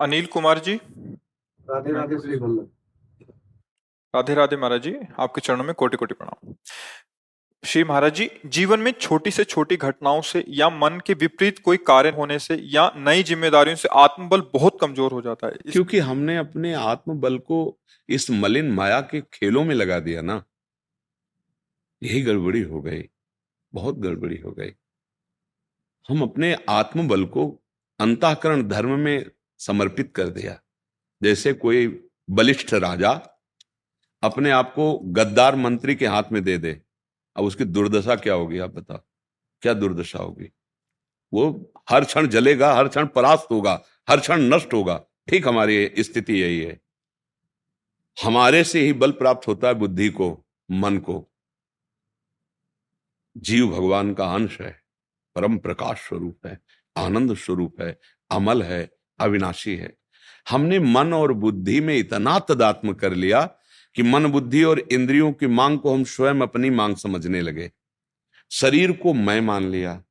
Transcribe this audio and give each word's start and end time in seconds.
अनिल 0.00 0.26
कुमार 0.26 0.58
जी। 0.58 0.74
राधे 0.74 1.92
राधे 1.92 2.18
श्री 2.18 2.36
वल्लभ 2.36 2.68
राधे 4.14 4.34
राधे 4.34 4.56
महाराज 4.56 4.82
जी 4.82 4.94
आपके 5.18 5.40
चरणों 5.40 5.64
में 5.64 5.72
कोटि 5.74 5.96
कोटि 5.96 6.14
प्रणाम। 6.14 6.52
श्री 7.64 7.82
महाराज 7.84 8.14
जी 8.14 8.28
जीवन 8.46 8.80
में 8.80 8.90
छोटी 8.92 9.30
से 9.30 9.44
छोटी 9.44 9.76
घटनाओं 9.76 10.20
से 10.20 10.44
या 10.48 10.68
मन 10.70 11.00
के 11.06 11.14
विपरीत 11.14 11.58
कोई 11.58 11.76
कार्य 11.86 12.10
होने 12.10 12.38
से 12.38 12.54
या 12.66 12.90
नई 12.96 13.22
जिम्मेदारियों 13.22 13.76
से 13.76 13.88
आत्मबल 13.94 14.40
बहुत 14.54 14.78
कमज़ोर 14.80 15.12
हो 15.12 15.20
जाता 15.22 15.46
है। 15.46 15.52
इस... 15.54 15.72
क्योंकि 15.72 15.98
हमने 15.98 16.36
अपने 16.36 16.72
आत्मबल 16.74 17.36
को 17.40 17.58
इस 18.08 18.30
मलिन 18.30 18.70
माया 18.70 19.00
के 19.00 19.20
खेलों 19.32 19.64
में 19.64 19.74
लगा 19.74 19.98
दिया 20.00 20.22
ना 20.22 20.42
यही 22.02 22.22
गड़बड़ी 22.22 22.62
हो 22.62 22.80
गई 22.80 23.02
बहुत 23.72 23.98
गड़बड़ी 23.98 24.36
हो 24.36 24.52
गई। 24.52 24.72
हम 26.08 26.22
अपने 26.22 26.56
आत्मबल 26.68 27.24
को 27.26 27.46
अंतःकरण 28.00 28.66
धर्म 28.68 28.98
में 28.98 29.24
समर्पित 29.60 30.12
कर 30.16 30.28
दिया। 30.28 30.60
जैसे 31.22 31.52
कोई 31.52 32.08
बलिष्ठ 32.30 32.74
राजा 32.74 33.12
अपने 34.22 34.50
आप 34.50 34.72
को 34.74 34.98
गद्दार 34.98 35.56
मंत्री 35.56 35.94
के 35.94 36.06
हाथ 36.06 36.22
में 36.32 36.42
दे 36.44 36.58
दे, 36.58 36.82
अब 37.36 37.44
उसकी 37.44 37.64
दुर्दशा 37.64 38.16
क्या 38.16 38.34
होगी 38.34 38.58
आप 38.58 38.70
बताओ? 38.70 38.98
क्या 39.62 39.74
दुर्दशा 39.74 40.18
होगी? 40.18 40.50
वो 41.32 41.72
हर 41.90 42.04
क्षण 42.04 42.26
जलेगा, 42.26 42.74
हर 42.74 42.88
क्षण 42.88 43.06
परास्त 43.06 43.48
होगा, 43.50 43.84
हर 44.08 44.20
क्षण 44.20 44.40
नष्ट 44.40 44.74
होगा। 44.74 45.04
ठीक 45.28 45.48
हमारी 45.48 45.94
स्थिति 45.98 46.40
यही 46.42 46.60
है। 46.60 46.80
हमारे 48.24 48.64
से 48.64 48.80
ही 48.80 48.92
बल 48.92 49.12
प्राप्त 49.12 49.48
होता 49.48 49.68
है 49.68 49.74
बुद्धि 49.74 50.08
को, 50.08 50.46
मन 50.70 50.98
को। 50.98 51.32
जीव 53.36 53.68
भगवान 53.68 54.14
का 54.14 54.34
अंश 54.34 54.60
है, 54.60 54.82
परम 55.34 55.58
प्रकाश 55.58 55.98
स्वरूप 55.98 56.46
है, 56.46 56.60
आनंद 56.96 57.36
स्वरूप 57.36 57.80
है, 57.80 58.00
अमल 58.30 58.62
है 58.62 58.90
अविनाशी 59.20 59.76
है। 59.76 59.96
हमने 60.50 60.78
मन 60.78 61.12
और 61.12 61.32
बुद्धि 61.32 61.80
में 61.80 61.98
इतना 61.98 62.38
तदात्म 62.38 62.92
कर 62.92 63.14
लिया 63.14 63.54
कि 63.94 64.02
मन 64.02 64.26
बुद्धि 64.26 64.62
और 64.62 64.78
इंद्रियों 64.78 65.32
की 65.32 65.46
मांग 65.46 65.78
को 65.78 65.94
हम 65.94 66.04
स्वयं 66.04 66.40
अपनी 66.40 66.70
मांग 66.70 66.96
समझने 66.96 67.40
लगे। 67.40 67.72
शरीर 68.50 68.92
को 68.92 69.14
मैं 69.14 69.40
मान 69.40 69.70
लिया। 69.70 70.04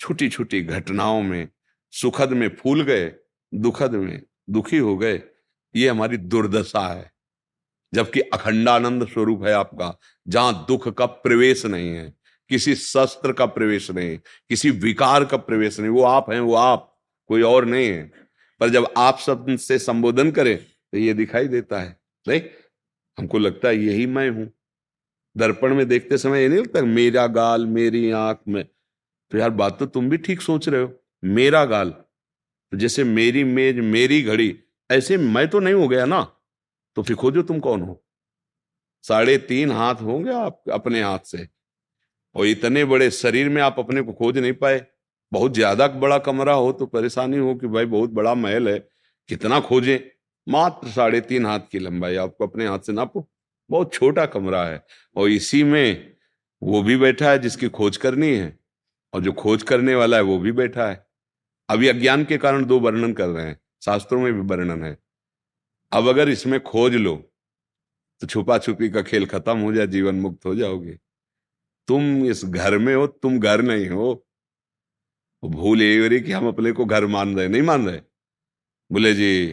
छोटी 0.00 0.28
छोटी 0.28 0.62
घटनाओं 0.62 1.22
में, 1.22 1.48
सुखद 1.90 2.30
में 2.30 2.48
फूल 2.48 2.82
गए, 2.82 3.14
दुखद 3.54 3.90
में 3.90 4.22
दुखी 4.50 4.78
हो 4.78 4.98
गए, 4.98 5.22
ये 5.76 5.88
हमारी 5.88 6.16
दुर्दशा 6.16 6.94
है। 6.94 7.12
जबकि 7.94 8.20
अखंडानंद 8.20 9.08
स्वरूप 9.08 9.44
है 9.44 9.52
आपका, 9.52 9.98
जहाँ 10.28 10.64
दुख 10.68 10.88
का 10.88 11.06
प्रवेश 11.06 11.66
नहीं 11.66 11.90
है, 11.90 12.14
किसी 12.48 12.74
शस्त्र 12.74 13.32
का 13.32 13.46
प्रवेश 13.46 13.90
नहीं, 13.90 14.18
किसी 14.48 14.70
विकार 14.70 15.24
का 15.24 15.36
प्रवेश 15.36 15.80
नहीं, 15.80 15.90
वो 15.90 16.02
आप 16.02 16.30
हैं, 16.30 16.40
वो 16.40 16.54
आप। 16.54 16.97
कोई 17.30 17.42
और 17.42 17.64
नहीं 17.64 17.88
है। 17.88 18.02
पर 18.60 18.68
जब 18.68 18.86
आप 18.96 19.18
शब्द 19.18 19.56
से 19.58 19.78
संबोधन 19.78 20.30
करें 20.30 20.56
तो 20.58 20.98
ये 20.98 21.14
दिखाई 21.14 21.48
देता 21.48 21.80
है, 21.80 21.96
नहीं? 22.26 22.40
हमको 23.18 23.38
लगता 23.38 23.68
है 23.68 23.76
यही 23.76 24.06
मैं 24.06 24.28
हूँ। 24.30 24.50
दर्पण 25.36 25.74
में 25.74 25.86
देखते 25.88 26.18
समय 26.18 26.42
ये 26.42 26.48
नहीं 26.48 26.58
लगता 26.58 26.82
मेरा 26.82 27.26
गाल 27.26 27.66
मेरी 27.66 28.10
आँख 28.10 28.40
में। 28.48 28.64
तो 29.32 29.38
यार 29.38 29.50
बात 29.50 29.78
तो 29.78 29.86
तुम 29.86 30.08
भी 30.10 30.16
ठीक 30.16 30.40
सोच 30.40 30.68
रहे 30.68 30.82
हो, 30.82 30.92
मेरा 31.24 31.64
गाल। 31.64 31.90
तो 31.90 32.76
जैसे 32.76 33.04
मेरी 33.04 33.44
मेज, 33.44 33.78
मेरी 33.78 34.22
घड़ी, 34.22 34.58
ऐसे 34.90 35.16
मैं 35.16 35.46
तो 35.48 35.60
नहीं 35.60 35.74
हो 35.74 35.88
गया 35.88 36.04
ना। 36.04 36.22
तो 36.96 37.02
फिर 37.02 37.16
खोजो 37.16 37.42
तुम 37.42 37.60
कौन 37.60 37.82
हो? 37.82 38.02
साढ़े 39.04 39.36
तीन 39.38 39.70
हाथ 39.70 39.94
होंगे 39.94 40.32
आप, 40.32 40.62
अपने 40.72 41.02
हाथ 41.02 41.18
से। 41.18 41.48
और 42.34 42.46
इतने 42.46 42.84
बड़े 42.84 43.10
शरीर 43.10 43.48
में 43.48 43.60
आप 43.62 43.76
अपने 43.78 44.02
को 44.02 44.12
खोज 44.12 44.38
नहीं 44.38 44.52
पाए। 44.52 44.86
बहुत 45.32 45.54
ज़्यादा 45.54 45.86
बड़ा 45.88 46.18
कमरा 46.20 46.52
हो 46.54 46.70
तो 46.72 46.86
परेशानी 46.86 47.38
हो 47.38 47.54
कि 47.54 47.66
भाई 47.68 47.84
बहुत 47.86 48.10
बड़ा 48.10 48.34
महल 48.36 48.68
है, 48.68 48.78
कितना 49.28 49.60
खोजें? 49.60 49.98
मात्र 50.46 50.88
साढ़े 50.88 51.20
तीन 51.22 51.46
हाथ 51.46 51.60
की 51.70 51.78
लंबाई, 51.78 52.16
आपको 52.16 52.46
अपने 52.46 52.66
हाथ 52.66 52.78
से 52.80 52.92
नापो। 52.92 53.28
बहुत 53.70 53.92
छोटा 53.94 54.24
कमरा 54.26 54.64
है 54.64 54.84
और 55.16 55.28
इसी 55.30 55.62
में 55.64 56.12
वो 56.62 56.82
भी 56.82 56.96
बैठा 56.96 57.30
है 57.30 57.38
जिसकी 57.38 57.68
खोज 57.70 57.96
करनी 57.96 58.30
है 58.30 58.56
और 59.12 59.22
जो 59.22 59.32
खोज 59.34 59.62
करने 59.62 59.94
वाला 59.94 60.16
है 60.16 60.22
वो 60.22 60.38
भी 60.38 60.52
बैठा 60.54 60.88
है। 60.88 61.06
अभी 61.68 61.88
अज्ञान 61.88 62.24
के 62.24 62.38
कारण 62.38 62.64
दो 62.64 62.78
वर्णन 62.80 63.12
कर 63.12 63.28
रहे 63.28 63.46
हैं, 63.46 63.58
शास्त्रों 63.82 64.20
में 64.20 64.32
भी 64.32 64.40
वर्णन 64.48 64.84
है। 64.84 64.96
अब 65.92 66.08
अगर 66.08 66.28
इसमें 66.28 66.60
खोज 66.62 66.94
लो 66.94 67.14
तो 68.22 68.26
छुपा 68.26 68.58
छुपी 68.58 68.88
का 68.90 69.02
खेल 69.02 69.26
खत्म 69.26 69.58
हो 69.58 69.72
जाए, 69.72 69.86
जीवन 69.86 70.14
मुक्त 70.16 70.46
हो 70.46 70.54
जाओगे। 70.54 70.98
तुम 71.88 72.24
इस 72.26 72.44
घर 72.44 72.78
में 72.78 72.94
हो, 72.94 73.06
तुम 73.06 73.38
घर 73.38 73.62
नहीं 73.62 73.88
हो 73.88 74.14
भूल 75.42 75.82
यही 75.82 75.98
हो 75.98 76.06
रही 76.08 76.20
कि 76.20 76.32
हम 76.32 76.48
अपने 76.48 76.72
को 76.72 76.84
घर 76.84 77.06
मान 77.06 77.36
रहे 77.36 77.48
नहीं 77.48 77.62
मान 77.62 77.88
रहे। 77.88 78.00
बोले, 78.90 79.14
जी, 79.14 79.46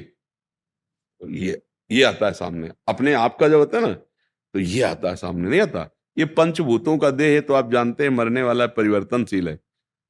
ये 1.22 1.62
ये 1.90 2.04
आता 2.04 2.26
है 2.26 2.34
सामने। 2.34 2.72
अपने 2.88 3.14
आप 3.14 3.38
का 3.40 3.48
जब 3.48 3.58
होता 3.58 3.78
है 3.78 3.88
ना 3.88 3.94
तो 3.94 4.60
ये 4.60 4.82
आता 4.84 5.10
है 5.10 5.16
सामने, 5.16 5.50
नहीं 5.50 5.62
आता। 5.62 5.90
ये 6.18 6.26
पंचभूतों 6.26 6.98
का 6.98 7.10
देह 7.12 7.34
है 7.34 7.42
तो 7.42 7.54
आप 7.54 7.72
जानते 7.72 8.04
हैं 8.04 8.10
मरने 8.10 8.42
वाला 8.44 8.66
परिवर्तनशील 8.68 9.50
है। 9.50 9.56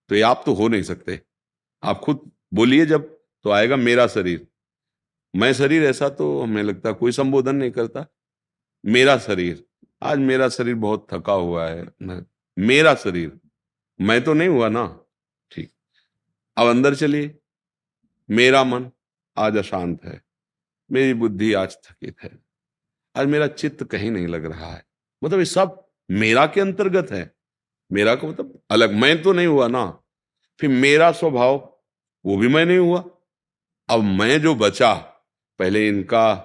तो 0.10 0.16
ये 0.16 0.22
आप 0.22 0.44
तो 0.46 0.54
हो 0.54 0.68
नहीं 0.68 0.84
सकते। 0.84 1.20
आप 1.84 2.00
खुद 2.00 2.20
बोलिए 2.54 2.86
जब 2.86 3.10
तो 3.46 3.50
आएगा 3.50 3.76
मेरा 3.76 4.08
शरीर। 4.08 4.46
मैं 5.34 5.52
शरीर 5.54 5.84
ऐसा 5.84 6.10
तो 6.10 6.42
हमें 6.42 6.62
लगता 6.64 6.92
कोई 6.94 7.12
संबोधन 7.12 7.56
नहीं 7.56 7.72
करता। 7.72 8.06
मेरा 8.84 9.18
शरीर, 9.18 9.64
आज 10.02 10.18
मेरा 10.20 10.50
शरीर 10.50 10.76
बहुत 10.78 11.08
थका 11.12 11.34
हुआ 11.34 11.68
है 11.68 12.26
मेरा 12.58 12.94
शरीर, 12.96 13.32
मैं 14.00 14.24
तो 14.24 14.34
नहीं 14.34 14.50
हुआ 14.50 14.70
ना। 14.70 14.86
अब 16.58 16.68
अंदर 16.68 16.96
चलिए। 16.96 17.40
मेरा 18.30 18.64
मन 18.64 18.92
आज 19.38 19.58
अशांत 19.58 20.04
है। 20.04 20.22
मेरी 20.92 21.14
बुद्धि 21.14 21.54
आज 21.54 21.78
थकित 21.78 22.16
है। 22.24 22.40
आज 23.16 23.28
मेरा 23.28 23.48
चित्त 23.48 23.84
कहीं 23.84 24.12
नहीं 24.12 24.28
लग 24.28 24.46
रहा 24.46 24.74
है। 24.74 24.86
मतलब 25.24 25.40
ये 25.40 25.46
सब 25.46 25.88
मेरा 26.12 26.48
के 26.48 26.62
अंतर्गत 26.62 27.12
है। 27.12 27.36
मेरा 27.92 28.16
को 28.16 28.28
मतलब 28.28 28.62
अलग 28.70 28.94
मैं 28.94 29.22
तो 29.22 29.34
नहीं 29.34 29.48
हुआ 29.48 29.68
ना। 29.68 30.02
फिर 30.60 30.70
मेरा 30.70 31.12
स्वभाव, 31.12 31.80
वो 32.26 32.38
भी 32.38 32.48
मैं 32.48 32.66
नहीं 32.66 32.78
हुआ। 32.78 33.04
अब 33.90 34.00
मैं 34.00 34.42
जो 34.42 34.56
बचा, 34.56 34.94
पहले 35.60 35.88
इनका 35.88 36.36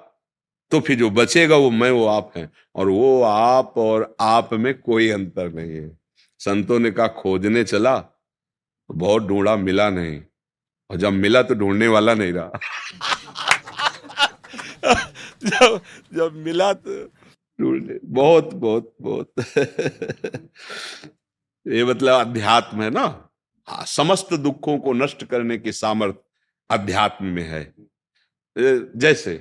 तो 0.70 0.80
फिर 0.80 0.98
जो 0.98 1.10
बचेगा 1.10 1.56
वो 1.56 1.70
मैं, 1.70 1.90
वो 1.90 2.06
आप 2.06 2.32
हैं। 2.36 2.52
और 2.74 2.88
वो 2.88 3.22
आप 3.22 3.74
और 3.76 4.16
आप 4.20 4.52
में 4.52 4.80
कोई 4.80 5.08
अंतर 5.08 5.52
नहीं 5.52 5.72
है। 5.72 5.98
संतों 6.38 6.78
ने 6.78 6.90
कहा, 6.90 7.08
खोजने 7.08 7.64
चला 7.64 8.09
तो 8.90 8.94
बहुत 8.94 9.22
ढूंढा 9.22 9.54
मिला 9.56 9.88
नहीं। 9.90 10.20
और 10.90 10.96
जब 10.96 11.12
मिला 11.12 11.42
तो 11.42 11.54
ढूँढने 11.54 11.88
वाला 11.88 12.14
नहीं 12.14 12.32
रहा। 12.32 12.58
जब 15.44 15.80
जब 16.14 16.32
मिला 16.36 16.72
तो 16.72 17.04
ढूँढने 17.58 17.98
बहुत 18.04 18.54
बहुत 18.54 18.94
बहुत। 19.00 19.32
ये 21.66 21.84
मतलब 21.84 22.20
अध्यात्म 22.20 22.82
है 22.82 22.90
ना? 22.90 23.28
समस्त 23.68 24.34
दुखों 24.34 24.78
को 24.78 24.92
नष्ट 24.92 25.24
करने 25.24 25.58
की 25.58 25.72
सामर्थ्य 25.72 26.22
अध्यात्म 26.70 27.26
में 27.26 27.42
है। 27.42 27.62
जैसे 28.96 29.36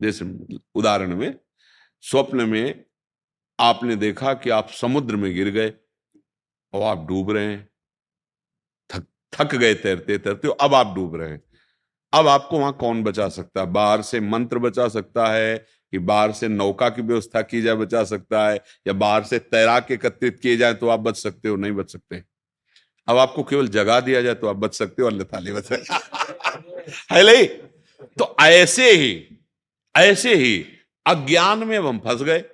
जैसे 0.00 0.24
उदाहरण 0.74 1.16
में 1.16 1.34
स्वप्न 2.04 2.48
में 2.48 2.84
आपने 3.58 3.96
देखा 3.96 4.34
कि 4.34 4.50
आप 4.50 4.70
समुद्र 4.70 5.16
में 5.16 5.34
गिर 5.34 5.50
गए 5.50 5.72
और 6.72 6.82
आप 6.82 7.06
डूब 7.08 7.30
रहे 7.30 7.46
हैं। 7.46 7.69
थक 9.32 9.54
गए 9.54 9.74
तैरते 9.74 10.18
तैरते 10.18 10.48
हो, 10.48 10.54
अब 10.54 10.74
आप 10.74 10.94
डूब 10.94 11.16
रहे 11.16 11.30
हैं। 11.30 11.42
अब 12.12 12.28
आपको 12.28 12.58
वहाँ 12.58 12.72
कौन 12.72 13.02
बचा 13.02 13.28
सकता? 13.28 13.60
है 13.60 13.66
बाहर 13.66 14.02
से 14.02 14.20
मंत्र 14.20 14.58
बचा 14.58 14.88
सकता 14.88 15.26
है 15.26 15.58
कि 15.90 15.98
बाहर 15.98 16.32
से 16.32 16.48
नौका 16.48 16.88
की 16.88 17.02
व्यवस्था 17.02 17.42
की 17.42 17.62
जाए, 17.62 17.74
बचा 17.74 18.04
सकता 18.04 18.48
है, 18.48 18.56
या 18.86 18.92
बाहर 18.92 19.24
से 19.24 19.38
तैराक 19.38 19.90
एकत्रित 19.90 20.40
किए 20.40 20.56
जाए 20.56 20.74
तो 20.74 20.88
आप 20.88 21.00
बच 21.00 21.16
सकते 21.16 21.48
हो, 21.48 21.56
नहीं 21.56 21.72
बच 21.72 21.92
सकते। 21.92 22.22
अब 23.08 23.18
आपको 23.18 23.42
केवल 23.42 23.68
जगा 23.68 24.00
दिया 24.00 24.22
जाए 24.22 24.34
तो 24.34 24.46
आप 24.46 24.56
बच 24.56 24.74
सकते 24.74 25.02
हो, 25.02 25.08
अन्यथा 25.08 25.40
नहीं 25.40 25.54
बच 25.54 25.64
सकते। 25.64 25.94
है 27.14 27.26
नहीं? 27.26 27.46
तो 28.18 28.36
ऐसे 28.40 28.92
ही 28.92 29.26
ऐसे 29.96 30.34
ही 30.34 30.66
अज्ञान 31.06 31.58
में 31.58 31.78
हम 31.78 31.98
फंस 31.98 32.22
गए। 32.22 32.44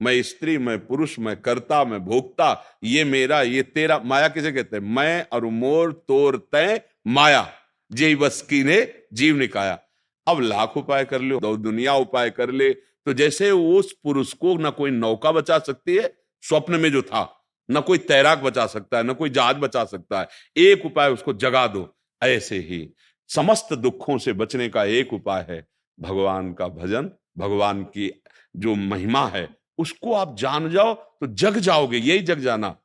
मैं 0.00 0.22
स्त्री, 0.22 0.56
मैं 0.58 0.78
पुरुष, 0.86 1.18
मैं 1.18 1.36
कर्ता, 1.36 1.84
मैं 1.84 2.04
भोक्ता, 2.04 2.78
ये 2.84 3.04
मेरा, 3.04 3.40
ये 3.42 3.62
तेरा, 3.62 3.98
माया 4.04 4.28
किसे 4.28 4.52
कहते 4.52 4.76
हैं? 4.76 4.82
मैं 4.84 5.26
और 5.32 5.44
मोर 5.44 5.92
तोर 6.08 6.36
तय 6.52 6.80
माया, 7.06 7.46
जे 7.90 8.14
बस 8.14 8.40
की 8.42 8.62
ने 8.64 8.86
जीव 9.12 9.36
निकाया। 9.36 9.78
अब 10.26 10.40
लाख 10.40 10.76
उपाय 10.76 11.04
कर 11.04 11.20
लो 11.20 11.38
दो 11.40 11.56
दुनिया 11.56 11.94
उपाय 11.94 12.30
कर 12.30 12.50
ले 12.50 12.70
तो 13.06 13.12
जैसे 13.12 13.50
उस 13.50 13.92
पुरुष 14.04 14.32
को 14.32 14.56
ना 14.58 14.70
कोई 14.70 14.90
नौका 14.90 15.30
बचा 15.32 15.58
सकती 15.58 15.94
है, 15.96 16.12
स्वप्न 16.42 16.80
में 16.80 16.90
जो 16.92 17.02
था, 17.02 17.22
ना 17.68 17.80
कोई 17.80 17.98
तैराक 17.98 18.38
बचा 18.38 18.66
सकता 18.66 18.96
है, 18.98 19.02
न 19.02 19.12
कोई 19.12 19.30
जहाज़ 19.30 19.56
बचा 19.56 19.84
सकता 19.84 20.20
है, 20.20 20.28
एक 20.56 20.84
उपाय 20.86 21.10
उसको 21.10 21.32
जगा 21.34 21.66
दो, 21.66 21.88
ऐसे 22.22 22.58
ही। 22.58 22.88
समस्त 23.30 23.72
दुखों 23.72 24.18
से 24.18 24.32
बचने 24.32 24.68
का 24.68 24.84
एक 24.84 25.12
उपाय 25.12 25.46
है, 25.50 25.66
भगवान 25.98 26.52
का 26.52 26.68
भजन, 26.68 27.10
भगवान 27.38 27.82
की 27.84 28.10
जो 28.56 28.74
महिमा 28.74 29.26
है 29.28 29.48
उसको 29.78 30.12
आप 30.12 30.36
जान 30.38 30.70
जाओ 30.70 30.94
तो 30.94 31.26
जग 31.26 31.58
जाओगे, 31.58 31.98
यही 31.98 32.18
जग 32.20 32.40
जाना। 32.40 32.76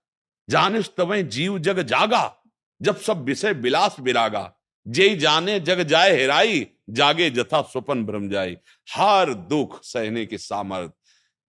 जाने 0.49 0.81
तब 0.97 1.15
जीव 1.15 1.57
जग 1.59 1.79
जागा, 1.81 2.35
जब 2.81 2.97
सब 2.97 3.23
विषय 3.23 3.53
विलास 3.53 3.95
विरागा। 3.99 4.51
जय 4.85 5.15
जाने 5.15 5.59
जग 5.59 5.81
जाए 5.81 6.15
हेराई, 6.15 6.67
जागे 6.89 7.29
जथा 7.29 7.61
स्वपन 7.61 8.03
भ्रम 8.05 8.27
जाए 8.29 8.57
हर 8.87 9.33
दुख 9.33 9.79
सहने 9.83 10.25
के 10.25 10.37
सामर्थ, 10.37 10.91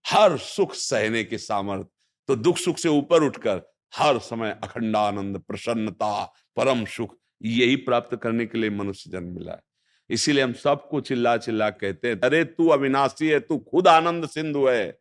हर 0.05 0.37
सुख 0.39 0.75
सहने 0.75 1.25
के 1.25 1.39
सामर्थ। 1.39 1.87
तो 2.29 2.37
दुख 2.37 2.59
सुख 2.59 2.79
से 2.79 2.89
ऊपर 2.89 3.23
उठकर, 3.23 3.61
हर 3.93 4.19
समय 4.19 4.59
अखंडानंद 4.63 5.39
प्रसन्नता, 5.39 6.25
परम 6.57 6.85
सुख, 6.87 7.17
यही 7.43 7.77
प्राप्त 7.77 8.17
करने 8.17 8.47
के 8.47 8.59
लिए 8.59 8.71
मनुष्य 8.71 9.11
जन्म 9.11 9.35
मिला 9.35 9.53
है। 9.53 9.63
इसीलिए 10.11 10.43
हम 10.45 10.53
सबको 10.53 11.01
चिल्ला 11.01 11.37
चिल्ला 11.37 11.71
कहते 11.71 12.09
हैं, 12.09 12.21
अरे 12.21 12.45
तू 12.45 12.69
अविनाशी 12.69 13.29
है, 13.29 13.41
तू 13.41 13.59
खुद 13.59 13.89
आनंद 13.89 14.29
सिंधु 14.29 14.67
है। 14.67 14.99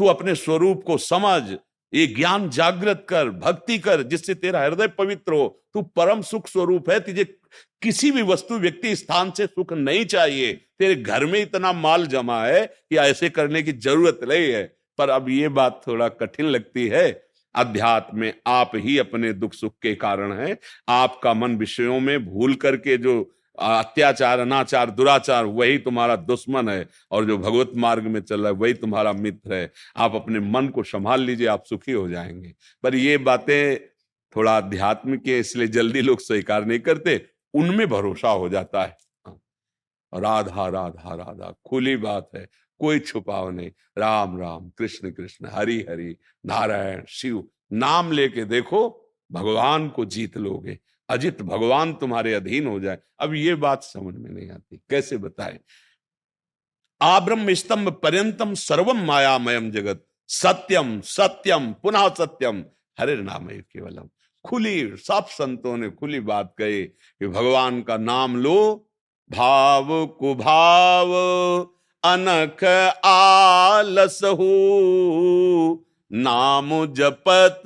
तू 0.00 0.06
अपने 0.06 0.34
स्वरूप 0.34 0.82
को 0.86 0.98
समझ, 0.98 1.42
ये 1.94 2.06
ज्ञान 2.06 2.50
जागृत 2.50 3.06
कर, 3.08 3.28
भक्ति 3.28 3.78
कर, 3.78 4.02
जिससे 4.02 4.34
तेरा 4.34 4.62
हृदय 4.62 4.86
पवित्र 4.88 5.32
हो। 5.32 5.62
तू 5.74 5.82
परम 5.82 6.22
सुख 6.22 6.48
स्वरूप 6.48 6.90
है, 6.90 7.00
तुझे 7.00 7.24
किसी 7.82 8.10
भी 8.10 8.22
वस्तु, 8.22 8.54
व्यक्ति, 8.54 8.96
स्थान 8.96 9.30
से 9.30 9.46
सुख 9.46 9.72
नहीं 9.72 10.04
चाहिए। 10.04 10.52
तेरे 10.52 10.94
घर 10.94 11.24
में 11.24 11.42
इतना 11.42 11.72
माल 11.72 12.06
जमा 12.06 12.44
है 12.44 12.66
कि 12.66 12.96
ऐसे 12.96 13.30
करने 13.30 13.62
की 13.62 13.72
ज़रूरत 13.72 14.20
नहीं 14.28 14.52
है। 14.52 14.76
पर 14.98 15.10
अब 15.10 15.28
ये 15.28 15.48
बात 15.48 15.82
थोड़ा 15.86 16.08
कठिन 16.08 16.46
लगती 16.46 16.88
है। 16.88 17.26
अध्यात्म 17.54 18.18
में 18.18 18.34
आप 18.46 18.72
ही 18.74 18.98
अपने 18.98 19.32
दुख 19.32 19.54
सुख 19.54 19.74
के 19.82 19.94
कारण 19.94 20.32
है। 20.32 20.58
आपका 20.88 21.34
मन 21.34 21.56
विषयों 21.56 22.00
में 22.00 22.26
भूल 22.26 22.54
करके 22.54 22.96
जो 22.96 23.36
अत्याचार, 23.60 24.38
अनाचार, 24.38 24.90
दुराचार, 24.90 25.44
वही 25.44 25.78
तुम्हारा 25.78 26.16
दुश्मन 26.16 26.68
है 26.68 26.88
और 27.10 27.24
जो 27.24 27.38
भगवत 27.38 27.72
मार्ग 27.76 28.02
में 28.02 28.20
चल 28.20 28.40
रहा 28.40 28.48
है, 28.48 28.54
वही 28.54 28.74
तुम्हारा 28.74 29.12
मित्र 29.12 29.54
है। 29.54 29.72
आप 29.96 30.14
अपने 30.14 30.40
मन 30.40 30.68
को 30.68 30.82
संभाल 30.82 31.20
लीजिए, 31.20 31.46
आप 31.46 31.64
सुखी 31.64 31.92
हो 31.92 32.08
जाएँगे। 32.08 32.54
पर 32.82 32.94
ये 32.94 33.18
बातें 33.18 33.86
थोड़ा 34.36 34.56
अध्यात्म 34.56 35.16
के 35.16 35.38
इसलिए 35.38 35.68
जल्दी 35.68 36.00
लोग 36.00 36.20
स्वीकार 36.20 36.64
नहीं 36.64 36.78
करते। 36.78 37.26
उनमें 37.54 37.88
भरोसा 37.88 38.28
हो 38.28 38.48
जाता 38.48 38.82
है। 38.82 38.96
राधा 40.14 40.68
राधा 40.68 41.14
राधा, 41.14 41.54
खुली 41.68 41.96
बात 41.96 42.30
है, 42.34 42.48
कोई 42.80 42.98
छुपाव 42.98 43.50
नहीं। 43.50 43.70
राम 43.98 44.40
राम, 44.40 44.70
कृष्ण 44.78 45.10
कृष्ण, 45.10 45.48
हरि 45.52 45.86
हरि, 45.90 46.16
नारायण, 46.46 47.02
शिव, 47.08 47.48
नाम 47.72 48.12
लेके 48.12 48.44
देखो, 48.44 49.12
भगवान 49.32 49.88
को 49.88 50.04
जीत 50.04 50.36
लोगे। 50.36 50.78
अजित, 51.10 51.42
भगवान 51.42 51.92
तुम्हारे 51.92 52.34
अधीन 52.34 52.66
हो 52.66 52.80
जाए। 52.80 52.98
अब 53.20 53.34
ये 53.34 53.54
बात 53.54 53.82
समझ 53.82 54.14
में 54.14 54.30
नहीं 54.30 54.50
आती। 54.50 54.80
कैसे 54.90 55.16
बताए? 55.16 55.60
आब्रह्म 57.02 57.54
स्तंभ 57.54 57.88
पर्यंतम 57.88 58.54
सर्वम 58.54 59.04
मायामयम 59.04 59.70
जगत। 59.70 60.06
सत्यम 60.28 61.00
सत्यम 61.00 61.72
पुनः 61.72 62.08
सत्यम 62.08 62.64
हरे 63.00 63.16
नाम 63.16 63.46
केवलम 63.46 64.08
खुली, 64.44 64.96
सब 64.96 65.26
संतों 65.28 65.76
ने 65.76 65.90
खुली 65.90 66.20
बात 66.20 66.54
कही 66.58 66.82
कि 66.84 67.28
भगवान 67.28 67.82
का 67.82 67.96
नाम 67.96 68.36
लो, 68.36 68.90
भाव 69.32 70.06
कुभाव, 70.06 71.10
अनख 72.04 72.64
आलस 73.04 74.20
हो। 74.24 75.86
नाम 76.12 76.86
जपत 76.86 77.62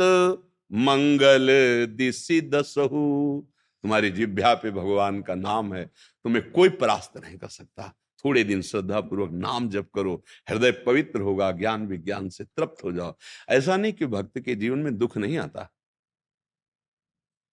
मंगल 0.74 1.48
दिशी 1.96 2.40
दसहु 2.40 3.40
तुम्हारी 3.84 4.10
जिभ्या 4.10 4.54
पे 4.54 4.70
भगवान 4.70 5.20
का 5.22 5.34
नाम 5.34 5.74
है। 5.74 5.84
तुम्हें 5.84 6.50
कोई 6.50 6.68
परास्त 6.76 7.16
नहीं 7.24 7.36
कर 7.38 7.48
सकता। 7.48 7.92
थोड़े 8.24 8.42
दिन 8.44 8.62
श्रद्धा 8.62 9.00
पूर्वक 9.00 9.30
नाम 9.32 9.68
जप 9.68 9.88
करो। 9.94 10.14
हृदय 10.50 10.70
पवित्र 10.86 11.20
होगा, 11.20 11.50
ज्ञान 11.52 11.86
विज्ञान 11.86 12.28
से 12.28 12.44
तृप्त 12.44 12.84
हो 12.84 12.92
जाओ। 12.92 13.14
ऐसा 13.48 13.76
नहीं 13.76 13.92
कि 13.92 14.06
भक्त 14.06 14.38
के 14.38 14.54
जीवन 14.54 14.78
में 14.78 14.96
दुख 14.98 15.16
नहीं 15.16 15.38
आता। 15.38 15.68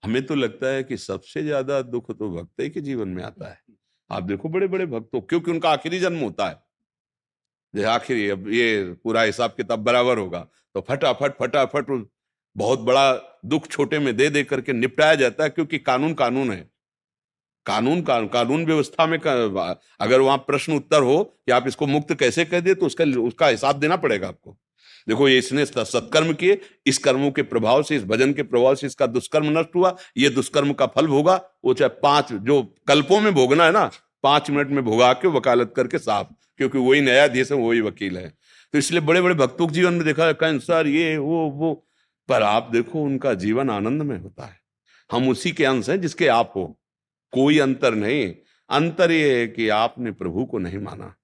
हमें 0.03 0.25
तो 0.25 0.35
लगता 0.35 0.67
है 0.67 0.83
कि 0.83 0.97
सबसे 0.97 1.44
ज़्यादा 1.44 1.81
दुख 1.81 2.12
तो 2.12 2.29
भक्त 2.31 2.62
के 2.74 2.81
जीवन 2.81 3.07
में 3.07 3.24
आता 3.24 3.50
है। 3.50 3.59
आप 4.09 4.24
देखो 4.24 4.50
बड़े 4.50 4.67
बड़े 4.67 4.85
भक्तों, 4.85 5.21
क्योंकि 5.21 5.51
उनका 5.51 5.69
आखिरी 5.69 6.00
जन्म 6.00 6.19
होता 6.19 6.47
है। 6.50 6.62
जो 7.74 7.88
आखिरी, 7.89 8.27
अब 8.29 8.47
ये 8.50 8.94
पूरा 9.03 9.21
हिसाब 9.21 9.51
किताब 9.51 9.79
बराबर 9.79 10.17
होगा। 10.17 10.47
तो 10.75 10.81
फटाफट 10.81 11.38
फटाफट 11.39 11.89
बहुत 12.56 12.80
बड़ा 12.81 13.12
दुख 13.45 13.68
छोटे 13.68 14.00
में 14.00 14.15
दे 14.18 14.30
दे 14.30 14.44
करके 14.44 14.74
निपटाया 14.74 15.15
जाता 15.15 15.44
है 15.44 15.50
क्योंकि 15.50 15.77
कानून 15.80 16.13
कानून 16.13 16.51
है। 16.51 16.69
कानून 17.65 18.01
कानून 18.01 18.65
व्यवस्था 18.65 19.05
में 19.08 19.20
का, 19.20 19.81
अगर 20.00 20.20
वहाँ 20.20 20.38
प्रश्न 20.39 20.74
उत्तर 20.74 21.01
हो 21.03 21.24
कि 21.24 21.51
आप 21.51 21.67
इसको 21.67 21.88
मुक्त 21.88 22.13
कैसे 22.20 22.46
कह 22.46 22.60
दिए 22.60 22.74
तो 22.74 22.86
उसका 22.86 23.03
उसका 23.22 23.48
हिसाब 23.48 23.79
देना 23.79 23.96
पड़ेगा 23.98 24.27
आपको। 24.27 24.58
देखो 25.08 25.27
ये 25.27 25.38
इसने 25.38 25.65
सत्कर्म 25.65 26.34
किए 26.34 26.60
इस 26.88 26.98
कर्मों 26.98 27.29
के 27.31 27.41
प्रभाव 27.43 27.84
से 27.84 27.96
इस 27.96 28.03
भजन 28.05 28.34
के 28.34 28.43
प्रभाव 28.43 28.75
से 28.75 28.88
इसका 28.88 29.05
दुष्कर्म 29.08 29.58
नष्ट 29.58 29.75
हुआ 29.75 29.96
ये 30.17 30.29
दुष्कर्म 30.29 30.74
का 30.74 30.86
फल 30.88 31.08
भोगा 31.08 31.36
वो 31.65 31.74
चाहे 31.74 31.89
पाँच 32.03 32.34
जो 32.34 32.62
कल्पों 32.88 33.20
में 33.22 33.34
भोगना 33.34 33.65
है 33.65 33.72
ना 33.72 33.89
पाँच 34.24 34.50
मिनट 34.50 34.70
में 34.70 34.84
भोगा 34.86 35.12
के 35.13 35.27
वकालत 35.29 35.74
करके 35.75 35.98
साफ़ 36.00 36.27
क्योंकि 36.60 36.77
वही 36.79 37.01
न्यायाधीश 37.01 37.51
है 37.51 37.58
वही 37.58 37.81
वकील 37.81 38.17
है। 38.17 38.27
तो 38.74 38.77
इसलिए 38.77 39.01
बड़े 39.01 39.22
बड़े 39.22 39.36
भक्तों 39.36 39.67
के 39.67 39.74
जीवन 39.74 39.93
में 39.93 40.03
देखा 40.05 40.31
कैंसर 40.34 40.88
ये 40.88 41.17
वो 41.17 41.50
वो 41.51 41.74
पर 42.27 42.43
आप 42.43 42.69
देखो 42.71 43.03
उनका 43.03 43.33
जीवन 43.33 43.69
आनंद 43.69 44.01
में 44.01 44.19
होता 44.19 44.45
है। 44.45 44.61
हम 45.11 45.29
उसी 45.29 45.51
के 45.51 45.65
अंश 45.65 45.89
हैं 45.89 46.01
जिसके 46.01 46.27
आप 46.27 46.53
हो। 46.55 46.79
कोई 47.31 47.59
अंतर 47.59 47.95
नहीं। 47.95 48.35
अंतर 48.69 49.11
यह 49.11 49.37
है 49.37 49.47
कि 49.47 49.69
आपने 49.69 50.11
प्रभु 50.11 50.45
को 50.45 50.57
नहीं 50.57 50.77
माना। 50.77 51.15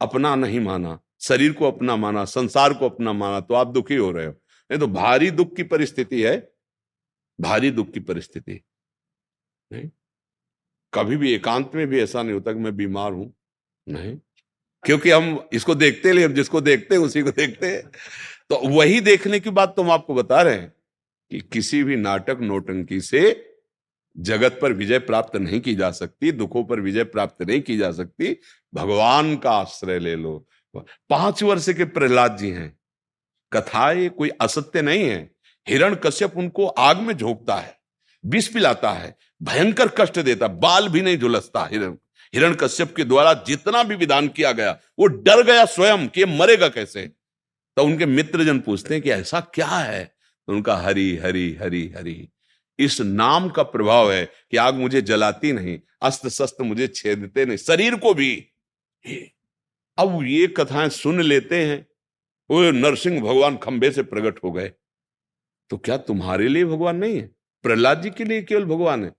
अपना 0.00 0.34
नहीं 0.34 0.60
माना। 0.60 1.00
शरीर 1.20 1.52
को 1.52 1.70
अपना 1.70 1.96
माना, 1.96 2.24
संसार 2.24 2.74
को 2.74 2.88
अपना 2.88 3.12
माना 3.12 3.40
तो 3.40 3.54
आप 3.54 3.66
दुखी 3.66 3.96
हो 3.96 4.10
रहे 4.10 4.26
हो। 4.26 4.32
नहीं 4.70 4.80
तो 4.80 4.86
भारी 4.86 5.30
दुख 5.30 5.56
की 5.56 5.62
परिस्थिति 5.62 6.22
है। 6.22 6.52
भारी 7.40 7.70
दुख 7.70 7.90
की 7.90 8.00
परिस्थिति। 8.00 8.64
नहीं? 9.72 9.90
कभी 10.94 11.16
भी 11.16 11.32
एकांत 11.32 11.70
में 11.74 11.86
भी 11.86 12.00
ऐसा 12.00 12.22
नहीं 12.22 12.32
होता 12.32 12.52
कि 12.52 12.58
मैं 12.58 12.76
बीमार 12.76 13.12
हूँ। 13.12 13.34
नहीं? 13.88 14.16
क्योंकि 14.84 15.10
हम 15.10 15.48
इसको 15.52 15.74
देखते 15.74 16.12
लिए 16.12 16.28
जिसको 16.28 16.60
देखते 16.60 16.94
हैं, 16.94 17.02
उसी 17.02 17.22
को 17.22 17.30
देखते 17.30 17.76
हैं। 17.76 17.90
तो 18.50 18.56
वही 18.68 19.00
देखने 19.00 19.40
की 19.40 19.50
बात 19.50 19.74
तो 19.76 19.82
हम 19.82 19.90
आपको 19.90 20.14
बता 20.14 20.42
रहे 20.42 20.54
हैं 20.54 20.72
कि 21.30 21.40
किसी 21.40 21.82
भी 21.84 21.96
नाटक 21.96 22.38
नोटंकी 22.40 23.00
से 23.00 23.44
जगत 24.16 24.58
पर 24.62 24.72
विजय 24.72 24.98
प्राप्त 24.98 25.36
नहीं 25.36 25.60
की 25.60 25.74
जा 25.74 25.90
सकती, 25.90 26.32
दुखों 26.32 26.64
पर 26.64 26.80
विजय 26.80 27.04
प्राप्त 27.04 27.42
नहीं 27.42 27.60
की 27.60 27.76
जा 27.76 27.90
सकती, 27.92 28.36
भगवान 28.74 29.36
का 29.36 29.50
आश्रय 29.50 29.98
ले 29.98 30.16
लो। 30.16 30.46
पाँच 30.76 31.42
वर्ष 31.42 31.68
के 31.68 31.84
प्रहलाद 31.84 32.36
जी 32.36 32.50
हैं। 32.50 32.78
कथाएँ, 33.52 34.08
कोई 34.08 34.28
असत्य 34.40 34.82
नहीं 34.82 35.04
है। 35.04 35.30
हिरण 35.66 35.94
कश्यप 35.94 36.36
उनको 36.36 36.66
आग 36.66 36.98
में 36.98 37.16
झोंकता 37.16 37.56
है, 37.56 37.78
विष 38.26 38.48
पिलाता 38.48 38.90
है, 38.90 39.16
भयंकर 39.42 39.88
कष्ट 39.88 40.18
देता 40.18 40.48
बाल 40.48 40.88
भी 40.88 41.02
नहीं 41.02 41.18
झुलसता 41.18 41.68
हिरण। 41.72 41.96
हिरण 42.34 42.54
कश्यप 42.54 42.94
के 42.96 43.04
द्वारा 43.04 43.32
जितना 43.46 43.82
भी 43.82 43.94
विधान 43.94 44.28
किया 44.28 44.52
गया, 44.52 44.78
वो 44.98 45.06
डर 45.06 45.42
गया 45.42 45.64
स्वयं 45.64 46.08
कि 46.08 46.24
मरेगा 46.24 46.68
कैसे? 46.68 47.17
तो 47.78 47.84
उनके 47.84 48.06
मित्र 48.06 48.44
जन 48.44 48.60
पूछते 48.60 48.94
हैं 48.94 49.02
कि 49.02 49.10
ऐसा 49.10 49.40
क्या 49.40 49.66
है? 49.66 50.14
तो 50.46 50.52
उनका 50.52 50.76
हरी 50.76 51.16
हरी 51.16 51.54
हरी 51.54 51.94
हरी। 51.96 52.28
इस 52.78 53.00
नाम 53.00 53.48
का 53.48 53.62
प्रभाव 53.62 54.12
है 54.12 54.32
कि 54.50 54.56
आग 54.56 54.74
मुझे 54.74 55.02
जलाती 55.02 55.52
नहीं 55.52 55.80
अस्त्र 56.02 56.28
शस्त्र 56.28 56.64
मुझे 56.64 56.88
छेदते 56.88 57.44
नहीं, 57.44 57.56
शरीर 57.56 57.94
को 57.94 58.14
भी। 58.14 58.48
अब 59.98 60.20
ये 60.22 60.46
कथाएँ 60.46 60.88
सुन 60.88 61.20
लेते 61.20 61.66
हैं। 61.66 61.88
वो 62.50 62.70
नरसिंह 62.70 63.20
भगवान 63.20 63.56
खंबे 63.56 63.90
से 63.90 64.02
प्रकट 64.02 64.44
हो 64.44 64.52
गए। 64.52 64.72
तो 65.70 65.76
क्या 65.76 65.96
तुम्हारे 65.96 66.48
लिए 66.48 66.64
भगवान 66.64 66.96
नहीं 66.96 67.16
है? 67.16 67.30
प्रहलाद 67.62 68.02
जी 68.02 68.10
के 68.10 68.24
लिए 68.24 68.42
केवल 68.42 68.64
भगवान 68.64 69.04
है। 69.04 69.12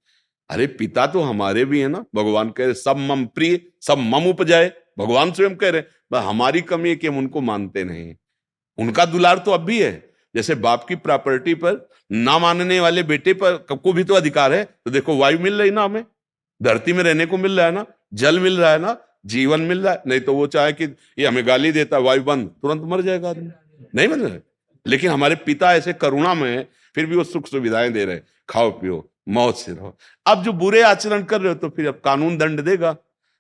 अरे, 0.50 0.68
पिता 0.68 1.08
तो 1.08 1.22
हमारे 1.22 1.66
भी 1.66 1.80
है 1.80 1.88
ना। 1.88 2.06
भगवान 2.16 2.50
कह 2.50 2.66
रहे, 2.66 2.74
सब 2.74 2.98
मम 2.98 3.26
प्रिय, 3.26 3.62
सब 3.82 3.98
मम 3.98 4.30
उपजाए। 4.30 4.74
भगवान 5.00 5.32
स्वयं 5.32 5.56
कह 5.56 5.70
रहे 5.70 6.20
हमारी 6.20 6.62
कमी 6.62 6.90
है 6.90 6.96
कि 6.96 7.08
हम 7.08 7.18
उनको 7.18 7.42
मानते 7.42 7.84
नहीं 7.84 8.16
उनका 8.80 9.06
दुलार 9.06 9.38
तो 9.38 9.52
अब 9.52 9.62
भी 9.62 9.82
है। 9.82 10.10
जैसे 10.36 10.56
बाप 10.56 10.86
की 10.90 10.96
प्रॉपर्टी 10.96 11.54
पर 11.54 11.90
ना 12.12 12.38
मानने 12.40 12.80
वाले 12.80 13.04
बेटे 13.04 13.34
पर 13.34 13.54
को 13.54 13.94
भी 13.94 14.04
तो 14.04 14.14
अधिकार 14.14 14.54
है। 14.54 14.64
तो 14.64 14.92
देखो, 14.92 15.18
वायु 15.18 15.40
मिल 15.40 15.62
रही 15.62 15.72
ना 15.72 15.84
हमें। 15.84 16.06
धरती 16.64 16.94
में 16.94 17.04
रहने 17.04 17.26
को 17.26 17.38
मिल 17.38 17.58
रहा 17.58 17.66
है 17.66 17.72
ना। 17.72 17.86
जल 18.14 18.40
मिल 18.40 18.58
रहा 18.58 18.72
है 18.72 18.80
ना। 18.80 18.98
जीवन 19.26 19.62
मिल 19.62 19.82
रहा 19.82 19.94
है। 19.94 20.04
नहीं 20.08 20.20
तो 20.20 20.34
वो 20.34 20.48
चाहे 20.48 20.74
कि 20.74 20.84
ये 21.20 21.26
हमें 21.26 21.48
गाली 21.48 21.72
देता, 21.72 21.98
वायु 21.98 22.24
बंद, 22.24 22.48
तुरंत 22.62 22.82
मर 22.84 23.02
जाएगा 23.02 23.30
आदमी। 23.30 23.52
नहीं 23.96 24.08
मर 24.08 24.18
रहा 24.18 24.38
लेकिन 24.88 25.12
हमारे 25.12 25.36
पिता 25.36 25.74
ऐसे 25.76 25.94
करुणा 25.94 26.34
में 26.34 26.58
है, 26.58 26.70
फिर 26.96 27.06
भी 27.06 27.16
वो 27.16 27.24
सुख 27.24 27.48
सुविधाएँ 27.48 27.90
दे 27.90 28.06
रहे 28.06 28.16
हैं। 28.16 28.24
खाओ, 28.50 28.70
पियो 28.72 29.10
मौत 29.30 29.56
से 29.56 29.72
रहो। 29.72 29.98
अब 30.26 30.44
जो 30.44 30.54
बुरे 30.54 30.82
आचरण 30.82 31.24
कर 31.24 31.42
रहे 31.42 31.50
हो 31.50 31.56
तो 31.56 31.70
फिर 31.70 31.88
अब 31.88 32.02
कानून 32.06 32.38
दंड 32.38 32.62
देगा। 32.62 32.96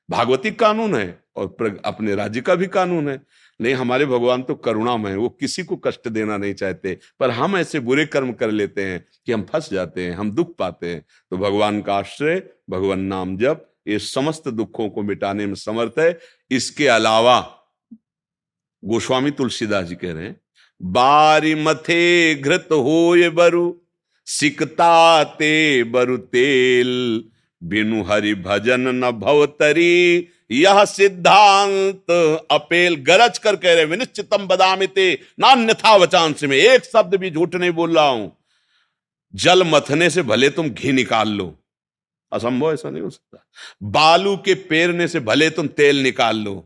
भागवतिक 0.09 0.59
कानून 0.59 0.95
है। 0.95 1.23
और 1.39 1.79
अपने 1.85 2.15
राज्य 2.15 2.41
का 2.41 2.55
भी 2.55 2.67
कानून 2.67 3.09
है। 3.09 3.21
नहीं, 3.59 3.73
हमारे 3.73 4.05
भगवान 4.05 4.41
तो 4.43 4.55
करुणामय 4.55 5.15
वो 5.15 5.29
किसी 5.29 5.63
को 5.63 5.75
कष्ट 5.77 6.07
देना 6.07 6.37
नहीं 6.37 6.53
चाहते, 6.53 6.97
पर 7.19 7.29
हम 7.31 7.57
ऐसे 7.57 7.79
बुरे 7.79 8.05
कर्म 8.05 8.31
कर 8.33 8.51
लेते 8.51 8.83
हैं 8.83 9.03
कि 9.25 9.31
हम 9.31 9.43
फंस 9.43 9.69
जाते 9.71 10.03
हैं, 10.03 10.11
हम 10.11 10.31
दुख 10.31 10.55
पाते 10.57 10.87
हैं। 10.87 11.05
तो 11.31 11.37
भगवान 11.37 11.81
का 11.81 11.95
आश्रय, 11.95 12.43
भगवान 12.69 12.99
नाम 12.99 13.37
जब 13.37 13.65
ये 13.87 13.99
समस्त 13.99 14.47
दुखों 14.49 14.89
को 14.89 15.01
मिटाने 15.03 15.45
में 15.45 15.55
समर्थ 15.55 15.99
है। 15.99 16.17
इसके 16.51 16.87
अलावा, 16.87 17.39
गोस्वामी 18.83 19.31
तुलसीदास 19.31 19.85
जी 19.85 19.95
कह 19.95 20.13
रहे 20.13 20.25
हैं, 20.25 20.39
बारी 20.81 21.55
मथे 21.55 22.35
घृत 22.35 22.67
हो 22.71 23.15
ये 23.15 23.29
बरु, 23.31 23.73
सिकता 24.27 25.23
ते 25.23 25.83
बरु 25.83 26.17
तेल, 26.17 27.23
बिनु 27.61 28.03
हरि 28.03 28.33
भजन 28.35 28.87
न 28.95 29.11
भवतरी 29.11 30.27
यह 30.51 30.83
सिद्धांत 30.85 32.11
अपेल 32.51 32.95
गरज 33.03 33.37
कर 33.37 33.55
कह 33.55 33.73
रहे 33.73 33.85
विनिश्चितम 33.85 34.47
बदामिते 34.47 35.11
नान्यथा 35.39 35.95
वचांश 35.95 36.43
में, 36.43 36.57
एक 36.57 36.85
शब्द 36.85 37.15
भी 37.15 37.31
झूठ 37.31 37.55
नहीं 37.55 37.71
बोल 37.71 37.95
रहा 37.95 38.07
हूँ। 38.07 38.31
जल 39.33 39.63
मथने 39.63 40.09
से 40.09 40.21
भले 40.23 40.49
तुम 40.49 40.69
घी 40.69 40.91
निकाल 40.91 41.29
लो। 41.29 41.55
असंभव 42.31 42.73
ऐसा 42.73 42.89
नहीं 42.89 43.01
हो 43.01 43.09
सकता। 43.09 43.45
बालू 43.83 44.35
के 44.37 44.53
पेरने 44.65 45.07
से 45.07 45.19
भले 45.19 45.49
तुम 45.49 45.67
तेल 45.69 46.01
निकाल 46.03 46.37
लो, 46.37 46.65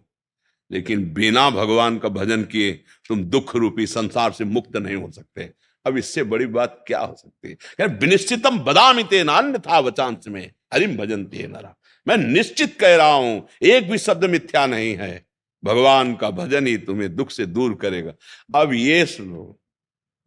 लेकिन 0.71 1.03
बिना 1.13 1.49
भगवान 1.49 1.97
का 1.97 2.09
भजन 2.09 2.43
किए 2.43 2.71
तुम 3.07 3.23
दुख 3.25 3.55
रूपी 3.55 3.87
संसार 3.87 4.31
से 4.31 4.43
मुक्त 4.45 4.77
नहीं 4.77 4.95
हो 4.95 5.11
सकते। 5.11 5.49
अब 5.85 5.97
इससे 5.97 6.23
बड़ी 6.23 6.45
बात 6.47 6.83
क्या 6.87 6.99
हो 6.99 7.15
सकती 7.17 7.55
है? 7.79 7.87
विनिश्चितम 7.89 8.59
बदामिते 8.59 9.23
नान्यथा 9.23 9.79
वचांश 9.79 10.27
में, 10.27 10.51
हरिम 10.73 10.95
भजन 10.97 11.23
ते, 11.25 11.47
नरा। 11.47 11.75
मैं 12.07 12.17
निश्चित 12.17 12.77
कह 12.79 12.95
रहा 12.95 13.13
हूँ, 13.13 13.47
एक 13.61 13.89
भी 13.89 13.97
शब्द 13.97 14.25
मिथ्या 14.25 14.65
नहीं 14.65 14.95
है। 14.95 15.25
भगवान 15.63 16.13
का 16.15 16.29
भजन 16.29 16.67
ही 16.67 16.77
तुम्हें 16.77 17.15
दुख 17.15 17.29
से 17.31 17.45
दूर 17.45 17.75
करेगा। 17.75 18.13
अब 18.55 18.73
ये 18.73 19.05
सुनो, 19.05 19.59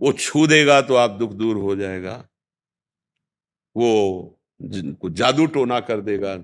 वो 0.00 0.12
छू 0.12 0.46
देगा 0.46 0.80
तो 0.80 0.94
आप 0.94 1.10
दुख 1.10 1.32
दूर 1.32 1.56
हो 1.56 1.76
जाएगा। 1.76 2.16
वो 3.76 4.40
जिनको 4.60 5.10
जादू 5.10 5.46
टोना 5.46 5.80
कर 5.80 6.00
देगा। 6.00 6.38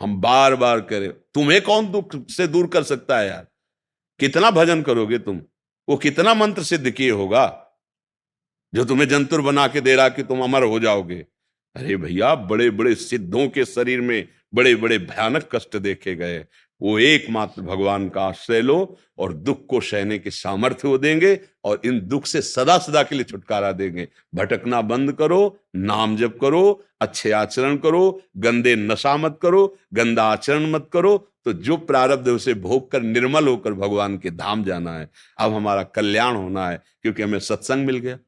हम 0.00 0.20
बार 0.20 0.54
बार 0.56 0.80
करें, 0.80 1.10
तुम्हें 1.34 1.60
कौन 1.62 1.90
दुख 1.90 2.14
से 2.30 2.46
दूर 2.46 2.66
कर 2.66 2.82
सकता 2.82 3.18
है 3.18 3.28
यार? 3.28 3.46
कितना 4.20 4.50
भजन 4.50 4.82
करोगे 4.82 5.18
तुम? 5.18 5.40
वो 5.88 5.96
कितना 5.96 6.34
मंत्र 6.34 6.62
सिद्ध 6.62 6.90
किए 6.90 7.10
होगा? 7.10 7.46
जो 8.72 8.84
तुम्हें 8.84 9.08
जंतुर 9.08 9.40
बना 9.40 9.66
के 9.68 9.80
दे 9.80 9.96
रहा 9.96 10.08
कि 10.08 10.22
तुम 10.22 10.42
अमर 10.42 10.62
हो 10.62 10.80
जाओगे। 10.80 11.24
अरे 11.78 11.96
भैया 11.96 12.34
बड़े 12.34 12.68
बड़े 12.70 12.94
सिद्धों 12.94 13.46
के 13.48 13.64
शरीर 13.64 14.00
में 14.00 14.28
बड़े 14.54 14.74
बड़े 14.74 14.96
भयानक 14.98 15.48
कष्ट 15.52 15.76
देखे 15.76 16.14
गए। 16.16 16.38
वो 16.80 16.98
एकमात्र 16.98 17.62
भगवान 17.62 18.08
का 18.08 18.22
आश्रय 18.22 18.60
लो 18.62 18.96
और 19.18 19.32
दुख 19.32 19.64
को 19.66 19.80
सहने 19.80 20.18
के 20.18 20.30
सामर्थ्य 20.30 20.88
वो 20.88 20.98
देंगे 20.98 21.38
और 21.64 21.80
इन 21.84 22.00
दुख 22.08 22.26
से 22.26 22.42
सदा 22.42 22.76
सदा 22.78 23.02
के 23.02 23.14
लिए 23.14 23.24
छुटकारा 23.24 23.72
देंगे। 23.72 24.08
भटकना 24.34 24.82
बंद 24.82 25.12
करो, 25.12 25.58
नाम 25.76 26.16
जप 26.16 26.38
करो, 26.40 26.82
अच्छे 27.00 27.30
आचरण 27.32 27.76
करो, 27.76 28.20
गंदे 28.36 28.74
नशा 28.76 29.16
मत 29.16 29.38
करो, 29.42 29.76
गंदा 29.94 30.24
आचरण 30.24 30.70
मत 30.70 30.90
करो 30.92 31.16
तो 31.44 31.52
जो 31.54 31.76
प्रारब्ध 31.78 32.28
उसे 32.28 32.54
भोग 32.56 32.90
कर 32.90 33.02
निर्मल 33.02 33.48
होकर 33.48 33.72
भगवान 33.74 34.18
के 34.18 34.30
धाम 34.32 34.64
जाना 34.64 34.98
है। 34.98 35.08
अब 35.38 35.54
हमारा 35.54 35.82
कल्याण 35.84 36.36
होना 36.36 36.68
है, 36.68 36.82
क्योंकि 37.02 37.22
हमें 37.22 37.38
सत्संग 37.40 37.86
मिल 37.86 37.98
गया। 37.98 38.18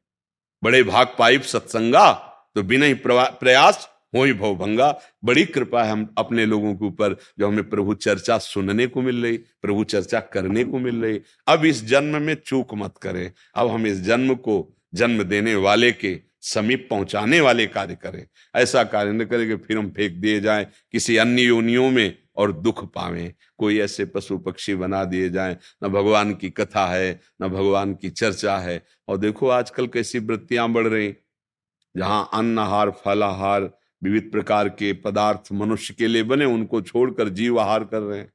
बड़े 0.63 0.83
भाग 0.83 1.15
पाइप 1.19 1.41
सत्संगा 1.43 2.09
तो 2.55 2.63
बिना 2.63 2.85
ही 2.85 2.93
प्रयास, 3.05 3.89
हो 4.15 4.23
ही 4.23 4.33
भंगा। 4.33 4.99
बड़ी 5.25 5.45
कृपा 5.45 5.83
है 5.83 5.91
हम 5.91 6.13
अपने 6.17 6.45
लोगों 6.45 6.75
के 6.75 6.85
ऊपर, 6.85 7.17
जो 7.39 7.47
हमें 7.47 7.69
प्रभु 7.69 7.93
चर्चा 7.93 8.37
सुनने 8.37 8.87
को 8.87 9.01
मिल 9.01 9.23
रही, 9.23 9.37
प्रभु 9.37 9.83
चर्चा 9.83 10.19
करने 10.19 10.63
को 10.63 10.79
मिल 10.79 11.01
रही। 11.01 11.21
अब 11.47 11.65
इस 11.65 11.85
जन्म 11.85 12.21
में 12.21 12.35
चूक 12.45 12.73
मत 12.73 12.93
करें। 13.01 13.31
अब 13.55 13.67
हम 13.67 13.87
इस 13.87 14.01
जन्म 14.01 14.35
को 14.35 14.77
जन्म 14.93 15.23
देने 15.23 15.55
वाले 15.55 15.91
के 15.91 16.19
समीप 16.41 16.87
पहुँचाने 16.89 17.41
वाले 17.41 17.67
कार्य 17.67 17.95
करें। 17.95 18.27
ऐसा 18.55 18.83
कार्य 18.83 19.11
न 19.11 19.25
करें 19.25 19.47
कि 19.47 19.55
फिर 19.55 19.77
हम 19.77 19.89
फेंक 19.89 20.13
दिए 20.13 20.39
जाए, 20.39 20.67
किसी 20.91 21.17
अन्य 21.17 21.41
योनियों 21.41 21.91
में 21.91 22.17
और 22.35 22.51
दुख 22.51 22.93
पावे। 22.93 23.33
कोई 23.57 23.79
ऐसे 23.79 24.05
पशु 24.05 24.37
पक्षी 24.37 24.75
बना 24.75 25.03
दिए 25.03 25.29
जाए। 25.29 25.57
न 25.83 25.87
भगवान 25.87 26.33
की 26.33 26.49
कथा 26.49 26.87
है, 26.87 27.19
न 27.41 27.47
भगवान 27.47 27.93
की 27.93 28.09
चर्चा 28.09 28.57
है। 28.57 28.85
और 29.07 29.17
देखो 29.17 29.47
आजकल 29.47 29.87
कैसी 29.87 30.19
वृत्तियाँ 30.19 30.69
बढ़ 30.69 30.87
रही। 30.87 31.13
जहाँ 31.97 32.29
अन्न 32.33 32.49
अन्नहार, 32.49 32.89
फलाहार, 32.89 33.71
विविध 34.03 34.29
प्रकार 34.31 34.69
के 34.69 34.93
पदार्थ 34.93 35.51
मनुष्य 35.51 35.93
के 35.93 36.07
लिए 36.07 36.23
बने, 36.23 36.45
उनको 36.45 36.81
छोड़कर 36.81 37.29
जीव 37.29 37.59
आहार 37.59 37.83
कर 37.83 37.99
रहे 37.99 38.19
हैं। 38.19 38.33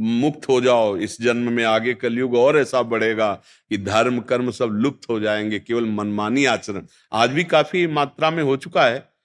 मुक्त 0.00 0.48
हो 0.48 0.60
जाओ, 0.60 0.96
इस 0.96 1.22
जन्म 1.22 1.52
में 1.52 1.64
आगे 1.64 1.94
कलयुग 1.94 2.34
और 2.34 2.58
ऐसा 2.58 2.82
बढ़ेगा 2.82 3.34
कि 3.68 3.78
धर्म, 3.78 4.20
कर्म 4.20 4.50
सब 4.50 4.66
लुप्त 4.66 5.08
हो 5.10 5.20
जाएँगे, 5.20 5.58
केवल 5.58 5.84
मनमानी 5.84 6.44
आचरण। 6.44 6.82
आज 7.12 7.30
भी 7.30 7.44
काफ़ी 7.44 7.86
मात्रा 7.86 8.30
में 8.30 8.42
हो 8.42 8.56
चुका 8.56 8.84
है 8.84 9.17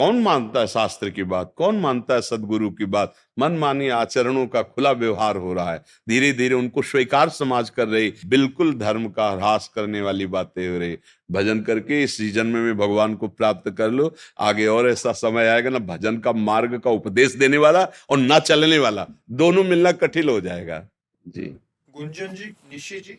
कौन 0.00 0.20
मानता 0.22 0.60
है 0.60 0.66
शास्त्र 0.66 1.10
की 1.10 1.22
बात? 1.22 1.52
कौन 1.56 1.78
मानता 1.80 2.14
है 2.14 2.20
सदगुरु 2.22 2.70
की 2.70 2.84
बात? 2.86 3.14
मन 3.38 3.52
मानी 3.52 3.88
आचरणों 3.88 4.46
का 4.46 4.62
खुला 4.64 4.90
व्यवहार 4.92 5.36
हो 5.36 5.52
रहा 5.54 5.72
है। 5.72 5.82
धीरे 6.08 6.32
धीरे 6.32 6.54
उनको 6.54 6.82
स्वीकार 6.82 7.28
समाज 7.28 7.70
कर 7.70 7.88
रही 7.88 8.12
बिल्कुल 8.26 8.72
धर्म 8.74 9.08
का 9.08 9.28
ह्रास 9.30 9.70
करने 9.74 10.00
वाली 10.00 10.26
बातें 10.28 10.66
हो 10.68 10.78
रही। 10.78 10.96
भजन 11.30 11.60
करके 11.60 12.02
इस 12.02 12.16
सीज़न 12.16 12.46
में 12.46 12.76
भगवान 12.78 13.14
को 13.14 13.28
प्राप्त 13.28 13.70
कर 13.70 13.90
लो। 13.90 14.14
आगे 14.40 14.66
और 14.66 14.88
ऐसा 14.88 15.12
समय 15.14 15.48
आएगा 15.48 15.70
ना 15.70 15.78
भजन 15.86 16.18
का 16.18 16.32
मार्ग 16.32 16.78
का 16.78 16.90
उपदेश 16.90 17.34
देने 17.34 17.56
वाला 17.58 17.82
और 18.10 18.18
ना 18.18 18.38
चलने 18.40 18.78
वाला 18.78 19.06
दोनों 19.32 19.64
मिलना 19.64 19.92
कठिन 19.94 20.28
हो 20.28 20.40
जाएगा। 20.40 20.84
जी। 21.24 21.56
गुंजन 21.94 22.34
जी 22.34 22.44
निशी 22.44 23.00
जी। 23.00 23.18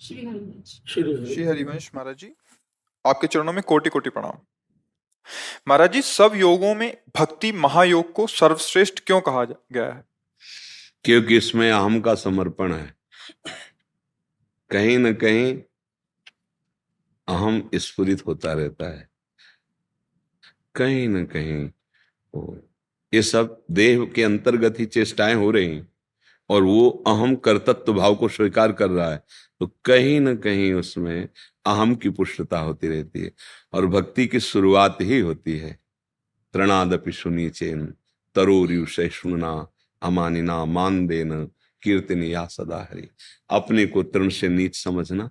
श्री 0.00 1.44
हरिवंश। 1.44 1.90
महाराज 1.94 2.16
जी 2.16 2.32
आपके 3.04 3.26
चरणों 3.26 3.52
में 3.52 3.62
कोटि 3.62 3.90
कोटि 3.90 4.10
प्रणाम। 4.10 4.38
महाराज 5.68 5.92
जी, 5.92 6.02
सब 6.02 6.32
योगों 6.36 6.74
में 6.74 6.96
भक्ति 7.16 7.52
महायोग 7.52 8.12
को 8.12 8.26
सर्वश्रेष्ठ 8.26 9.00
क्यों 9.00 9.20
कहा 9.20 9.44
गया 9.44 9.92
है? 9.92 10.04
क्योंकि 11.04 11.36
इसमें 11.36 11.70
अहम 11.70 12.00
का 12.00 12.14
समर्पण 12.14 12.74
है। 12.74 12.94
कहीं 14.70 14.98
न 14.98 15.12
कहीं 15.14 15.62
अहम 17.28 17.70
स्फुरित 17.74 18.26
होता 18.26 18.52
रहता 18.52 18.90
है। 18.90 19.08
कहीं 20.74 21.08
न 21.08 21.24
कहीं 21.24 21.70
ये 23.14 23.22
सब 23.22 23.64
देह 23.70 24.04
के 24.04 24.22
अंतर्गत 24.22 24.80
ही 24.80 24.86
चेष्टाएँ 24.86 25.34
हो 25.34 25.50
रही 25.50 25.82
और 26.50 26.62
वो 26.62 26.88
अहम 27.06 27.34
कर्तत्व 27.36 27.92
भाव 27.92 28.14
को 28.14 28.28
स्वीकार 28.28 28.72
कर 28.72 28.90
रहा 28.90 29.10
है 29.10 29.22
तो 29.60 29.66
कहीं 29.84 30.20
ना 30.20 30.34
कहीं 30.34 30.72
उसमें 30.72 31.28
अहम 31.66 31.94
की 31.94 32.10
पुष्टता 32.10 32.58
होती 32.58 32.88
रहती 32.88 33.20
है 33.20 33.32
और 33.72 33.86
भक्ति 33.86 34.26
की 34.26 34.40
शुरुआत 34.40 34.98
ही 35.00 35.20
होती 35.20 35.56
है। 35.58 35.78
तृणादपि 36.54 37.12
सुनी 37.12 37.48
चेन 37.50 37.94
सहिष्णुना 38.36 39.52
अमानिना 40.02 40.64
मान 40.64 41.06
देना 41.06 41.44
कीर्तन 41.82 42.22
या 42.22 42.44
सदा 42.46 42.78
हरि 42.90 43.08
अपने 43.50 43.86
को 43.86 44.02
तृण 44.02 44.28
से 44.28 44.48
नीच 44.48 44.76
समझना, 44.76 45.30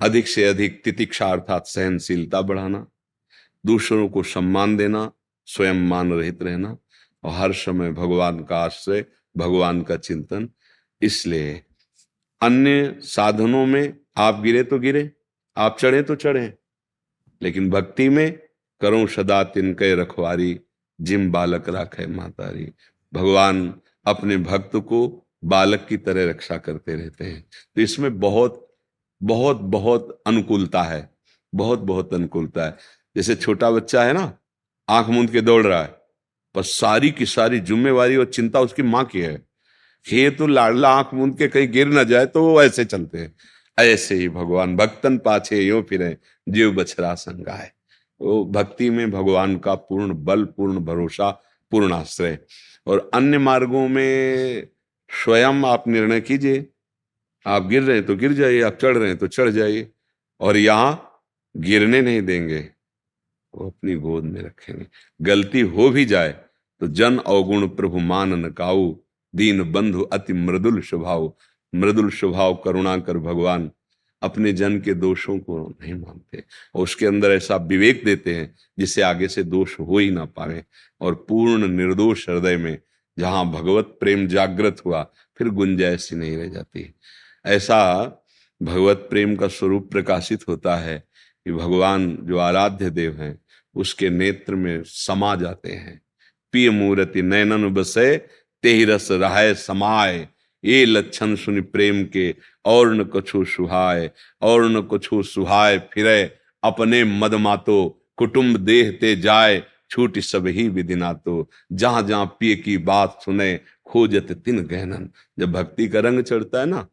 अधिक 0.00 0.28
से 0.28 0.44
अधिक 0.44 0.82
तितिक्षा 0.84 1.26
अर्थात 1.26 1.66
सहनशीलता 1.66 2.40
बढ़ाना, 2.42 2.86
दूसरों 3.64 4.08
को 4.08 4.22
सम्मान 4.22 4.76
देना, 4.76 5.10
स्वयं 5.48 5.86
मान 5.88 6.12
रहित 6.12 6.42
रहना 6.42 6.76
और 7.24 7.32
हर 7.32 7.52
समय 7.52 7.92
भगवान 7.92 8.42
का 8.44 8.58
आश्रय 8.58 9.04
भगवान 9.36 9.82
का 9.82 9.96
चिंतन। 9.98 10.48
इसलिए 11.02 11.62
अन्य 12.40 12.96
साधनों 13.00 13.64
में 13.66 13.96
आप 14.16 14.40
गिरे 14.40 14.62
तो 14.62 14.78
गिरे, 14.78 15.10
आप 15.56 15.76
चढ़े 15.80 16.02
तो 16.02 16.14
चढ़े, 16.14 16.52
लेकिन 17.42 17.70
भक्ति 17.70 18.08
में 18.08 18.30
करो 18.80 19.06
सदा 19.06 19.42
तिनके 19.44 19.94
रखवारी, 19.94 20.58
जिम 20.98 21.30
बालक 21.32 21.68
राखे 21.68 22.06
मातारी। 22.06 22.72
भगवान 23.12 23.72
अपने 24.06 24.36
भक्त 24.36 24.76
को 24.78 25.06
बालक 25.44 25.86
की 25.88 25.96
तरह 25.96 26.28
रक्षा 26.30 26.56
करते 26.58 26.94
रहते 26.94 27.24
हैं। 27.24 27.44
तो 27.76 27.80
इसमें 27.80 28.18
बहुत 28.20 28.62
बहुत 29.20 29.60
बहुत 29.60 30.22
अनुकूलता 30.26 30.82
है, 30.82 31.10
बहुत 31.52 31.78
बहुत 31.80 32.14
अनुकूलता 32.14 32.64
है। 32.64 32.76
जैसे 33.16 33.34
छोटा 33.34 33.70
बच्चा 33.70 34.04
है 34.04 34.12
ना, 34.12 34.32
आँख 34.88 35.08
मूंद 35.08 35.30
के 35.30 35.40
दौड़ 35.40 35.66
रहा 35.66 35.82
है 35.82 35.95
पर 36.56 36.62
सारी 36.62 37.10
की 37.10 37.26
सारी 37.26 37.60
जिम्मेवारी 37.60 38.16
और 38.16 38.24
चिंता 38.24 38.60
उसकी 38.60 38.82
माँ 38.82 39.04
की 39.04 39.20
है। 39.20 39.46
ये 40.06 40.30
तो 40.30 40.46
लाडला, 40.46 40.88
आँख 40.88 41.14
मूंद 41.14 41.38
के 41.38 41.48
कहीं 41.48 41.70
गिर 41.72 41.86
ना 41.86 42.02
जाए 42.02 42.26
तो 42.26 42.42
वो 42.42 42.62
ऐसे 42.62 42.84
चलते 42.84 43.18
हैं। 43.18 43.34
ऐसे 43.78 44.14
ही 44.14 44.28
भगवान 44.28 44.76
भक्तन 44.76 45.18
पाछे 45.18 45.60
यो 45.62 45.82
फिरे, 45.82 46.16
जीव 46.48 46.72
बछरा 46.72 47.14
संगाए। 47.14 47.70
वो 48.20 48.44
भक्ति 48.44 48.90
में 48.90 49.10
भगवान 49.10 49.56
का 49.58 49.74
पूर्ण 49.74 50.14
बल, 50.14 50.44
पूर्ण 50.44 50.78
भरोसा, 50.78 51.30
पूर्ण 51.72 51.92
आश्रय। 51.92 52.38
और 52.86 53.10
अन्य 53.14 53.38
मार्गों 53.38 53.88
में 53.88 54.68
स्वयं 55.10 55.62
आप 55.64 55.88
निर्णय 55.88 56.20
कीजिए। 56.20 56.66
आप 57.46 57.66
गिर 57.66 57.82
रहे 57.82 57.96
हैं 57.96 58.06
तो 58.06 58.16
गिर 58.16 58.32
जाइए, 58.32 58.62
आप 58.62 58.78
चढ़ 58.82 58.96
रहे 58.96 59.08
हैं 59.08 59.18
तो 59.18 59.26
चढ़ 59.26 59.50
जाइए। 59.50 59.90
और 60.40 60.56
यहाँ 60.56 61.22
गिरने 61.56 62.02
नहीं 62.02 62.22
देंगे, 62.22 62.60
वो 63.54 63.66
अपनी 63.66 63.94
गोद 63.94 64.24
में 64.24 64.40
रखेंगे। 64.42 64.86
गलती 65.22 65.60
हो 65.60 65.90
भी 65.90 66.04
जाए 66.04 66.34
तो 66.80 66.86
जन 66.86 67.18
अवगुण 67.18 67.68
प्रभु 67.68 67.98
मान 67.98 68.34
नकाऊ 68.46 68.94
दीन 69.34 69.72
बंधु 69.72 70.02
अति 70.02 70.32
मृदुल 70.32 70.80
स्वभाव। 70.80 71.32
मृदुल 71.74 72.10
स्वभाव 72.10 72.54
करुणा 72.54 72.98
कर 72.98 73.18
भगवान। 73.18 73.70
अपने 74.22 74.52
जन 74.52 74.80
के 74.80 74.94
दोषों 74.94 75.38
को 75.38 75.68
नहीं 75.82 75.94
मानते 75.94 76.44
और 76.74 76.82
उसके 76.82 77.06
अंदर 77.06 77.30
ऐसा 77.30 77.56
विवेक 77.56 78.04
देते 78.04 78.34
हैं 78.34 78.54
जिससे 78.78 79.02
आगे 79.02 79.28
से 79.28 79.42
दोष 79.42 79.80
हो 79.80 79.98
ही 79.98 80.10
ना 80.10 80.24
पाए 80.24 80.64
और 81.00 81.14
पूर्ण 81.28 81.68
निर्दोष 81.68 82.28
हृदय 82.28 82.56
में 82.56 82.78
जहाँ 83.18 83.50
भगवत 83.50 83.96
प्रेम 84.00 84.26
जागृत 84.28 84.76
हुआ, 84.86 85.02
फिर 85.38 85.48
गुंजाइश 85.48 86.12
ही 86.12 86.18
नहीं 86.18 86.36
रह 86.36 86.48
जाती। 86.48 86.94
ऐसा 87.46 88.04
भगवत 88.62 89.06
प्रेम 89.10 89.36
का 89.36 89.48
स्वरूप 89.48 89.90
प्रकाशित 89.90 90.48
होता 90.48 90.76
है 90.76 90.98
कि 91.44 91.52
भगवान 91.52 92.18
जो 92.22 92.38
आराध्य 92.38 92.90
देव 92.90 93.20
हैं, 93.20 93.38
उसके 93.74 94.10
नेत्र 94.10 94.54
में 94.54 94.82
समा 94.86 95.34
जाते 95.34 95.72
हैं। 95.72 96.00
पिय 96.52 96.70
मूर्ति 96.70 97.22
नैनन 97.22 97.68
बसे 97.74 98.16
ते 98.64 98.84
रस 98.84 99.08
समाय। 99.58 100.26
ये 100.64 100.84
लक्षण 100.84 101.34
सुनि 101.36 101.60
प्रेम 101.62 102.04
के, 102.06 102.34
और 102.64 102.94
न 102.94 103.04
कछु 103.14 103.44
सुहाय। 103.44 104.10
और 104.42 104.64
न 104.70 104.80
कछु 104.92 105.22
सुहाय 105.24 105.78
फिरे, 105.92 106.22
अपने 106.62 107.02
मदमातो 107.04 107.78
कुटुंब 108.18 108.56
देह 108.58 108.90
ते 109.00 109.14
जाए 109.16 109.62
छूट 109.90 110.18
सब 110.18 110.46
ही 110.46 110.68
विदिना 110.68 111.12
तो 111.14 111.48
जहाँ 111.72 112.02
जहाँ 112.02 112.26
पिय 112.40 112.54
की 112.56 112.76
बात 112.80 113.18
सुने, 113.22 113.58
खोजत 113.86 114.32
तिन 114.44 114.60
गहनन। 114.62 115.08
जब 115.38 115.52
भक्ति 115.52 115.88
का 115.88 116.00
रंग 116.00 116.22
चढ़ता 116.22 116.60
है 116.60 116.66
ना 116.66 116.86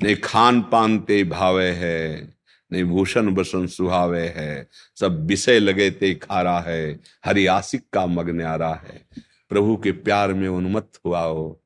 नहीं 0.00 0.16
खान 0.24 0.60
पान 0.62 0.98
ते 1.00 1.22
भावे 1.24 1.68
है। 1.72 2.35
नहीं 2.72 2.84
भूषण 2.84 3.34
बसन 3.34 3.66
सुहावे 3.66 4.26
है। 4.36 4.68
सब 4.96 5.26
विषय 5.26 5.58
लगे 5.58 5.90
ते 5.90 6.14
खारा 6.14 6.58
है। 6.60 7.00
हरि 7.24 7.46
आसिक 7.46 7.82
का 7.92 8.06
मग्न 8.06 8.42
आ 8.42 8.56
रहा 8.56 8.74
है। 8.74 9.06
प्रभु 9.48 9.76
के 9.76 9.92
प्यार 9.92 10.32
में 10.34 10.48
उन्मत्त 10.48 11.00
हुआ 11.06 11.20
हो 11.20 11.62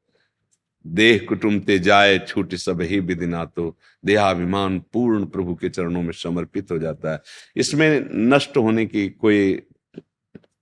देह 0.86 1.26
कुटुंब 1.28 1.62
ते 1.62 1.78
जाए, 1.78 2.18
छूट 2.18 2.54
सब 2.54 2.80
ही 2.80 3.00
विदिना 3.00 3.44
तो 3.44 3.78
देहाभिमान 4.04 4.78
पूर्ण 4.78 5.24
प्रभु 5.24 5.54
के 5.54 5.68
चरणों 5.68 6.02
में 6.02 6.12
समर्पित 6.12 6.70
हो 6.70 6.78
जाता 6.78 7.12
है। 7.12 7.22
इसमें 7.56 8.08
नष्ट 8.14 8.56
होने 8.56 8.86
की 8.86 9.08
कोई 9.08 9.62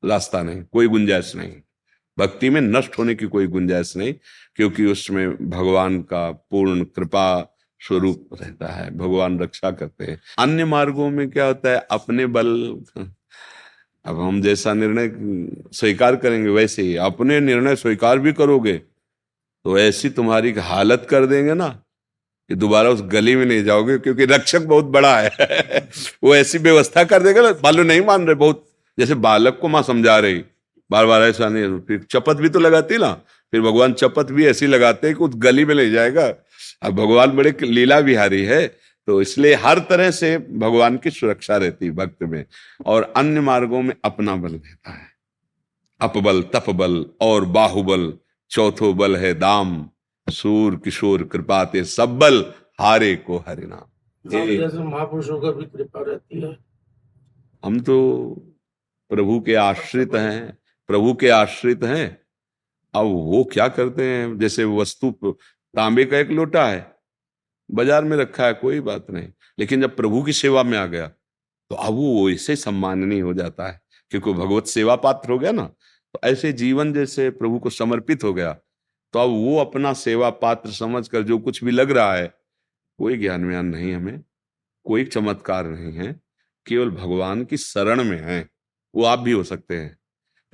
रास्ता 0.04 0.42
नहीं, 0.42 0.62
कोई 0.62 0.88
गुंजाइश 0.88 1.36
नहीं। 1.36 1.52
भक्ति 2.18 2.50
में 2.50 2.60
नष्ट 2.60 2.98
होने 2.98 3.14
की 3.14 3.26
कोई 3.26 3.46
गुंजाइश 3.46 3.96
नहीं, 3.96 4.14
क्योंकि 4.56 4.84
उसमें 4.84 5.50
भगवान 5.50 6.02
का 6.02 6.30
पूर्ण 6.30 6.84
कृपा 6.84 7.57
स्वरूप 7.80 8.28
रहता 8.42 8.68
है, 8.68 8.90
भगवान 8.98 9.38
रक्षा 9.38 9.70
करते 9.70 10.04
हैं। 10.04 10.20
अन्य 10.38 10.64
मार्गों 10.64 11.08
में 11.10 11.28
क्या 11.30 11.46
होता 11.46 11.70
है, 11.70 11.86
अपने 11.90 12.26
बल, 12.26 12.48
अब 14.04 14.20
हम 14.20 14.40
जैसा 14.42 14.72
निर्णय 14.74 15.10
स्वीकार 15.72 16.16
करेंगे 16.16 16.50
वैसे 16.50 16.82
ही, 16.82 16.96
अपने 16.96 17.40
निर्णय 17.40 17.76
स्वीकार 17.76 18.18
भी 18.18 18.32
करोगे 18.32 18.80
तो 19.64 19.78
ऐसी 19.78 20.08
तुम्हारी 20.10 20.52
हालत 20.58 21.06
कर 21.10 21.26
देंगे 21.26 21.54
ना, 21.54 21.68
कि 22.50 22.54
दोबारा 22.54 22.90
उस 22.90 23.02
गली 23.02 23.34
में 23.36 23.44
नहीं 23.46 23.64
जाओगे, 23.64 23.98
क्योंकि 23.98 24.24
रक्षक 24.24 24.62
बहुत 24.62 24.84
बड़ा 24.84 25.16
है। 25.18 25.30
वो 26.24 26.34
ऐसी 26.36 26.58
व्यवस्था 26.58 27.04
कर 27.04 27.22
देगा 27.22 27.42
ना, 27.42 27.52
बालू 27.62 27.82
नहीं 27.82 28.00
मान 28.00 28.26
रहे 28.26 28.34
बहुत, 28.34 28.64
जैसे 28.98 29.14
बालक 29.14 29.58
को 29.60 29.68
माँ 29.68 29.82
समझा 29.82 30.18
रही। 30.18 30.44
बार 30.90 31.06
बार 31.06 31.22
ऐसा 31.22 31.48
नहीं, 31.48 31.78
फिर 31.80 32.06
चपत 32.10 32.36
भी 32.36 32.48
तो 32.48 32.58
लगाती 32.58 32.98
ना, 32.98 33.12
फिर 33.52 33.60
भगवान 33.60 33.92
चपत 33.92 34.30
भी 34.32 34.46
ऐसी 34.46 34.66
लगाते 34.66 35.12
कि 35.14 35.24
उस 35.24 35.32
गली 35.36 35.64
में 35.64 35.74
ले 35.74 35.90
जाएगा। 35.90 36.28
अब 36.82 36.94
भगवान 36.94 37.36
बड़े 37.36 37.54
लीला 37.62 38.00
बिहारी 38.00 38.42
है 38.44 38.66
तो 39.08 39.20
इसलिए 39.22 39.54
हर 39.54 39.78
तरह 39.80 40.10
से 40.10 40.36
भगवान 40.38 40.96
की 40.96 41.10
सुरक्षा 41.10 41.56
रहती 41.56 41.90
भक्त 41.90 42.22
में 42.22 42.44
और 42.86 43.12
अन्य 43.16 43.40
मार्गों 43.40 43.82
में 43.82 43.94
अपना 44.04 44.34
बल 44.36 44.52
रहता 44.52 44.90
है। 44.90 45.06
अपबल 46.00 46.42
तपबल 46.54 47.04
और 47.20 47.44
बाहुबल 47.44 48.12
चौथो 48.50 48.92
बल 48.94 49.16
है 49.16 49.32
दाम 49.34 49.88
सूर 50.26 50.76
किशोर 50.76 51.22
कृपा 51.24 51.64
ते 51.64 51.84
सब 51.86 52.18
बल 52.18 52.44
हारे 52.80 53.14
को 53.16 53.38
हरिनाम 53.38 53.86
जैसे 54.24 54.78
महापुरुषों 54.78 55.40
का 55.40 55.50
भी 55.50 55.64
कृपा 55.66 56.02
रहती 56.02 56.40
है। 56.40 56.56
हम 57.62 57.80
तो 57.80 57.96
प्रभु 59.10 59.40
के 59.40 59.54
आश्रित 59.54 60.14
हैं 60.14 60.58
प्रभु 60.88 61.14
के 61.14 61.28
आश्रित 61.30 61.84
हैं। 61.84 62.06
अब 62.94 63.06
वो 63.06 63.42
क्या 63.52 63.68
करते 63.68 64.04
हैं? 64.04 64.38
जैसे 64.38 64.64
वस्तु 64.64 65.10
तांबे 65.74 66.04
का 66.04 66.18
एक 66.18 66.30
लोटा 66.30 66.66
है। 66.66 66.86
बाज़ार 67.70 68.04
में 68.04 68.16
रखा 68.16 68.46
है, 68.46 68.52
कोई 68.54 68.80
बात 68.82 69.10
नहीं। 69.10 69.28
लेकिन 69.58 69.80
जब 69.80 69.96
प्रभु 69.96 70.22
की 70.22 70.32
सेवा 70.34 70.62
में 70.62 70.78
आ 70.78 70.86
गया 70.86 71.06
तो 71.70 71.76
अब 71.76 71.94
वो 71.94 72.30
ऐसे 72.30 72.56
सम्माननीय 72.56 73.20
हो 73.20 73.34
जाता 73.34 73.66
है, 73.66 73.80
क्योंकि 74.12 74.32
भगवत 74.32 74.66
सेवा 74.68 74.96
पात्र 74.98 75.32
हो 75.32 75.38
गया 75.38 75.52
ना। 75.52 75.64
तो 75.64 76.20
ऐसे 76.24 76.52
जीवन 76.54 76.92
जैसे 76.92 77.28
प्रभु 77.32 77.58
को 77.58 77.70
समर्पित 77.72 78.24
हो 78.24 78.32
गया 78.34 78.52
तो 79.14 79.18
अब 79.18 79.30
वो 79.30 79.58
अपना 79.58 79.92
सेवा 79.94 80.30
पात्र 80.32 80.70
समझ 80.72 81.06
कर 81.08 81.22
जो 81.22 81.38
कुछ 81.38 81.62
भी 81.64 81.70
लग 81.70 81.90
रहा 81.90 82.14
है, 82.14 82.26
कोई 82.98 83.16
ज्ञान 83.16 83.44
व्यान 83.44 83.66
नहीं 83.66 83.92
हमें, 83.94 84.20
कोई 84.86 85.04
चमत्कार 85.06 85.66
नहीं 85.66 85.92
है, 85.94 86.12
केवल 86.66 86.90
भगवान 86.92 87.44
की 87.44 87.56
शरण 87.56 88.02
में 88.04 88.18
है। 88.20 88.48
वो 88.94 89.04
आप 89.04 89.18
भी 89.18 89.32
हो 89.32 89.42
सकते 89.44 89.76
हैं। 89.76 89.96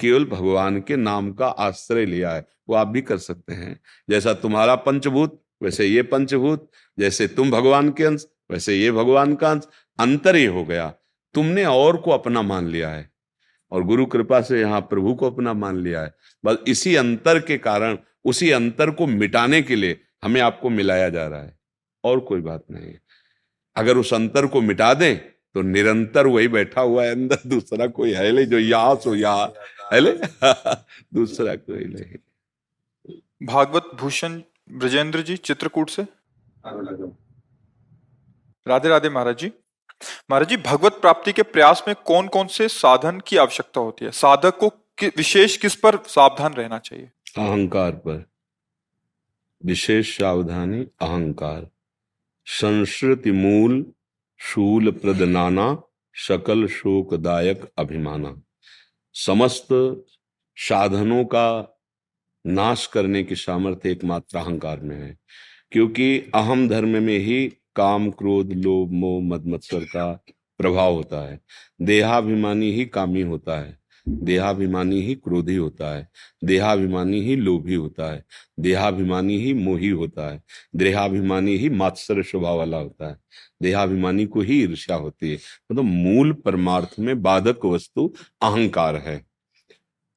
केवल 0.00 0.24
भगवान 0.24 0.80
के 0.80 0.96
नाम 0.96 1.32
का 1.32 1.46
आश्रय 1.46 2.06
लिया 2.06 2.30
है, 2.30 2.46
वो 2.68 2.74
आप 2.74 2.88
भी 2.88 3.02
कर 3.02 3.18
सकते 3.18 3.52
हैं। 3.52 3.80
जैसा 4.10 4.32
तुम्हारा 4.34 4.74
पंचभूत, 4.74 5.40
वैसे 5.62 5.86
ये 5.86 6.02
पंचभूत, 6.02 6.70
जैसे 6.98 7.28
तुम 7.28 7.50
भगवान 7.50 7.90
के 7.90 8.04
अंश, 8.04 8.26
वैसे 8.50 8.76
ये 8.76 8.92
भगवान 8.92 9.34
का 9.34 9.50
अंश, 9.50 9.66
अंतर 9.98 10.36
ही 10.36 10.44
हो 10.44 10.64
गया। 10.64 10.94
तुमने 11.34 11.64
और 11.64 11.96
को 11.96 12.10
अपना 12.10 12.42
मान 12.42 12.68
लिया 12.68 12.90
है, 12.90 13.10
और 13.72 13.84
गुरु 13.84 14.06
कृपा 14.06 14.40
से 14.40 14.60
यहाँ 14.60 14.80
प्रभु 14.80 15.14
को 15.14 15.30
अपना 15.30 15.52
मान 15.52 15.76
लिया 15.76 16.02
है। 16.02 16.14
बस 16.44 16.56
इसी 16.68 16.96
अंतर 16.96 17.38
के 17.38 17.58
कारण, 17.58 17.98
उसी 18.24 18.50
अंतर 18.50 18.90
को 18.90 19.06
मिटाने 19.06 19.62
के 19.62 19.76
लिए 19.76 20.00
हमें 20.24 20.40
आपको 20.40 20.70
मिलाया 20.70 21.08
जा 21.08 21.26
रहा 21.26 21.42
है, 21.42 21.58
और 22.04 22.20
कोई 22.20 22.40
बात 22.40 22.64
नहीं। 22.70 22.86
है 22.86 23.00
अगर 23.76 23.96
उस 23.96 24.14
अंतर 24.14 24.46
को 24.46 24.60
मिटा 24.60 24.94
दें 24.94 25.33
तो 25.54 25.62
निरंतर 25.62 26.26
वही 26.26 26.48
बैठा 26.48 26.80
हुआ 26.80 27.04
है 27.04 27.10
अंदर 27.10 27.38
दूसरा 27.46 27.86
कोई 27.86 28.12
है 28.12 28.32
नहीं 28.32 28.46
जो 28.46 28.58
यहाँ 28.58 28.96
सो 28.96 29.14
यहाँ 29.14 29.52
है 29.92 30.00
ले 30.00 30.12
दूसरा 31.14 31.54
कोई 31.54 31.84
नहीं। 31.84 32.18
भागवत 33.46 33.90
भूषण 33.94 34.42
ब्रजेंद्र 34.72 35.22
जी 35.22 35.36
चित्रकूट 35.36 35.90
से। 35.90 36.02
राधे 38.68 38.88
राधे 38.88 39.08
महाराज 39.08 39.38
जी। 39.38 39.52
महाराज 40.30 40.48
जी 40.48 40.56
भगवत 40.56 40.92
प्राप्ति 40.92 41.32
के 41.32 41.42
प्रयास 41.42 41.84
में 41.88 41.96
कौन 42.04 42.28
कौन 42.28 42.46
से 42.46 42.68
साधन 42.68 43.20
की 43.26 43.36
आवश्यकता 43.36 43.80
होती 43.80 44.04
है? 44.04 44.10
साधक 44.10 44.56
को 44.56 44.68
कि, 44.68 45.06
विशेष 45.06 45.56
किस 45.56 45.74
पर 45.74 45.96
सावधान 45.96 46.54
रहना 46.54 46.78
चाहिए? 46.78 47.04
अहंकार 47.38 47.90
पर। 47.90 48.24
विशेष 49.64 50.18
सावधानी 50.18 50.86
अहंकार। 51.00 51.70
संस्कृति 52.46 53.32
मूल 53.32 53.86
शूल 54.44 54.90
प्रदनाना 54.90 55.82
सकल 56.14 56.66
शोकदायक 56.66 57.70
अभिमाना। 57.78 58.42
समस्त 59.14 59.68
साधनों 60.56 61.24
का 61.24 61.80
नाश 62.46 62.86
करने 62.86 63.22
की 63.24 63.34
सामर्थ्य 63.34 63.90
एकमात्र 63.90 64.38
अहंकार 64.38 64.80
में 64.80 64.96
है, 64.96 65.18
क्योंकि 65.72 66.18
अहम 66.34 66.68
धर्म 66.68 67.02
में 67.02 67.18
ही 67.18 67.46
काम, 67.76 68.10
क्रोध, 68.10 68.52
लोभ, 68.52 68.90
मोह, 68.92 69.22
मद, 69.22 69.46
मत्सर 69.46 69.84
का 69.84 70.24
प्रभाव 70.58 70.94
होता 70.94 71.30
है। 71.30 71.40
देहाभिमानी 71.82 72.70
ही 72.72 72.84
कामी 72.84 73.22
होता 73.22 73.60
है। 73.60 73.78
देहाभिमानी 74.08 75.02
ही 75.02 75.14
क्रोधी 75.14 75.56
होता 75.56 75.96
है, 75.96 76.08
देहाभिमानी 76.44 77.20
ही 77.20 77.36
लोभी 77.36 77.74
होता 77.74 78.12
है, 78.12 78.24
देहाभिमानी 78.60 79.38
ही 79.38 79.54
मोही 79.54 79.88
होता 79.88 80.32
है, 80.32 80.42
देहाभिमानी 80.76 81.56
ही 81.56 81.68
मात्सर 81.68 82.22
स्वभाव 82.22 82.58
वाला 82.58 82.76
होता 82.76 83.08
है, 83.08 83.16
देहाभिमानी 83.62 84.26
को 84.26 84.40
ही 84.40 84.62
ईर्ष्या 84.62 84.96
होती 84.96 85.28
है। 85.28 85.34
मतलब 85.34 85.76
तो 85.76 85.82
मूल 85.82 86.32
परमार्थ 86.32 86.96
में 86.98 87.22
बाधक 87.22 87.64
वस्तु 87.64 88.14
अहंकार 88.42 88.96
है। 88.96 89.26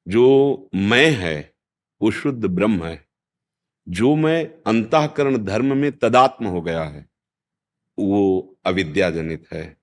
जो 0.08 0.68
मैं 0.74 1.10
है, 1.10 1.54
वो 2.02 2.10
शुद्ध 2.10 2.44
ब्रह्म 2.44 2.84
है। 2.84 3.08
जो 3.88 4.16
मैं 4.16 4.50
अंतकरण 4.66 5.38
धर्म 5.38 5.76
में 5.76 5.92
तदात्म 5.92 6.46
हो 6.46 6.62
गया 6.62 6.84
है, 6.84 7.06
वो 7.98 8.56
अविद्या 8.64 9.10
जनित 9.10 9.44
है। 9.52 9.77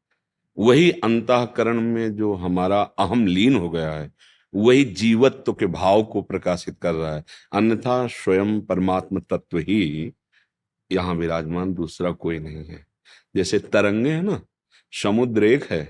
वही 0.57 0.91
अंतकरण 1.03 1.81
में 1.81 2.15
जो 2.15 2.33
हमारा 2.33 2.81
अहम 2.81 3.25
लीन 3.27 3.55
हो 3.55 3.69
गया 3.69 3.91
है, 3.91 4.11
वही 4.53 4.83
जीवत्व 4.85 5.53
के 5.53 5.65
भाव 5.65 6.03
को 6.03 6.21
प्रकाशित 6.21 6.77
कर 6.81 6.93
रहा 6.93 7.15
है। 7.15 7.23
अन्यथा 7.53 8.05
स्वयं 8.07 8.59
परमात्म 8.61 9.19
तत्व 9.19 9.57
ही 9.57 10.11
यहाँ 10.91 11.15
विराजमान 11.15 11.73
दूसरा 11.73 12.11
कोई 12.11 12.39
नहीं 12.39 12.65
है। 12.65 12.85
जैसे 13.35 13.59
तरंगे 13.59 14.11
है 14.11 14.21
ना, 14.21 14.41
समुद्र 14.93 15.43
एक 15.43 15.63
है, 15.71 15.83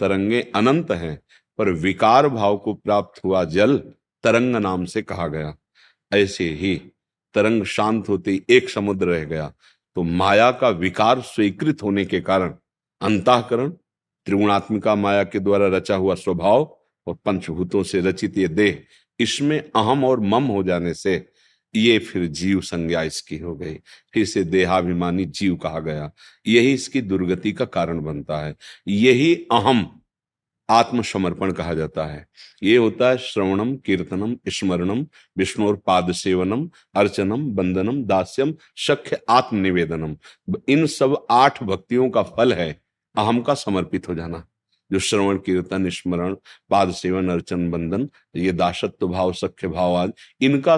तरंगे 0.00 0.40
अनंत 0.54 0.90
है, 0.90 1.14
पर 1.58 1.70
विकार 1.70 2.28
भाव 2.28 2.56
को 2.56 2.74
प्राप्त 2.74 3.24
हुआ 3.24 3.44
जल 3.44 3.76
तरंग 4.24 4.56
नाम 4.56 4.84
से 4.84 5.02
कहा 5.02 5.26
गया। 5.28 5.54
ऐसे 6.12 6.48
ही 6.50 6.74
तरंग 7.34 7.64
शांत 7.64 8.08
होते 8.08 8.40
एक 8.50 8.68
समुद्र 8.68 9.06
रह 9.06 9.24
गया 9.24 9.52
तो 9.96 10.02
माया 10.02 10.50
का 10.52 10.68
विकार 10.70 11.20
स्वीकृत 11.20 11.82
होने 11.82 12.04
के 12.04 12.20
कारण 12.20 12.54
अंताकरण 13.00 13.72
त्रिगुणात्मिका 14.26 14.94
माया 14.94 15.24
के 15.24 15.38
द्वारा 15.38 15.66
रचा 15.66 15.94
हुआ 15.94 16.14
स्वभाव 16.14 16.78
और 17.06 17.14
पंचभूतों 17.14 17.82
से 17.82 18.00
रचित 18.00 18.38
ये 18.38 18.48
देह 18.48 18.82
इसमें 19.20 19.60
अहम 19.60 20.04
और 20.04 20.20
मम 20.20 20.44
हो 20.44 20.62
जाने 20.62 20.94
से 20.94 21.28
ये 21.74 21.98
फिर 21.98 22.26
जीव 22.26 22.60
संज्ञा 22.60 23.02
इसकी 23.02 23.38
हो 23.38 23.54
गई। 23.54 23.74
फिर 24.14 24.26
से 24.26 24.44
देहाभिमानी 24.44 25.24
जीव 25.24 25.56
कहा 25.56 25.80
गया। 25.80 26.12
यही 26.46 26.72
इसकी 26.72 27.00
दुर्गति 27.00 27.52
का 27.52 27.64
कारण 27.64 28.00
बनता 28.00 28.38
है। 28.38 28.56
यही 28.88 29.34
अहम 29.34 30.00
आत्मसमर्पण 30.70 31.52
कहा 31.52 31.74
जाता 31.74 32.06
है। 32.06 32.26
ये 32.62 32.76
होता 32.76 33.10
है 33.10 33.18
श्रवणम, 33.18 33.76
कीर्तनम, 33.76 34.36
स्मरणम, 34.48 35.06
विष्णु 35.38 35.68
और 35.68 35.76
पाद 35.76 36.12
सेवनम, 36.12 36.70
अर्चनम, 36.94 37.50
बंदनम, 37.50 38.04
दास्यम 38.04 38.54
शख्य 38.76 39.20
आत्मनिवेदनम। 39.28 40.16
इन 40.68 40.86
सब 40.86 41.26
आठ 41.30 41.62
भक्तियों 41.62 42.10
का 42.10 42.22
फल 42.22 42.52
है। 42.52 42.81
अहम 43.16 43.42
का 43.42 43.54
समर्पित 43.54 44.08
हो 44.08 44.14
जाना। 44.14 44.46
जो 44.92 44.98
श्रवण, 44.98 45.36
कीर्तन, 45.36 45.90
स्मरण, 45.90 46.34
पाद 46.70 46.90
सेवन, 46.90 47.28
अर्चन, 47.28 47.70
बंदन, 47.70 48.08
ये 48.36 48.52
दासत्व 48.52 49.08
भाव, 49.08 49.32
सख्य 49.32 49.68
भाव 49.68 49.94
आदि 49.94 50.46
इनका 50.46 50.76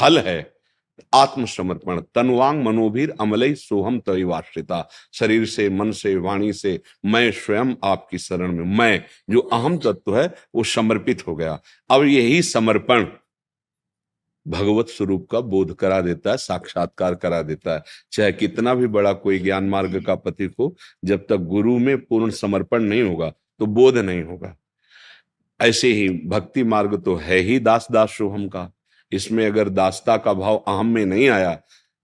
फल 0.00 0.18
है। 0.18 0.56
आत्मसमर्पण, 1.14 2.00
तनवांग 2.14 2.64
मनोभीर, 2.64 3.14
अमलई 3.20 3.54
सोहम 3.54 4.00
तयवाश्रिता 4.00 4.88
शरीर 5.12 5.46
से, 5.46 5.68
मन 5.68 5.92
से, 5.92 6.16
वाणी 6.16 6.52
से, 6.52 6.80
मैं 7.04 7.32
स्वयं 7.32 7.74
आपकी 7.84 8.18
शरण 8.18 8.52
में 8.52 8.78
मैं, 8.78 9.04
जो 9.30 9.40
अहम 9.40 9.78
तत्व 9.78 10.18
है, 10.18 10.34
वो 10.54 10.64
समर्पित 10.64 11.26
हो 11.26 11.36
गया। 11.36 11.60
अब 11.90 12.02
यही 12.02 12.42
समर्पण। 12.42 13.06
भगवत 14.46 14.88
स्वरूप 14.88 15.26
का 15.30 15.40
बोध 15.40 15.74
करा 15.76 16.00
देता 16.00 16.30
है, 16.30 16.36
साक्षात्कार 16.36 17.14
करा 17.14 17.40
देता 17.42 17.74
है। 17.74 17.82
चाहे 18.12 18.32
कितना 18.32 18.74
भी 18.74 18.86
बड़ा 18.88 19.12
कोई 19.14 19.38
ज्ञान 19.38 19.68
मार्ग 19.68 20.02
का 20.04 20.14
पथिक 20.14 20.54
हो, 20.58 20.74
जब 21.04 21.26
तक 21.28 21.36
गुरु 21.36 21.78
में 21.78 21.96
पूर्ण 21.98 22.30
समर्पण 22.32 22.82
नहीं 22.82 23.02
होगा 23.02 23.32
तो 23.60 23.66
बोध 23.66 23.98
नहीं 23.98 24.22
होगा। 24.22 24.56
ऐसे 25.60 25.92
ही 25.92 26.08
भक्ति 26.26 26.64
मार्ग 26.64 26.96
तो 27.04 27.14
है 27.16 27.38
ही 27.38 27.58
दास 27.58 27.86
दास 27.92 28.10
शोहम 28.10 28.48
का। 28.48 28.70
इसमें 29.12 29.46
अगर 29.46 29.68
दास्ता 29.68 30.16
का 30.16 30.32
भाव 30.32 30.56
अहम 30.58 30.86
में 30.86 31.04
नहीं 31.06 31.28
आया 31.28 31.54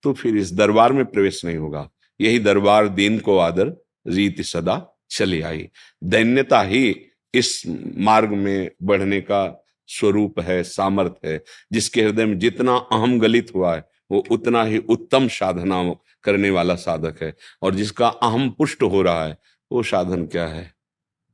तो 0.05 0.13
फिर 0.13 0.37
इस 0.37 0.53
दरबार 0.53 0.93
में 0.93 1.05
प्रवेश 1.05 1.45
नहीं 1.45 1.57
होगा। 1.57 1.89
यही 2.21 2.39
दरबार 2.39 2.89
दीन 2.89 3.19
को 3.19 3.37
आदर, 3.39 3.75
रीत 4.07 4.41
सदा 4.41 4.87
चली 5.11 5.41
आई। 5.41 5.69
दैन्यता 6.05 6.61
ही 6.63 6.95
इस 7.35 7.63
मार्ग 7.99 8.31
में 8.31 8.71
बढ़ने 8.83 9.21
का 9.21 9.62
स्वरूप 9.93 10.41
है 10.41 10.63
सामर्थ्य 10.63 11.29
है, 11.29 11.43
जिसके 11.73 12.03
हृदय 12.03 12.27
में 12.27 12.39
जितना 12.39 12.77
अहम 12.93 13.19
गलित 13.21 13.55
हुआ 13.55 13.75
है, 13.77 13.85
वो 14.11 14.23
उतना 14.31 14.65
ही 14.65 14.79
उत्तम 14.79 15.29
साधना 15.29 15.83
करने 16.25 16.51
वाला 16.51 16.75
साधक 16.75 17.23
है। 17.23 17.35
और 17.63 17.75
जिसका 17.75 18.09
अहम 18.09 18.51
पुष्ट 18.51 18.83
हो 18.83 19.03
रहा 19.03 19.25
है, 19.25 19.37
वो 19.71 19.83
साधन 19.83 20.27
क्या 20.27 20.47
है? 20.47 20.73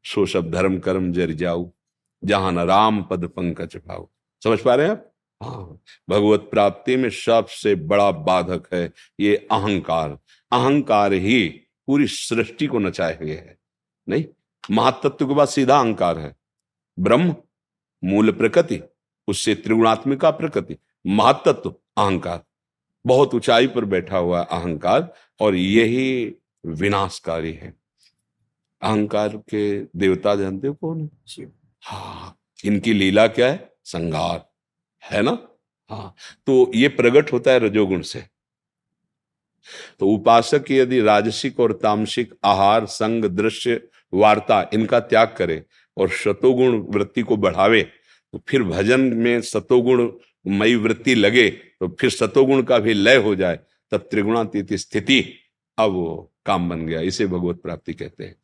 सो 0.05 0.27
सब 0.27 0.51
धर्म 0.51 0.79
कर्म 0.79 1.13
जर 1.13 1.33
जाऊ, 1.33 1.71
जहाँ 2.23 2.53
न 2.53 2.59
राम 2.59 3.03
पद 3.03 3.25
पंकज 3.27 3.77
पाऊ 3.79 4.07
समझ 4.43 4.59
पा 4.61 4.75
रहे 4.75 4.87
हैं 4.87 4.93
आप? 4.93 5.13
हाँ। 5.43 5.81
भगवत 6.11 6.49
प्राप्ति 6.51 6.97
में 6.97 7.09
सबसे 7.11 7.75
बड़ा 7.75 8.11
बाधक 8.11 8.67
है 8.75 8.91
ये 9.21 9.35
अहंकार। 9.51 10.19
अहंकार 10.53 11.13
ही 11.13 11.49
पूरी 11.89 12.07
सृष्टि 12.07 12.67
को 12.67 12.79
नचाए 12.79 13.19
हुए 13.21 13.31
है, 13.31 13.59
नहीं? 14.09 14.25
महातत्व 14.71 15.27
के 15.27 15.35
बाद 15.35 15.49
सीधा 15.49 15.79
अहंकार 15.79 16.19
है। 16.19 16.35
ब्रह्म 16.99 17.35
मूल 18.03 18.31
प्रकृति 18.33 18.81
उससे 19.29 19.55
त्रिगुणात्मिका 19.55 20.31
प्रकृति 20.31 20.77
महातत्व 21.07 21.71
अहंकार। 21.71 22.41
बहुत 23.05 23.35
ऊंचाई 23.35 23.67
पर 23.67 23.85
बैठा 23.85 24.19
हुआ 24.19 24.41
अहंकार 24.41 25.13
और 25.41 25.55
यही 25.55 26.35
विनाशकारी 26.67 27.53
है। 27.53 27.75
अहंकार 28.83 29.37
के 29.51 29.81
देवता 29.97 30.35
जानते 30.37 30.69
हो 30.69 30.75
कौन 30.75 31.11
है? 31.39 31.51
हाँ 31.83 32.37
इनकी 32.65 32.93
लीला 32.93 33.27
क्या 33.27 33.49
है? 33.49 33.73
संगार। 33.85 34.45
है 35.03 35.23
ना? 35.23 35.39
हाँ 35.91 36.15
तो 36.47 36.71
ये 36.75 36.89
प्रकट 36.89 37.33
होता 37.33 37.51
है 37.51 37.59
रजोगुण 37.59 38.03
से। 38.03 38.25
तो 40.01 40.09
उपासक 40.09 40.71
यदि 40.71 41.01
राजसिक 41.01 41.61
और 41.61 41.73
तामसिक 41.73 42.35
आहार 42.45 42.87
संग 42.87 43.25
दृश्य 43.25 43.81
वार्ता 44.13 44.61
इनका 44.75 45.01
त्याग 45.01 45.35
करे 45.39 45.65
और 45.99 46.09
शतोगुण 46.11 46.79
वृत्ति 46.89 47.23
को 47.23 47.37
बढ़ावे 47.37 47.83
तो 48.35 48.41
फिर 48.49 48.63
भजन 48.63 49.01
में 49.17 49.41
सतोगुण 49.43 50.11
मई 50.49 50.75
वृत्ति 50.77 51.15
लगे 51.15 51.49
तो 51.51 51.89
फिर 52.01 52.11
सतोगुण 52.11 52.63
का 52.63 52.79
भी 52.79 52.95
लय 52.95 53.17
हो 53.17 53.35
जाए, 53.35 53.59
तब 53.93 54.09
त्रिगुणातीत 54.11 54.73
स्थिति 54.75 55.21
अब 55.79 55.93
काम 56.47 56.69
बन 56.69 56.87
गया। 56.87 57.01
इसे 57.01 57.27
भगवत 57.27 57.61
प्राप्ति 57.63 57.93
कहते 57.95 58.25
हैं। 58.25 58.35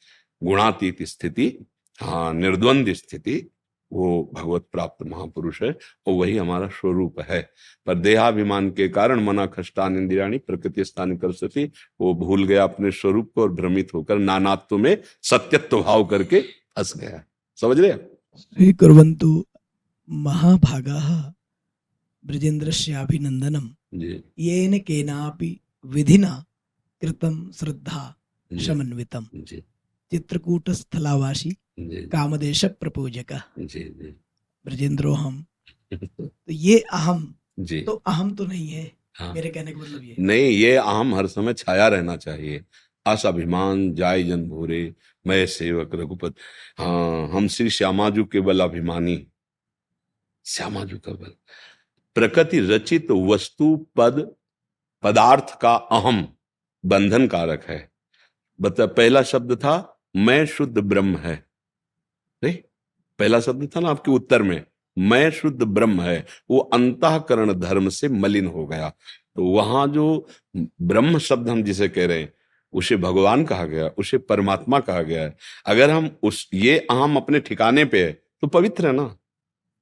गुणातीत 0.43 1.03
स्थिति 1.03 1.53
हाँ 2.01 2.33
निर्द्वंद 2.35 2.93
स्थिति, 2.93 3.35
वो 3.91 4.31
भगवत 4.35 4.67
प्राप्त 4.73 5.07
महापुरुष 5.07 5.63
है, 5.63 5.71
और 6.07 6.15
वही 6.15 6.37
हमारा 6.37 6.69
स्वरूप 6.71 7.21
है। 7.21 7.41
पर 7.87 7.95
देहाभिमान 7.95 8.71
के 8.71 8.89
कारण 8.89 9.25
मना 9.25 9.47
खष्टान 9.47 9.97
इंदिराणी 9.97 10.39
प्रकृति 10.39 10.85
स्थान 10.85 11.17
कर 11.17 11.33
सकी 11.35 11.65
वो 12.01 12.15
भूल 12.17 12.45
गया 12.45 12.65
अपने 12.65 12.91
स्वरूप 12.93 13.31
को 13.35 13.43
और 13.43 13.53
भ्रमित 13.53 13.95
होकर 13.95 14.19
नानात्व 14.19 14.79
में 14.79 14.97
सत्यत्व 15.23 15.81
भाव 15.83 16.05
करके 16.05 16.41
फंस 16.41 16.97
गया। 16.97 17.23
समझ 17.65 17.79
रहे 17.81 17.93
स्वीकुर्वन्तु 18.39 19.31
महाभागाः 20.09 21.09
ब्रजेन्द्रस्याभिनन्दनं 22.25 23.69
जी। 23.95 24.13
येन 24.39 24.79
केनापि 24.79 25.51
विधिना 25.85 26.33
कृतं 27.03 27.35
श्रद्धा 27.53 28.03
जी। 28.51 28.65
समन्वितं 28.65 29.25
जी। 29.35 29.61
चित्रकूटस्थलावासी 30.13 31.51
जी। 31.81 32.07
कामदेश 32.07 32.65
प्रपूजक 32.81 33.33
ब्रजेंद्रो 34.65 35.13
हम 35.15 35.45
तो 35.95 36.31
ये 36.51 36.79
अहम। 36.93 37.23
तो 37.61 37.93
अहम 38.07 38.35
तो 38.35 38.47
नहीं 38.47 38.69
है 38.69 38.91
हाँ। 39.15 39.33
मेरे 39.35 39.51
कहने 39.51 39.73
का 39.73 39.79
मतलब 39.81 40.05
ये 40.05 40.17
नहीं 40.19 40.51
ये 40.51 40.75
अहम 40.77 41.15
हर 41.15 41.27
समय 41.27 41.55
छाया 41.55 41.89
रहना 41.89 42.17
चाहिए। 42.17 42.65
अस 43.07 43.27
अभिमान 43.27 43.95
जाय 43.95 44.23
जन 44.23 44.49
भूरे, 44.49 44.95
मैं 45.27 45.47
सेवक 45.47 45.91
रघुपत। 45.95 46.35
हाँ 46.79 47.29
हम 47.29 47.49
श्री 47.49 47.71
श्यामाजू 47.71 48.25
के 48.25 48.41
बल 48.41 48.61
अभिमानी। 48.61 49.29
श्यामाजू 50.47 50.99
का 50.99 51.13
बल। 51.13 51.33
प्रकृति 52.15 52.61
रचित 52.61 53.11
वस्तु, 53.11 53.87
पद, 53.97 54.35
पदार्थ 55.03 55.59
का 55.61 55.75
अहम 55.75 56.29
बंधन 56.87 57.27
कारक 57.27 57.65
है। 57.65 57.93
बता, 58.61 58.87
पहला 58.87 59.23
शब्द 59.23 59.57
था, 59.57 60.01
मैं 60.17 60.47
शुद्ध 60.47 60.79
ब्रह्म 60.79 61.17
है। 61.17 61.47
नहीं, 62.45 62.57
पहला 63.19 63.41
शब्द 63.41 63.71
था 63.77 63.81
ना 63.81 63.89
आपके 63.89 64.11
उत्तर 64.11 64.43
में, 64.43 64.65
मैं 64.99 65.31
शुद्ध 65.31 65.63
ब्रह्म 65.63 66.03
है। 66.03 66.27
वो 66.51 66.59
अंतःकरण 66.59 67.53
धर्म 67.53 67.89
से 67.89 68.09
मलिन 68.09 68.47
हो 68.47 68.67
गया। 68.67 68.91
तो 69.37 69.45
वहाँ 69.45 69.89
जो 69.89 70.29
ब्रह्म 70.83 71.19
शब्द 71.19 71.49
हम 71.49 71.63
जिसे 71.63 71.89
कह 71.89 72.07
रहे 72.07 72.23
हैं 72.23 72.33
उसे 72.75 72.97
भगवान 72.97 73.45
कहा 73.45 73.65
गया, 73.65 73.89
उसे 73.89 74.19
परमात्मा 74.19 74.81
कहा 74.81 75.03
गया 75.03 75.23
है। 75.23 75.37
अगर 75.67 75.91
हम 75.91 76.17
उस, 76.23 76.49
ये 76.55 76.79
अहम 76.79 77.17
अपने 77.17 77.41
ठिकाने 77.41 77.85
पे 77.85 78.05
है 78.05 78.13
तो 78.13 78.47
पवित्र 78.47 78.87
है 78.87 78.93
ना? 78.93 79.17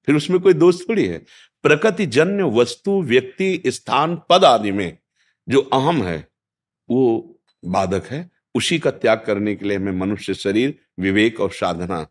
फिर 0.06 0.16
उसमें 0.16 0.40
कोई 0.40 0.54
दोष 0.54 0.88
थोड़ी 0.88 1.06
है। 1.06 1.18
प्रकृति, 1.62 2.06
जन्य 2.06 2.42
वस्तु, 2.42 3.02
व्यक्ति, 3.02 3.62
स्थान, 3.66 4.16
पद 4.30 4.44
आदि 4.44 4.72
में 4.72 4.98
जो 5.48 5.60
अहम 5.60 6.02
है, 6.02 6.28
वो 6.90 7.40
बाधक 7.64 8.06
है। 8.06 8.30
उसी 8.54 8.78
का 8.78 8.90
त्याग 8.90 9.22
करने 9.26 9.54
के 9.54 9.64
लिए 9.64 9.76
हमें 9.76 9.92
मनुष्य 9.92 10.34
शरीर, 10.34 10.78
विवेक 11.00 11.40
और 11.40 11.50
साधना, 11.50 12.06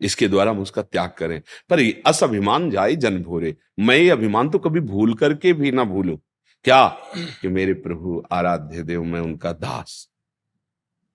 इसके 0.00 0.28
द्वारा 0.28 0.50
हम 0.50 0.58
उसका 0.58 0.82
त्याग 0.82 1.10
करें। 1.18 1.40
पर 1.70 2.02
अस 2.06 2.22
अभिमान 2.24 2.70
जाए 2.70 2.96
जन 2.96 3.22
भोरे। 3.22 3.56
मैं 3.80 3.96
ये 3.96 4.10
अभिमान 4.10 4.48
तो 4.48 4.58
कभी 4.58 4.80
भूल 4.80 5.14
करके 5.14 5.52
भी 5.52 5.70
ना 5.70 5.84
भूलू। 5.84 6.20
क्या 6.64 6.86
कि 7.16 7.48
मेरे 7.48 7.74
प्रभु 7.74 8.22
आराध्य 8.32 8.82
देव, 8.82 9.04
मैं 9.04 9.20
उनका 9.20 9.52
दास। 9.52 10.08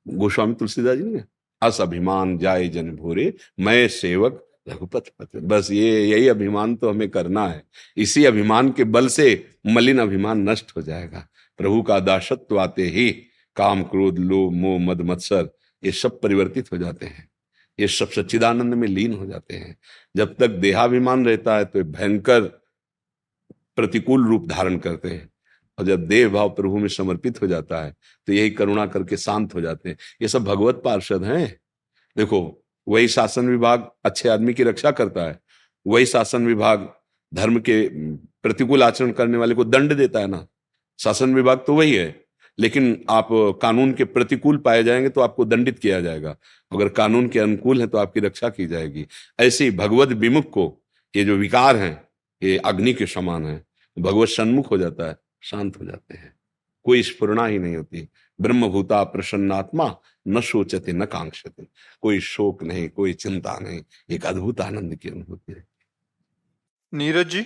गोस्वामी 0.07 0.53
तुलसीदास 0.53 0.97
जी 0.97 1.03
ने 1.03 1.23
अस 1.61 1.81
अभिमान 1.81 2.37
जाए 2.37 2.67
जन 2.69 2.91
भोरे, 2.91 3.33
मैं 3.59 3.87
सेवक 3.87 4.47
रघुपत 4.69 5.03
बस 5.35 5.71
ये, 5.71 6.05
यही 6.05 6.27
अभिमान 6.27 6.75
तो 6.75 6.89
हमें 6.89 7.09
करना 7.09 7.47
है। 7.47 7.63
इसी 7.97 8.25
अभिमान 8.25 8.71
के 8.71 8.83
बल 8.83 9.07
से 9.07 9.47
मलिन 9.67 9.99
अभिमान 9.99 10.49
नष्ट 10.49 10.71
हो 10.77 10.81
जाएगा। 10.81 11.27
प्रभु 11.57 11.81
का 11.81 11.99
दासत्व 11.99 12.59
आते 12.59 12.83
ही 12.83 13.11
काम, 13.55 13.83
क्रोध, 13.83 14.19
लोभ, 14.19 14.53
मोह, 14.53 14.79
मद, 14.79 15.01
मत्सर, 15.01 15.49
ये 15.83 15.91
सब 15.91 16.21
परिवर्तित 16.21 16.71
हो 16.71 16.77
जाते 16.77 17.05
हैं। 17.05 17.29
ये 17.79 17.87
सब 17.87 18.09
सच्चिदानंद 18.09 18.73
में 18.73 18.87
लीन 18.87 19.13
हो 19.13 19.25
जाते 19.25 19.55
हैं। 19.55 19.77
जब 20.15 20.35
तक 20.35 20.47
देहाभिमान 20.47 21.25
रहता 21.25 21.57
है 21.57 21.65
तो 21.65 21.83
भयंकर 21.83 22.41
प्रतिकूल 23.75 24.27
रूप 24.27 24.47
धारण 24.47 24.77
करते 24.77 25.09
हैं। 25.09 25.30
और 25.81 25.87
जब 25.87 26.05
देह 26.07 26.27
भाव 26.29 26.49
प्रभु 26.49 26.77
में 26.77 26.87
समर्पित 26.87 27.41
हो 27.41 27.47
जाता 27.47 27.83
है 27.83 27.93
तो 28.27 28.33
यही 28.33 28.49
करुणा 28.49 28.85
करके 28.85 29.17
शांत 29.17 29.53
हो 29.55 29.61
जाते 29.61 29.89
हैं। 29.89 29.97
ये 30.21 30.27
सब 30.27 30.43
भगवत 30.43 30.81
पार्षद 30.85 31.23
हैं। 31.23 31.47
देखो, 32.17 32.63
वही 32.87 33.07
शासन 33.07 33.49
विभाग 33.49 33.89
अच्छे 34.05 34.29
आदमी 34.29 34.53
की 34.53 34.63
रक्षा 34.63 34.91
करता 34.91 35.23
है। 35.23 35.39
वही 35.87 36.05
शासन 36.05 36.45
विभाग 36.45 36.89
धर्म 37.33 37.59
के 37.59 37.87
प्रतिकूल 38.43 38.83
आचरण 38.83 39.11
करने 39.11 39.37
वाले 39.37 39.55
को 39.55 39.63
दंड 39.63 39.93
देता 39.93 40.19
है 40.19 40.27
ना। 40.27 40.45
शासन 40.99 41.33
विभाग 41.35 41.63
तो 41.67 41.75
वही 41.75 41.95
है। 41.95 42.25
लेकिन 42.59 43.05
आप 43.09 43.27
कानून 43.61 43.93
के 43.93 44.03
प्रतिकूल 44.03 44.57
पाए 44.57 44.83
जाएँगे 44.83 45.09
तो 45.09 45.21
आपको 45.21 45.45
दंडित 45.45 45.79
किया 45.79 46.01
जाएगा। 46.01 46.35
अगर 46.71 46.89
कानून 46.89 47.27
के 47.27 47.39
अनुकूल 47.39 47.81
है 47.81 47.87
तो 47.87 47.97
आपकी 47.97 48.19
रक्षा 48.19 48.49
की 48.49 48.67
जाएगी। 48.67 49.05
ऐसे 49.39 49.63
ही 49.63 49.71
भगवत 49.71 50.09
विमुख 50.09 50.49
को 50.49 50.83
ये 51.15 51.23
जो 51.23 51.35
विकार 51.35 51.75
हैं, 51.75 52.01
ये 52.43 52.57
अग्नि 52.57 52.93
के 52.93 53.05
समान 53.05 53.45
है। 53.45 53.63
भगवत 53.99 54.29
सन्मुख 54.29 54.71
हो 54.71 54.77
जाता 54.77 55.09
है। 55.09 55.17
शांत 55.41 55.79
हो 55.79 55.85
जाते 55.85 56.13
हैं। 56.13 56.39
कोई 56.83 57.03
स्फुरना 57.03 57.45
ही 57.45 57.59
नहीं 57.59 57.75
होती। 57.75 58.07
ब्रह्मभूता 58.41 59.03
प्रसन्नात्मा 59.03 59.95
न 60.27 60.41
सोचते 60.41 60.93
न 60.93 61.05
कांक्षते। 61.05 61.67
कोई 62.01 62.19
शोक 62.19 62.63
नहीं 62.63 62.89
कोई 62.89 63.13
चिंता 63.13 63.59
नहीं। 63.61 63.81
एक 64.09 64.25
अद्भुत 64.25 64.61
आनंद 64.61 64.95
की 64.95 65.09
अनुभूति 65.09 65.53
है। 65.53 65.67
नीरज 66.93 67.29
जी। 67.29 67.41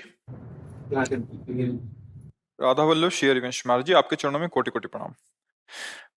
राधा 2.62 2.84
वल्लभ 2.84 3.10
श्री 3.10 3.30
हरिवंश 3.30 3.68
महाराज 3.68 3.86
जी 3.86 3.94
आपके 3.94 4.16
चरणों 4.16 4.40
में 4.40 4.50
कोटि 4.50 4.72
कोटि 4.72 4.88
प्रणाम। 4.88 5.14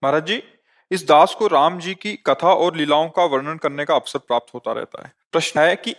महाराज 0.05 0.27
जी 0.27 0.43
इस 0.91 1.09
दास 1.09 1.35
को 1.39 1.47
राम 1.47 1.79
जी 1.79 1.95
की 1.95 2.17
कथा 2.17 2.53
और 2.55 2.77
लीलाओं 2.77 3.09
का 3.09 3.25
वर्णन 3.25 3.57
करने 3.57 3.85
का 3.85 3.95
अवसर 3.95 4.19
प्राप्त 4.19 4.55
होता 4.55 4.73
रहता 4.73 5.07
है। 5.07 5.13
प्रश्न 5.33 5.61
है 5.61 5.77
कि 5.77 5.95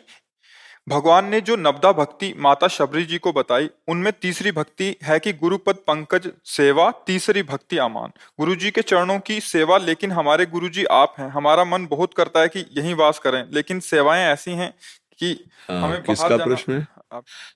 भगवान 0.88 1.26
ने 1.26 1.40
जो 1.42 1.56
नवदा 1.56 1.92
भक्ति 1.92 2.34
माता 2.38 2.68
शबरी 2.68 3.04
जी 3.06 3.18
को 3.18 3.32
बताई 3.34 3.70
उनमें 3.88 4.12
तीसरी 4.22 4.52
भक्ति 4.52 4.96
है 5.04 5.20
कि 5.20 5.34
गुरुपद 5.34 5.76
पंकज 5.88 6.30
सेवा 6.46 6.90
तीसरी 7.08 7.44
भक्ति 7.44 7.78
आमान 7.78 8.12
गुरु 8.40 8.56
जी 8.56 8.72
के 8.72 8.82
चरणों 8.82 9.20
की 9.20 9.40
सेवा 9.40 9.78
लेकिन 9.78 10.12
हमारे 10.12 10.46
गुरु 10.46 10.70
जी 10.70 10.86
आप 10.92 11.16
हैं। 11.20 11.30
हमारा 11.30 11.64
मन 11.66 11.86
बहुत 11.86 12.14
करता 12.14 12.42
है 12.42 12.48
कि 12.48 12.66
यहीं 12.78 12.94
वास 12.96 13.20
करें 13.20 13.44
लेकिन 13.52 13.80
सेवाएँ 13.80 14.24
ऐसी 14.24 14.52
हैं 14.52 14.74
कि 15.20 15.32
हाँ, 15.70 15.82
हमें 15.82 16.02
किसका 16.04 16.38
प्रश्न 16.38 16.74
है? 16.74 16.88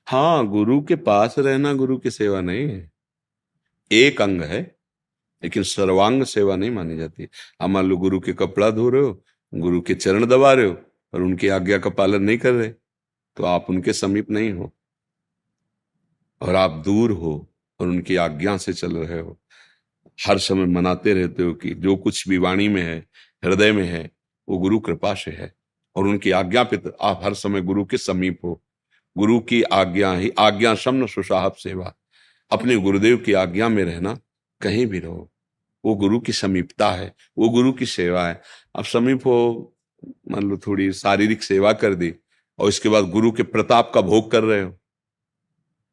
हाँ 0.07 0.47
गुरु 0.47 0.81
के 0.81 0.95
पास 1.01 1.35
रहना 1.39 1.73
गुरु 1.73 1.97
की 1.97 2.11
सेवा 2.11 2.41
नहीं 2.41 2.67
है। 2.69 2.91
एक 3.91 4.21
अंग 4.21 4.41
है 4.41 4.61
लेकिन 5.43 5.63
सर्वांग 5.63 6.23
सेवा 6.25 6.55
नहीं 6.55 6.71
मानी 6.71 6.97
जाती। 6.97 7.27
आप 7.61 7.69
मान 7.69 7.85
लो 7.85 7.97
गुरु 7.97 8.19
के 8.19 8.33
कपड़ा 8.33 8.69
धो 8.69 8.89
रहे 8.89 9.01
हो 9.01 9.21
गुरु 9.53 9.81
के 9.81 9.93
चरण 9.95 10.25
दबा 10.25 10.53
रहे 10.53 10.65
हो 10.65 10.77
और 11.13 11.21
उनकी 11.21 11.47
आज्ञा 11.49 11.77
का 11.77 11.89
पालन 11.89 12.23
नहीं 12.23 12.37
कर 12.37 12.51
रहे। 12.51 12.71
तो 13.35 13.43
आप 13.43 13.65
उनके 13.69 13.93
समीप 13.93 14.31
नहीं 14.31 14.51
हो। 14.51 14.73
और 16.41 16.55
आप 16.55 16.71
दूर 16.71 17.11
हो 17.11 17.53
और 17.79 17.87
उनकी 17.87 18.15
आज्ञा 18.15 18.57
से 18.57 18.73
चल 18.73 18.97
रहे 18.97 19.19
हो। 19.19 19.39
हर 20.27 20.37
समय 20.37 20.65
मनाते 20.65 21.13
रहते 21.13 21.43
हो 21.43 21.53
कि 21.53 21.73
जो 21.73 21.95
कुछ 21.95 22.29
भी 22.29 22.37
वाणी 22.37 22.69
में 22.69 22.81
है, 22.81 23.07
हृदय 23.45 23.71
में 23.71 23.85
है, 23.85 24.11
वो 24.49 24.57
गुरु 24.57 24.79
कृपा 24.79 25.13
से 25.13 25.31
है। 25.31 25.55
और 25.95 26.07
उनकी 26.07 26.31
आज्ञा 26.31 26.63
पे 26.63 26.81
आप 27.01 27.19
हर 27.23 27.33
समय 27.33 27.61
गुरु 27.61 27.85
के 27.85 27.97
समीप 27.97 28.39
हो। 28.45 28.63
गुरु 29.17 29.39
की 29.39 29.63
आज्ञा 29.63 30.13
ही 30.13 30.29
आज्ञा 30.39 30.75
शमन 30.75 31.07
सुसाहब 31.07 31.53
सेवा। 31.53 31.95
अपने 32.51 32.75
गुरुदेव 32.75 33.17
की 33.17 33.33
आज्ञा 33.33 33.69
में 33.69 33.83
रहना, 33.83 34.19
कहीं 34.61 34.85
भी 34.85 34.99
रहो। 34.99 35.31
वो 35.85 35.95
गुरु 35.95 36.19
की 36.19 36.31
समीपता 36.31 36.91
है, 36.91 37.15
वो 37.37 37.49
गुरु 37.49 37.73
की 37.73 37.85
सेवा 37.85 38.27
है। 38.27 38.41
अब 38.75 38.83
समीप 38.83 39.19
हो, 39.25 39.69
मान 40.31 40.43
लो 40.43 40.57
थोड़ी 40.57 40.93
शारीरिक 40.93 41.43
सेवा 41.43 41.73
कर 41.73 41.93
दी 41.93 42.15
और 42.59 42.69
इसके 42.69 42.89
बाद 42.89 43.09
गुरु 43.09 43.31
के 43.31 43.43
प्रताप 43.43 43.91
का 43.95 44.01
भोग 44.01 44.31
कर 44.31 44.43
रहे 44.43 44.61
हो। 44.61 44.77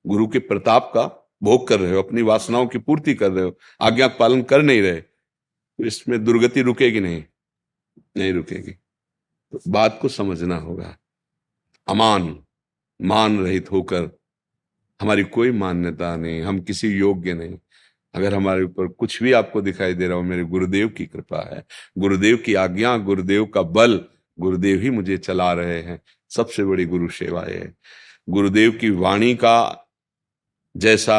गुरु 0.04 0.26
के 0.28 0.38
प्रताप 0.38 0.90
का 0.94 1.06
भोग 1.42 1.66
कर 1.68 1.80
रहे 1.80 1.92
हो, 1.92 2.02
अपनी 2.02 2.22
वासनाओं 2.22 2.66
की 2.66 2.78
पूर्ति 2.78 3.14
कर 3.14 3.30
रहे 3.32 3.44
हो, 3.44 3.56
आज्ञा 3.80 4.08
पालन 4.08 4.42
कर 4.42 4.62
नहीं 4.62 4.82
रहे 4.82 5.00
तो 5.00 5.84
इसमें 5.84 6.24
दुर्गति 6.24 6.62
रुकेगी 6.62 7.00
नहीं 7.00 7.24
नहीं 8.16 8.32
रुकेगी। 8.32 8.72
तो 9.52 9.60
बात 9.68 9.98
को 10.02 10.08
समझना 10.08 10.56
होगा। 10.56 10.96
अमान, 11.88 12.38
मान 13.00 13.38
रहित 13.38 13.70
होकर 13.72 14.10
हमारी 15.00 15.24
कोई 15.24 15.50
मान्यता 15.50 16.16
नहीं, 16.16 16.40
हम 16.42 16.60
किसी 16.60 16.88
योग्य 16.88 17.34
नहीं। 17.34 17.58
अगर 18.14 18.34
हमारे 18.34 18.62
ऊपर 18.62 18.86
कुछ 18.88 19.22
भी 19.22 19.32
आपको 19.32 19.60
दिखाई 19.60 19.94
दे 19.94 20.06
रहा 20.06 20.16
हो, 20.16 20.22
मेरे 20.22 20.44
गुरुदेव 20.44 20.88
की 20.88 21.06
कृपा 21.06 21.40
है, 21.54 21.64
गुरुदेव 21.98 22.36
की 22.36 22.54
आज्ञा, 22.54 22.96
गुरुदेव 22.98 23.46
का 23.46 23.62
बल, 23.62 24.04
गुरुदेव 24.38 24.80
ही 24.80 24.90
मुझे 24.90 25.18
चला 25.18 25.52
रहे 25.52 25.82
हैं। 25.82 26.00
सबसे 26.30 26.64
बड़ी 26.64 26.84
गुरु 26.84 27.08
सेवा 27.08 27.42
है। 27.42 27.74
गुरुदेव 28.28 28.70
की 28.70 28.90
वाणी 28.90 29.34
का 29.34 29.86
जैसा 30.74 31.16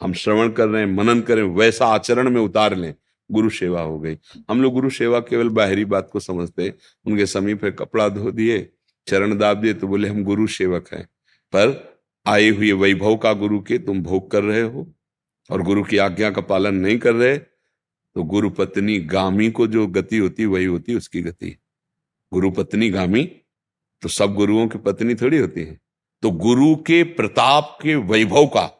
हम 0.00 0.12
श्रवण 0.12 0.50
कर 0.52 0.68
रहे 0.68 0.82
हैं, 0.82 0.92
मनन 0.94 1.20
करें, 1.20 1.42
वैसा 1.42 1.86
आचरण 1.86 2.30
में 2.30 2.40
उतार 2.40 2.74
लें, 2.76 2.94
गुरु 3.30 3.50
सेवा 3.50 3.80
हो 3.80 3.98
गई। 4.00 4.16
हम 4.50 4.62
लोग 4.62 4.72
गुरु 4.72 4.90
सेवा 4.90 5.20
केवल 5.20 5.48
बाहरी 5.48 5.84
बात 5.84 6.08
को 6.12 6.20
समझते 6.20 6.72
उनके 7.06 7.26
समीप 7.26 7.64
है 7.64 7.70
कपड़ा 7.70 8.08
धो 8.08 8.30
दिए, 8.30 8.68
चरण 9.06 9.36
दाब 9.38 9.60
दिए 9.60 9.74
तो 9.74 9.88
बोले, 9.88 10.08
हम 10.08 10.24
गुरु 10.24 10.46
सेवक 10.46 10.92
हैं। 10.92 11.04
पर 11.52 11.96
आए 12.26 12.48
हुए 12.48 12.72
वैभव 12.72 13.16
का 13.16 13.32
गुरु 13.32 13.60
के 13.62 13.78
तुम 13.78 14.02
भोग 14.02 14.30
कर 14.30 14.42
रहे 14.42 14.62
हो 14.62 14.86
और 15.50 15.62
गुरु 15.62 15.82
की 15.84 15.96
आज्ञा 15.98 16.30
का 16.30 16.40
पालन 16.42 16.74
नहीं 16.74 16.98
कर 16.98 17.14
रहे 17.14 17.38
तो 17.38 18.22
गुरु 18.24 18.50
पत्नी 18.50 18.98
गामी 19.00 19.50
को 19.50 19.66
जो 19.66 19.86
गति 19.86 20.16
होती, 20.16 20.44
वही 20.44 20.64
होती 20.64 20.94
उसकी 20.94 21.20
गति। 21.22 21.56
गुरु 22.32 22.50
पत्नी 22.50 22.88
गामी 22.90 23.24
तो 24.02 24.08
सब 24.08 24.34
गुरुओं 24.34 24.66
की 24.68 24.78
पत्नी 24.86 25.14
थोड़ी 25.22 25.38
होती 25.38 25.64
है 25.64 25.78
तो 26.22 26.30
गुरु 26.46 26.74
के 26.86 27.02
प्रताप 27.18 27.76
के 27.82 27.94
वैभव 28.10 28.46
का 28.56 28.70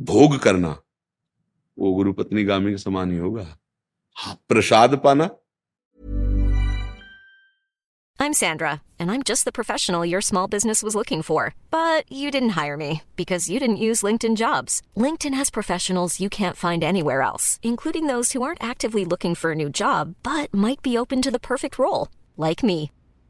भोग 0.00 0.38
करना 0.42 0.76
वो 1.78 1.92
गुरु 1.94 2.12
पत्नी 2.12 2.44
गामी 2.44 2.70
के 2.70 2.78
समान 2.78 3.12
ही 3.12 3.18
होगा 3.18 3.46
हाँ 4.16 4.38
प्रसाद 4.48 5.00
पाना 5.04 5.30
I'm 8.18 8.34
Sandra, 8.34 8.82
and 9.00 9.10
I'm 9.10 9.22
just 9.24 9.44
the 9.46 9.52
professional 9.58 10.04
your 10.06 10.20
small 10.20 10.46
business 10.46 10.80
was 10.80 10.94
looking 10.94 11.22
for. 11.22 11.54
But 11.72 12.04
you 12.20 12.30
didn't 12.30 12.50
hire 12.50 12.76
me 12.76 13.02
because 13.16 13.48
you 13.50 13.58
didn't 13.58 13.82
use 13.88 14.02
LinkedIn 14.02 14.36
jobs. 14.36 14.80
LinkedIn 14.96 15.34
has 15.34 15.50
professionals 15.50 16.20
you 16.20 16.28
can't 16.30 16.56
find 16.56 16.84
anywhere 16.84 17.22
else, 17.22 17.58
including 17.64 18.06
those 18.06 18.30
who 18.30 18.42
aren't 18.42 18.62
actively 18.62 19.04
looking 19.04 19.34
for 19.34 19.50
a 19.50 19.56
new 19.56 19.68
job 19.68 20.14
but 20.22 20.54
might 20.54 20.82
be 20.82 20.96
open 20.96 21.20
to 21.22 21.32
the 21.32 21.40
perfect 21.40 21.80
role, 21.80 22.08
like 22.36 22.62
me. 22.62 22.92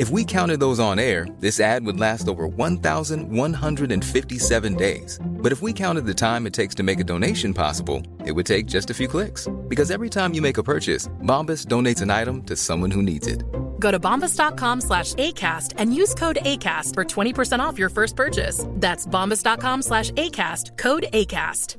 If 0.00 0.10
we 0.10 0.24
counted 0.24 0.60
those 0.60 0.78
on 0.78 0.98
air, 0.98 1.26
this 1.40 1.58
ad 1.58 1.86
would 1.86 1.98
last 1.98 2.28
over 2.28 2.46
1,157 2.46 4.74
days. 4.74 5.18
But 5.24 5.52
if 5.52 5.62
we 5.62 5.72
counted 5.72 6.04
the 6.04 6.12
time 6.12 6.46
it 6.46 6.52
takes 6.52 6.74
to 6.74 6.82
make 6.82 7.00
a 7.00 7.04
donation 7.04 7.54
possible, 7.54 8.02
it 8.26 8.32
would 8.32 8.44
take 8.44 8.66
just 8.66 8.90
a 8.90 8.94
few 8.94 9.08
clicks. 9.08 9.48
Because 9.68 9.90
every 9.90 10.10
time 10.10 10.34
you 10.34 10.42
make 10.42 10.58
a 10.58 10.62
purchase, 10.62 11.08
Bombas 11.22 11.66
donates 11.66 12.02
an 12.02 12.10
item 12.10 12.42
to 12.42 12.54
someone 12.56 12.90
who 12.90 13.00
needs 13.00 13.26
it. 13.26 13.42
Go 13.80 13.90
to 13.90 13.98
bombas.com 13.98 14.80
slash 14.80 15.14
ACAST 15.14 15.74
and 15.78 15.94
use 15.94 16.14
code 16.14 16.38
ACAST 16.42 16.94
for 16.94 17.04
20% 17.04 17.60
off 17.60 17.78
your 17.78 17.88
first 17.88 18.16
purchase. 18.16 18.66
That's 18.72 19.06
bombas.com 19.06 19.82
slash 19.82 20.10
ACAST, 20.12 20.76
code 20.76 21.06
ACAST. 21.12 21.76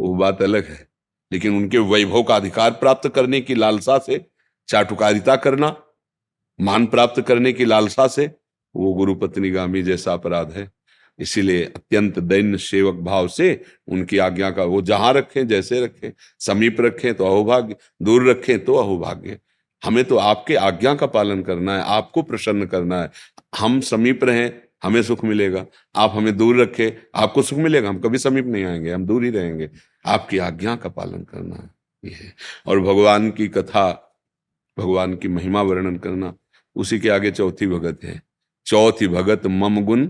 वो 0.00 0.14
बात 0.14 0.42
अलग 0.42 0.68
है 0.68 0.88
लेकिन 1.32 1.56
उनके 1.56 1.78
वैभव 1.78 2.22
का 2.22 2.36
अधिकार 2.36 2.70
प्राप्त 2.70 3.12
करने 3.14 3.40
की 3.40 3.54
लालसा 3.54 3.98
से 3.98 4.26
चाटुकारिता 4.67 5.35
करना, 5.35 5.75
मान 6.59 6.85
प्राप्त 6.85 7.21
करने 7.21 7.53
की 7.53 7.65
लालसा 7.65 8.07
से, 8.07 8.31
वो 8.75 8.93
गुरु 8.93 9.15
पत्नी 9.15 9.49
गामी 9.49 9.81
जैसा 9.83 10.13
अपराध 10.13 10.51
है। 10.51 10.71
इसीलिए 11.19 11.63
अत्यंत 11.65 12.19
दैन्य 12.19 12.57
सेवक 12.57 12.95
भाव 12.95 13.27
से 13.27 13.63
उनकी 13.87 14.17
आज्ञा 14.17 14.49
का 14.51 14.63
वो 14.63 14.81
जहाँ 14.81 15.13
रखें, 15.13 15.47
जैसे 15.47 15.83
रखें, 15.85 16.11
समीप 16.39 16.77
रखें 16.81 17.13
तो 17.13 17.25
अहोभाग्य, 17.25 17.75
दूर 18.01 18.29
रखें 18.29 18.63
तो 18.65 18.75
अहोभाग्य। 18.75 19.39
हमें 19.83 20.03
तो 20.05 20.17
आपके 20.17 20.55
आज्ञा 20.55 20.93
का 20.95 21.05
पालन 21.05 21.41
करना 21.41 21.75
है, 21.77 21.83
आपको 21.83 22.21
प्रसन्न 22.21 22.65
करना 22.65 23.01
है। 23.01 23.11
हम 23.57 23.79
समीप 23.81 24.23
रहें, 24.23 24.51
हमें 24.83 25.01
सुख 25.03 25.23
मिलेगा। 25.25 25.65
आप 25.95 26.11
हमें 26.15 26.35
दूर 26.37 26.61
रखें, 26.61 26.91
आपको 27.15 27.41
सुख 27.41 27.59
मिलेगा। 27.59 27.89
हम 27.89 27.99
कभी 27.99 28.17
समीप 28.17 28.45
नहीं 28.45 28.63
आएँगे, 28.65 28.91
हम 28.91 29.05
दूर 29.05 29.23
ही 29.23 29.29
रहेंगे। 29.29 29.69
आपकी 30.05 30.37
आज्ञा 30.37 30.75
का 30.75 30.89
पालन 30.89 31.23
करना 31.23 31.55
है, 31.55 31.69
ये 32.03 32.31
और 32.67 32.79
भगवान 32.79 33.31
की 33.31 33.47
कथा 33.47 34.07
भगवान 34.79 35.15
की 35.15 35.27
महिमा 35.27 35.61
वर्णन 35.61 35.97
करना, 35.97 36.33
उसी 36.75 36.99
के 36.99 37.09
आगे 37.09 37.31
चौथी 37.31 37.67
भगत 37.67 38.03
है। 38.03 38.21
चौथी 38.65 39.07
भगत 39.07 39.41
मम 39.45 39.81
गुण 39.81 40.09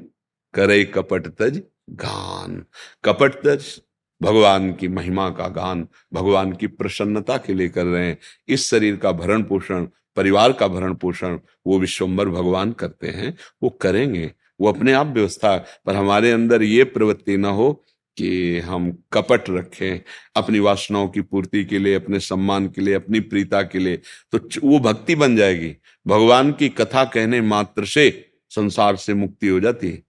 करे 0.54 0.84
कपट 0.84 1.28
तज 1.28 1.62
गान। 1.90 2.66
कपट 3.04 3.34
तज 3.34 3.82
भगवान 4.22 4.74
की 4.74 4.88
महिमा 4.88 5.30
का 5.30 5.48
गान, 5.48 5.88
भगवान 6.14 6.54
की 6.54 6.68
प्रसन्नता 6.68 7.38
के 7.38 7.54
लिए 7.54 7.70
कर 7.70 7.86
रहे 7.86 8.08
हैं। 8.08 8.18
इस 8.48 8.70
शरीर 8.70 8.96
का 8.96 9.12
भरण 9.12 9.44
पोषण, 9.44 9.88
परिवार 10.16 10.54
का 10.54 10.68
भरण 10.68 10.94
पोषण, 10.94 11.40
वो 11.68 11.80
विश्वम्बर 11.80 12.30
भगवान 12.30 12.72
करते 12.72 13.08
हैं, 13.08 13.38
वो 13.64 13.70
करेंगे। 13.70 14.32
वो 14.62 14.68
अपने 14.68 14.94
आप 14.94 15.08
व्यवस्था, 15.08 15.66
पर 15.86 15.96
हमारे 15.96 16.32
अंदर 16.32 16.64
ये 16.64 16.84
प्रवृत्ति 16.84 17.38
ना 17.38 17.50
हो 17.50 17.86
कि 18.18 18.60
हम 18.60 18.92
कपट 19.14 19.50
रखें 19.50 20.02
अपनी 20.36 20.60
वासनाओं 20.60 21.08
की 21.08 21.22
पूर्ति 21.22 21.64
के 21.66 21.80
लिए, 21.80 21.96
अपने 21.96 22.20
सम्मान 22.20 22.68
के 22.68 22.82
लिए, 22.82 22.94
अपनी 22.94 23.20
प्रीता 23.20 23.62
के 23.62 23.80
लिए 23.80 23.98
तो 24.32 24.40
वो 24.64 24.80
भक्ति 24.80 25.16
बन 25.16 25.36
जाएगी। 25.36 25.76
भगवान 26.08 26.52
की 26.52 26.70
कथा 26.70 27.04
कहने 27.06 27.42
मात्र 27.42 27.86
से 27.86 28.32
संसार 28.50 28.96
से 28.96 29.14
मुक्ति 29.14 29.48
हो 29.48 29.60
जाती 29.60 29.90
है। 29.90 30.02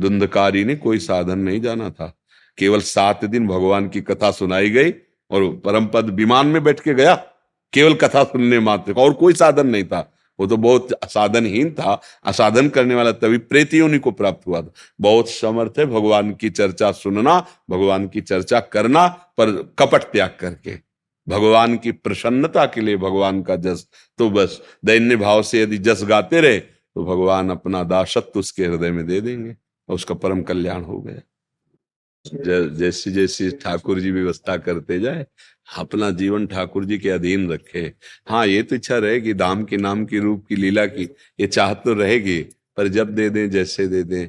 धुंधकारी 0.00 0.64
ने 0.64 0.74
कोई 0.76 0.98
साधन 0.98 1.38
नहीं 1.38 1.60
जाना 1.60 1.90
था। 1.90 2.18
केवल 2.58 2.80
सात 2.80 3.24
दिन 3.24 3.46
भगवान 3.48 3.88
की 3.88 4.00
कथा 4.00 4.30
सुनाई 4.30 4.70
गई 4.70 4.90
और 5.30 5.62
परम 5.64 5.86
पद 5.86 6.10
विमान 6.10 6.46
में 6.46 6.62
बैठ 6.64 6.80
के 6.80 6.94
गया। 6.94 7.14
केवल 7.72 7.94
कथा 7.94 8.24
सुनने 8.24 8.58
मात्र 8.60 8.92
और 8.92 9.12
कोई 9.12 9.32
साधन 9.32 9.66
नहीं 9.66 9.84
था। 9.84 10.13
वो 10.38 10.46
तो 10.46 10.56
बहुत 10.56 10.92
असाधनहीन 10.92 11.70
था। 11.70 12.00
असाधन 12.24 12.68
करने 12.68 12.94
वाला 12.94 13.12
तभी 13.12 13.38
प्रेत 13.38 13.74
योनि 13.74 13.98
को 13.98 14.10
प्राप्त 14.10 14.46
हुआ 14.46 14.60
था। 14.62 14.72
बहुत 15.00 15.30
समर्थ 15.30 15.78
है 15.78 15.86
भगवान 15.86 16.32
की 16.32 16.50
चर्चा 16.50 16.92
सुनना, 16.92 17.38
भगवान 17.70 18.08
की 18.08 18.20
चर्चा 18.20 18.60
करना, 18.60 19.06
पर 19.08 19.50
कपट 19.78 20.02
त्याग 20.02 20.36
करके। 20.40 20.78
भगवान 21.28 21.76
की 21.76 21.92
प्रसन्नता 21.92 22.64
के 22.66 22.80
लिए 22.80 22.96
भगवान 22.96 23.42
का 23.42 23.56
जस। 23.56 23.86
तो 24.18 24.30
बस, 24.30 24.60
दैन्य 24.84 25.16
भाव 25.16 25.42
से 25.42 25.62
यदि 25.62 25.78
जस 25.78 26.04
गाते 26.04 26.40
रहे 26.40 26.58
तो 26.58 27.04
भगवान 27.04 27.50
अपना 27.50 27.82
दासत्व 27.82 28.38
उसके 28.40 28.64
हृदय 28.64 28.90
में 28.90 29.06
दे 29.06 29.20
देंगे 29.20 29.50
और 29.88 29.94
उसका 29.94 30.14
परम 30.14 30.42
कल्याण 30.42 30.82
हो 30.82 31.00
गया। 31.00 31.20
जैसी 32.24 33.10
जैसी 33.10 33.50
ठाकुर 33.52 34.00
जी 34.00 34.10
व्यवस्था 34.10 34.56
करते 34.56 34.98
जाए, 35.00 35.26
अपना 35.78 36.10
जीवन 36.10 36.46
ठाकुर 36.46 36.84
जी 36.84 36.98
के 36.98 37.10
अधीन 37.10 37.50
रखे। 37.50 37.92
हाँ 38.28 38.46
ये 38.46 38.62
तो 38.62 38.76
इच्छा 38.76 38.98
रहेगी 38.98 39.32
दाम 39.34 39.64
के 39.64 39.76
नाम 39.76 40.04
की 40.04 40.18
रूप 40.18 40.46
की, 40.48 40.56
लीला 40.56 40.86
की, 40.86 41.04
ये 41.40 41.46
चाहत 41.46 41.82
तो 41.84 41.94
रहेगी, 41.94 42.40
पर 42.76 42.88
जब 42.88 43.14
दे 43.14 43.28
दें, 43.30 43.48
जैसे 43.50 43.86
दे 43.88 44.02
दें, 44.02 44.28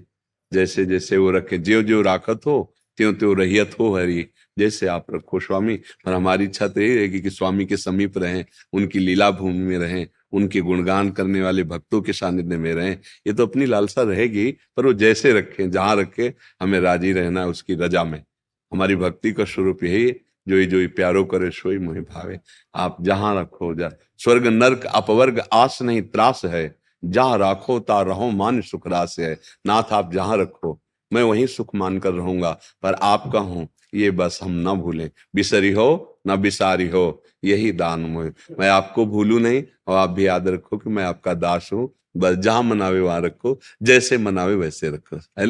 जैसे 0.52 0.86
जैसे 0.86 1.18
वो 1.18 1.32
रखे। 1.32 1.58
ज्यो 1.58 1.82
ज्यो 1.84 2.02
राखत 2.02 2.42
हो 2.46 2.74
त्यों 2.98 3.14
त्यों 3.14 3.36
रहियत 3.38 3.76
हो 3.80 3.96
हरी। 3.96 4.26
जैसे 4.58 4.88
आप 4.88 5.06
रखो, 5.12 5.40
स्वामी, 5.40 5.76
पर 6.06 6.14
हमारी 6.14 6.44
इच्छा 6.46 6.68
तो 6.68 6.82
यही 6.82 6.96
रहेगी 6.96 7.20
कि 7.22 7.30
स्वामी 7.30 7.66
के 7.66 7.78
समीप 7.78 8.18
रहें, 8.18 8.46
उनकी 8.74 9.00
लीला 9.00 9.30
भूमि 9.32 9.60
में 9.60 9.78
रहें 9.80 10.06
उनके 10.36 10.62
गुणगान 10.62 11.10
करने 11.12 11.42
वाले 11.42 11.64
भक्तों 11.64 12.02
के 12.02 12.14
सानिध्य 12.14 12.58
में 12.58 12.74
रहें। 12.74 12.98
ये 13.28 13.34
तो 13.34 13.46
अपनी 13.46 13.66
लालसा 13.66 14.02
रहेगी, 14.02 14.52
पर 14.52 14.86
वो 14.86 14.94
जैसे 14.94 15.34
रखें, 15.34 15.72
जहाँ 15.72 15.96
रखे, 15.96 16.34
हमें 16.62 16.80
राज़ी 16.80 17.12
रहना 17.14 17.42
है 17.42 17.48
उसकी 17.48 17.76
रजा 17.76 18.04
में। 18.04 18.24
हमारी 18.72 18.96
भक्ति 18.96 19.32
का 19.32 19.44
स्वरूप 19.44 19.84
यही 19.84 20.12
जो 20.48 20.56
ही 20.56 20.66
जो 20.66 20.80
ही 20.80 20.88
प्यारो 20.88 21.24
करे 21.26 21.50
सोई 21.52 21.78
मुहि 21.78 22.02
भावे। 22.02 22.40
आप 22.76 22.98
जहाँ 23.02 23.42
रखो, 23.42 23.74
जा 23.76 23.92
स्वर्ग 24.18 24.48
नर्क 24.48 24.86
अपवर्ग 24.86 25.44
आस 25.54 25.82
नहीं 25.82 26.02
त्रास 26.02 26.42
है। 26.46 26.76
जहाँ 27.06 27.38
राखो, 27.38 27.80
ता 27.80 28.02
रहो 28.02 28.30
मान 28.30 28.62
सुख 28.62 28.88
रास 28.88 29.16
है। 29.20 29.40
नाथ, 29.68 29.84
आप 29.92 30.14
जहाँ 30.14 30.38
रखो, 30.38 30.80
मैं 31.14 31.24
वहीं 31.24 31.46
सुख 31.46 31.76
मानकर 31.76 32.14
रहूँगा। 32.14 32.52
पर 32.84 32.94
आपका 32.94 33.40
हूँ, 33.40 33.68
ये 33.94 34.12
बस 34.12 34.40
हम 34.44 34.52
ना 34.52 34.74
भूलें। 34.74 35.10
बिसरी 35.36 35.72
हो 35.72 36.15
ना 36.28 36.36
बिसारी 36.36 36.88
हो 36.90 37.24
यही 37.44 37.72
दान 37.72 38.00
मोह 38.00 38.32
मैं 38.60 38.70
आपको 38.70 39.06
भूलू 39.06 39.40
नहीं 39.40 39.64
और 39.88 39.98
आप 39.98 40.10
भी 40.10 40.28
याद 40.28 40.48
रखो 40.48 40.78
कि 40.78 40.90
मैं 40.90 41.04
आपका 41.04 41.34
दास 41.34 41.70
हूँ। 41.74 41.96
बस 42.18 42.36
जहाँ 42.36 42.64
मनावे 42.64 43.00
वहाँ 43.00 43.22
रखो 43.22 43.60
जैसे 43.84 44.18
मनावे 44.18 44.56
वैसे 44.56 44.90
रखो। 44.90 45.16
है 45.16 45.48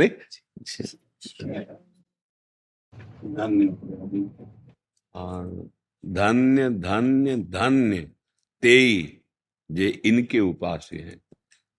धन्य। 6.05 6.69
धन्य 6.69 7.35
धन्य 7.37 8.11
तेई 8.63 9.21
जे 9.71 9.87
इनके 9.87 10.39
उपास्य 10.39 10.97
हैं। 10.97 11.21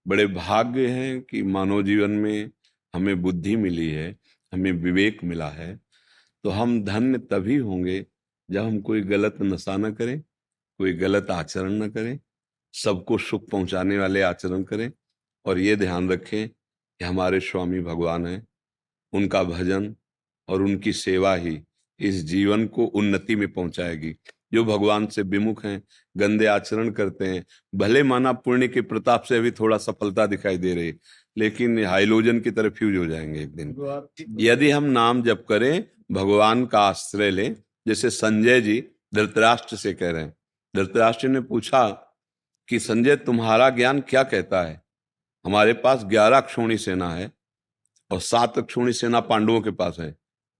बड़े 0.08 0.26
भाग्य 0.26 0.86
हैं 0.86 1.20
कि 1.22 1.42
मानव 1.42 1.82
जीवन 1.82 2.10
में 2.10 2.50
हमें 2.94 3.22
बुद्धि 3.22 3.56
मिली 3.56 3.90
है 3.90 4.16
हमें 4.52 4.72
विवेक 4.72 5.24
मिला 5.24 5.48
है। 5.48 5.80
तो 6.44 6.50
हम 6.50 6.84
धन्य 6.84 7.18
तभी 7.18 7.56
होंगे 7.56 8.06
जब 8.48 8.64
हम 8.64 8.80
कोई 8.80 9.00
गलत 9.00 9.36
नशा 9.42 9.76
न 9.76 9.92
करें 9.92 10.20
कोई 10.80 10.92
गलत 10.92 11.30
आचरण 11.30 11.72
न 11.72 11.88
करें 11.90 12.18
सबको 12.74 13.18
सुख 13.18 13.48
पहुँचाने 13.50 13.98
वाले 13.98 14.20
आचरण 14.22 14.62
करें 14.62 14.90
और 15.44 15.58
ये 15.58 15.76
ध्यान 15.76 16.08
रखें 16.10 16.48
कि 16.48 17.04
हमारे 17.04 17.40
स्वामी 17.40 17.80
भगवान 17.80 18.26
हैं। 18.26 18.46
उनका 19.12 19.42
भजन 19.42 19.94
और 20.48 20.62
उनकी 20.62 20.92
सेवा 20.92 21.34
ही 21.34 21.58
इस 22.00 22.24
जीवन 22.24 22.66
को 22.66 22.86
उन्नति 22.86 23.36
में 23.36 23.52
पहुंचाएगी। 23.52 24.14
जो 24.52 24.64
भगवान 24.64 25.06
से 25.06 25.22
विमुख 25.22 25.64
हैं 25.64 25.82
गंदे 26.16 26.46
आचरण 26.46 26.90
करते 26.90 27.24
हैं 27.24 27.44
भले 27.74 28.02
माना 28.02 28.32
पुण्य 28.32 28.68
के 28.68 28.80
प्रताप 28.80 29.22
से 29.22 29.36
अभी 29.36 29.50
थोड़ा 29.50 29.78
सफलता 29.78 30.26
दिखाई 30.26 30.58
दे 30.58 30.74
रही 30.74 30.94
लेकिन 31.36 31.84
हाइलोजन 31.84 32.40
की 32.40 32.50
तरफ़ 32.50 32.74
फ्यूज 32.74 32.96
हो 32.96 33.06
जाएँगे 33.06 33.40
एक 33.40 33.54
दिन। 33.54 33.74
यदि 34.40 34.70
हम 34.70 34.84
नाम 34.84 35.22
जप 35.22 35.44
करें 35.48 35.84
भगवान 36.12 36.66
का 36.66 36.80
आश्रय 36.80 37.30
लें 37.30 37.54
जैसे 37.86 38.10
संजय 38.10 38.60
जी 38.60 38.88
धृतराष्ट्र 39.14 39.76
से 39.76 39.94
कह 39.94 40.10
रहे 40.10 40.22
हैं। 40.22 40.36
धृतराष्ट्र 40.76 41.28
ने 41.28 41.40
पूछा 41.40 41.88
कि, 42.68 42.78
संजय, 42.78 43.16
तुम्हारा 43.16 43.70
ज्ञान 43.70 44.00
क्या 44.00 44.22
कहता 44.22 44.62
है? 44.62 44.82
हमारे 45.46 45.72
पास 45.72 46.04
ग्यारह 46.04 46.40
क्षोणी 46.40 46.78
सेना 46.78 47.10
है 47.10 47.32
और 48.10 48.20
सात 48.20 48.58
क्षोणी 48.58 48.92
सेना 48.92 49.20
पांडवों 49.20 49.60
के 49.60 49.70
पास 49.70 49.96
है। 50.00 50.16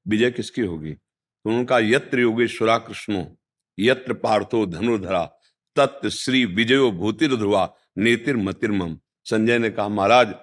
विजय 0.09 0.31
किसकी 0.31 0.63
होगी? 0.63 0.93
तो 0.95 1.51
उनका, 1.51 1.79
यत्र 1.79 2.21
योगेश्वरा 2.21 2.79
कृष्णो 2.79 3.39
यत्र 3.79 4.15
पार्थो 4.15 4.67
धनुर्धरा 4.67 5.33
तत् 5.77 6.07
श्री 6.07 6.45
विजयो 6.45 6.93
भूतिर 6.93 7.37
ध्रुवा 7.37 7.75
नेतिर 7.99 8.37
मतिर्मम 8.37 8.99
संजय 9.25 9.59
ने 9.59 9.71
कहा, 9.71 9.89
महाराज, 9.89 10.35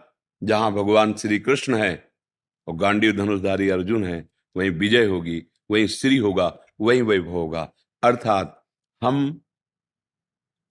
जहाँ 0.43 0.71
भगवान 0.71 1.13
श्री 1.13 1.39
कृष्ण 1.39 1.75
है 1.75 2.11
और 2.67 2.75
गांडी 2.75 3.11
धनुषधारी 3.11 3.69
अर्जुन 3.69 4.05
है, 4.05 4.29
वहीं 4.57 4.69
विजय 4.69 5.05
होगी, 5.05 5.43
वहीं 5.71 5.87
श्री 5.87 6.17
होगा 6.17 6.59
वहीं 6.83 7.01
वैभव 7.01 7.31
होगा। 7.31 7.71
अर्थात 8.03 8.61
हम 9.01 9.17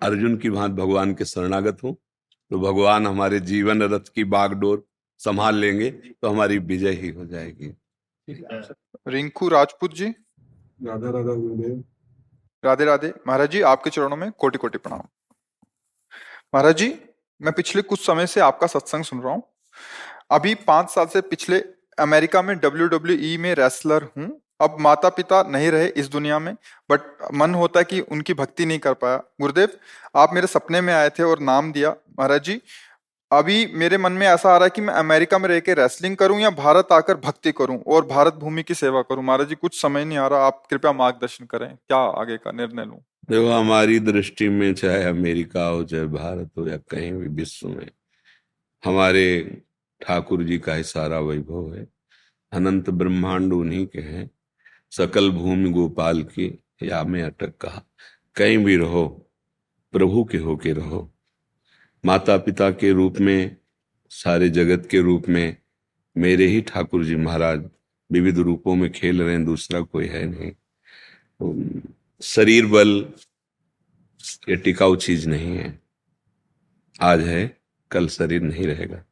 अर्जुन 0.00 0.36
की 0.36 0.50
भांत 0.50 0.72
भगवान 0.74 1.14
के 1.14 1.24
शरणागत 1.24 1.78
हो 1.84 1.92
तो 2.50 2.58
भगवान 2.60 3.06
हमारे 3.06 3.40
जीवन 3.42 3.82
रथ 3.84 4.08
की 4.14 4.24
बागडोर 4.26 4.84
संभाल 5.20 5.56
लेंगे 5.56 5.90
तो 5.90 6.28
हमारी 6.28 6.58
विजय 6.60 6.90
ही 6.92 7.08
हो 7.08 7.24
जाएगी। 7.26 7.74
रिंकू 9.08 9.48
राजपूत 9.48 9.94
जी। 9.94 10.06
राधा 10.06 11.10
राधा 11.10 11.34
गुरुदेव। 11.34 11.82
राधे 12.64 12.84
राधे। 12.84 13.12
महाराज 13.26 13.50
जी 13.50 13.60
आपके 13.62 13.90
चरणों 13.90 14.16
में 14.16 14.30
कोटि 14.32 14.58
कोटि 14.58 14.78
प्रणाम। 14.78 15.02
महाराज 16.54 16.76
जी 16.76 16.94
मैं 17.40 17.52
पिछले 17.54 17.82
कुछ 17.82 18.06
समय 18.06 18.26
से 18.26 18.40
आपका 18.40 18.66
सत्संग 18.66 19.04
सुन 19.04 19.20
रहा 19.20 19.32
हूँ। 19.32 19.42
अभी 20.30 20.54
पाँच 20.66 20.90
साल 20.90 21.06
से 21.06 21.20
पिछले 21.22 21.62
अमेरिका 21.98 22.42
में 22.42 22.56
डब्ल्यू 22.58 22.86
डब्ल्यू 22.88 23.38
में 23.40 23.54
रेसलर 23.54 24.08
हूँ। 24.18 24.30
अब 24.62 24.76
माता 24.80 25.08
पिता 25.10 25.42
नहीं 25.42 25.70
रहे 25.70 25.86
इस 25.96 26.08
दुनिया 26.08 26.38
में 26.38 26.54
बट 26.90 27.00
मन 27.34 27.54
होता 27.54 27.80
है 27.80 27.84
कि 27.84 28.00
उनकी 28.02 28.34
भक्ति 28.34 28.66
नहीं 28.66 28.78
कर 28.78 28.94
पाया। 28.94 29.16
गुरुदेव, 29.40 29.68
आप 30.16 30.34
मेरे 30.34 30.46
सपने 30.46 30.80
में 30.80 30.92
आए 30.94 31.10
थे 31.10 31.22
और 31.22 31.40
नाम 31.40 31.72
दिया। 31.72 31.94
महाराज 32.18 32.42
जी, 32.44 32.60
अभी 33.30 33.66
मेरे 33.74 33.98
मन 33.98 34.12
में 34.12 34.26
ऐसा 34.26 34.50
आ 34.50 34.56
रहा 34.56 34.64
है 34.64 34.70
कि 34.70 34.80
मैं 34.80 34.94
अमेरिका 34.94 35.38
में 35.38 35.48
रह 35.48 35.60
के 35.60 35.74
रेसलिंग 35.74 36.16
करूँ 36.16 36.40
या 36.40 36.50
भारत 36.50 36.88
आकर 36.92 37.16
भक्ति 37.16 37.52
करूँ 37.52 37.78
और 37.86 38.06
भारत 38.06 38.34
भूमि 38.34 38.62
की 38.62 38.74
सेवा 38.74 39.02
करूँ। 39.02 39.24
महाराज 39.24 39.48
जी, 39.48 39.54
कुछ 39.54 39.80
समय 39.82 40.04
नहीं 40.04 40.18
आ 40.18 40.26
रहा, 40.26 40.46
आप 40.46 40.62
कृपया 40.70 40.92
मार्गदर्शन 40.92 41.44
करें। 41.44 41.68
क्या 41.68 41.98
आगे 42.20 42.36
का 42.36 42.52
निर्णय 42.52 42.84
लूँ? 42.84 42.98
देखो, 43.30 43.50
हमारी 43.50 43.98
दृष्टि 44.00 44.48
में 44.48 44.74
चाहे 44.74 45.02
अमेरिका 45.04 45.64
हो, 45.64 45.82
चाहे 45.84 46.06
भारत 46.06 46.50
हो 46.58 46.66
या 46.68 46.76
कहीं 46.90 47.12
भी 47.12 47.28
विश्व 47.34 47.68
में, 47.68 47.90
हमारे 48.82 49.26
ठाकुर 50.00 50.42
जी 50.42 50.58
का 50.58 50.74
ही 50.74 50.82
सारा 50.82 51.18
वैभव 51.20 51.74
है। 51.74 51.86
अनंत 52.52 52.90
ब्रह्मांड 52.90 53.52
उन्हीं 53.52 53.86
के 53.86 54.00
हैं। 54.00 54.30
सकल 54.96 55.30
भूमि 55.30 55.70
गोपाल 55.70 56.22
की 56.22 56.64
या 56.82 57.04
में 57.04 57.22
अटक 57.22 57.56
कहा, 57.56 57.82
कहीं 58.36 58.58
भी 58.58 58.76
रहो, 58.76 59.30
प्रभु 59.92 60.24
के 60.24 60.38
होके 60.38 60.72
रहो। 60.72 61.12
माता 62.04 62.36
पिता 62.36 62.70
के 62.70 62.92
रूप 62.92 63.18
में, 63.20 63.56
सारे 64.10 64.48
जगत 64.48 64.88
के 64.90 65.00
रूप 65.00 65.28
में, 65.28 65.56
मेरे 66.16 66.46
ही 66.46 66.60
ठाकुर 66.60 67.04
जी 67.04 67.16
महाराज 67.16 67.70
विविध 68.12 68.38
रूपों 68.38 68.74
में 68.74 68.92
खेल 68.92 69.22
रहे 69.22 69.34
हैं, 69.34 69.44
दूसरा 69.44 69.80
कोई 69.80 70.06
है 70.06 70.26
नहीं। 70.26 70.52
शरीर 72.22 72.66
बल 72.66 73.12
ये 74.48 74.56
टिकाऊ 74.56 74.96
चीज़ 74.96 75.28
नहीं 75.28 75.56
है। 75.56 75.80
आज 77.00 77.20
है, 77.20 77.60
कल 77.90 78.08
शरीर 78.08 78.42
नहीं 78.42 78.66
रहेगा। 78.66 79.04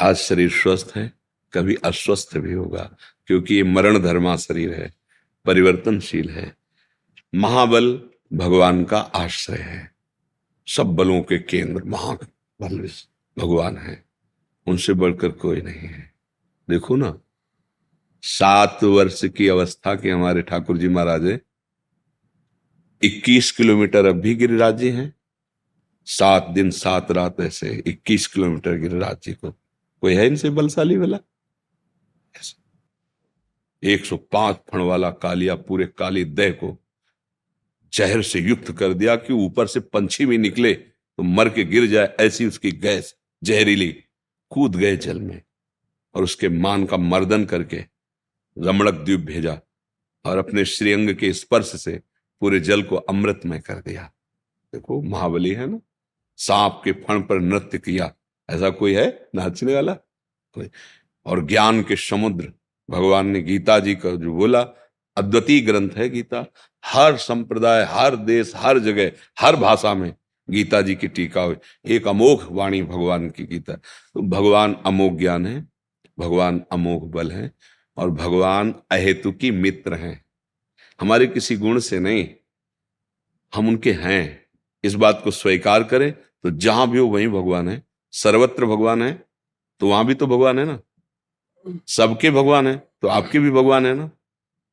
आज 0.00 0.16
शरीर 0.16 0.50
स्वस्थ 0.50 0.92
है 0.96 1.23
कभी 1.54 1.74
अस्वस्थ 1.84 2.36
भी 2.38 2.52
होगा, 2.52 2.90
क्योंकि 3.26 3.54
ये 3.54 3.62
मरण 3.62 3.98
धर्मा 3.98 4.36
शरीर 4.36 4.74
है, 4.74 4.92
परिवर्तनशील 5.46 6.30
है। 6.30 6.52
महाबल 7.34 7.92
भगवान 8.32 8.84
का 8.84 8.98
आश्रय 8.98 9.58
है। 9.58 9.90
सब 10.68 10.94
बलों 10.96 11.20
के 11.22 11.38
केंद्र 11.38 11.82
महाबल 11.84 12.88
भगवान 13.36 13.76
है। 13.76 14.02
उनसे 14.66 14.92
बढ़कर 14.92 15.28
कोई 15.28 15.60
नहीं 15.60 15.88
है। 15.88 16.12
देखो 16.68 16.96
ना, 16.96 17.18
सात 18.22 18.84
वर्ष 18.84 19.24
की 19.26 19.48
अवस्था 19.48 19.94
के 19.94 20.10
हमारे 20.10 20.42
ठाकुर 20.42 20.78
जी 20.78 20.88
महाराज 20.88 21.38
इक्कीस 23.02 23.50
किलोमीटर 23.52 24.06
अब 24.06 24.20
भी 24.20 24.34
गिरिराज 24.34 24.78
जी 24.78 24.90
हैं। 24.90 25.12
सात 26.06 26.46
दिन 26.50 26.70
सात 26.70 27.10
रात 27.10 27.40
ऐसे 27.40 27.82
इक्कीस 27.86 28.26
किलोमीटर 28.26 28.76
गिरिराज 28.76 29.16
जी 29.22 29.32
को। 29.32 29.50
कोई 29.50 30.14
है 30.14 30.26
इनसे 30.26 30.50
बलशाली 30.50 30.96
वाला 30.96 31.18
एक 33.84 34.04
सौ 34.04 34.16
पाँच 34.16 34.56
फण 34.72 34.78
वाला 34.78 35.10
कालिया 35.10 35.54
पूरे 35.54 35.86
काली 35.86 36.24
दह 36.24 36.50
को 36.50 36.84
जहर 37.92 38.22
से 38.22 38.40
युक्त 38.40 38.72
कर 38.72 38.94
दिया 38.94 39.16
कि 39.16 39.32
ऊपर 39.32 39.66
से 39.66 39.80
पंछी 39.80 40.26
भी 40.26 40.38
निकले 40.38 40.74
तो 40.74 41.22
मर 41.22 41.48
के 41.48 41.64
गिर 41.64 41.86
जाए 41.86 42.16
ऐसी 42.20 42.46
उसकी 42.46 42.72
गैस 42.72 43.16
जहरीली 43.44 44.04
कूद 44.50 44.76
गए 44.76 44.96
जल 44.96 45.20
में 45.20 45.42
और 46.14 46.22
उसके 46.22 46.48
मान 46.48 46.86
का 46.86 46.96
मर्दन 46.96 47.44
करके 47.44 47.84
रमणक 48.58 48.94
द्वीप 48.94 49.20
भेजा 49.20 49.60
और 50.24 50.38
अपने 50.38 50.64
श्रीअंग 50.64 51.14
के 51.14 51.32
स्पर्श 51.32 51.66
से 51.66 52.02
पूरे 52.40 52.60
जल 52.60 52.82
को 52.82 52.96
अमृतमय 52.96 53.60
कर 53.60 53.74
दिया। 53.74 54.12
देखो, 54.74 55.02
महाबली 55.02 55.52
है 55.52 55.66
ना? 55.66 55.80
सांप 56.36 56.82
के 56.84 56.92
फण 56.92 57.22
पर 57.22 57.40
नृत्य 57.40 57.78
किया। 57.78 58.14
ऐसा 58.50 58.70
कोई 58.70 58.94
है? 58.94 59.28
नाचने 59.34 59.74
वाला? 59.74 59.96
और 61.26 61.46
ज्ञान 61.46 61.82
के 61.82 61.96
समुद्र 61.96 62.52
भगवान 62.88 63.26
ने 63.26 63.42
गीता 63.42 63.78
जी 63.78 63.94
का 63.94 64.10
जो 64.10 64.32
बोला, 64.32 64.60
अद्वितीय 65.16 65.60
ग्रंथ 65.60 65.90
है 65.90 66.08
गीता। 66.10 66.44
हर 66.84 67.16
संप्रदाय, 67.16 67.84
हर 67.84 68.16
देश, 68.16 68.52
हर 68.56 68.78
जगह, 68.78 69.12
हर 69.40 69.56
भाषा 69.56 69.94
में 69.94 70.14
गीता 70.48 70.80
जी 70.82 70.94
की 70.94 71.08
टीका 71.08 71.42
हुई। 71.42 71.56
एक 71.86 72.08
अमोघ 72.08 72.38
वाणी 72.50 72.82
भगवान 72.82 73.28
की 73.30 73.44
गीता। 73.44 73.74
तो 73.74 74.22
भगवान 74.22 74.74
अमोघ 74.86 75.12
ज्ञान 75.18 75.46
है, 75.46 75.66
भगवान 76.18 76.62
अमोघ 76.72 77.02
बल 77.12 77.30
है, 77.30 77.50
और 77.96 78.10
भगवान 78.10 78.74
अहेतु 78.90 79.32
की 79.32 79.50
मित्र 79.50 79.94
हैं। 79.94 80.24
हमारे 81.00 81.26
किसी 81.26 81.56
गुण 81.56 81.78
से 81.78 81.98
नहीं, 82.00 82.28
हम 83.52 83.68
उनके 83.68 83.92
हैं। 83.92 84.44
इस 84.84 84.94
बात 84.94 85.20
को 85.24 85.30
स्वीकार 85.30 85.84
करें 85.84 86.12
तो 86.12 86.50
जहाँ 86.50 86.90
भी 86.90 86.98
हो 86.98 87.06
वहीं 87.06 87.28
भगवान 87.28 87.68
है। 87.68 87.82
सर्वत्र 88.14 88.66
भगवान 88.66 89.02
है 89.02 89.12
तो 89.80 89.88
वहाँ 89.88 90.04
भी 90.06 90.14
तो 90.14 90.26
भगवान 90.26 90.58
है 90.58 90.64
ना। 90.64 90.78
सबके 91.86 92.30
भगवान 92.30 92.66
है 92.66 92.88
तो 93.02 93.08
आपके 93.08 93.38
भी 93.38 93.50
भगवान 93.50 93.86
है 93.86 93.94
ना? 93.94 94.10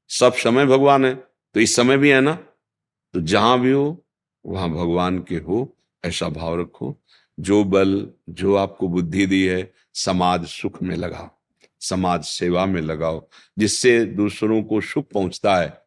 सब 0.10 0.34
समय 0.34 0.66
भगवान 0.66 1.06
है 1.06 1.16
तो 1.54 1.60
इस 1.60 1.76
समय 1.76 1.98
भी 1.98 2.10
है 2.10 2.22
ना? 2.22 2.34
तो 3.14 3.22
जहाँ 3.22 3.60
भी 3.60 3.72
हो, 3.72 4.06
वहाँ 4.46 4.70
भगवान 4.70 5.20
के 5.20 5.36
हो, 5.36 5.78
ऐसा 6.06 6.30
भाव 6.30 6.62
रखो। 6.62 7.02
जो 7.40 7.64
बल, 7.64 8.10
जो 8.30 8.56
आपको 8.56 8.88
बुद्धि 8.88 9.26
दी 9.26 9.46
है, 9.46 9.74
समाज 9.94 10.46
सुख 10.46 10.82
में 10.84 10.96
लगाओ, 10.96 11.30
समाज 11.80 12.24
सेवा 12.24 12.66
में 12.66 12.82
लगाओ, 12.82 13.30
जिससे 13.60 14.06
दूसरों 14.06 14.64
को 14.64 14.82
सुख 14.82 15.12
पहुँचता 15.14 15.56
है, 15.56 15.82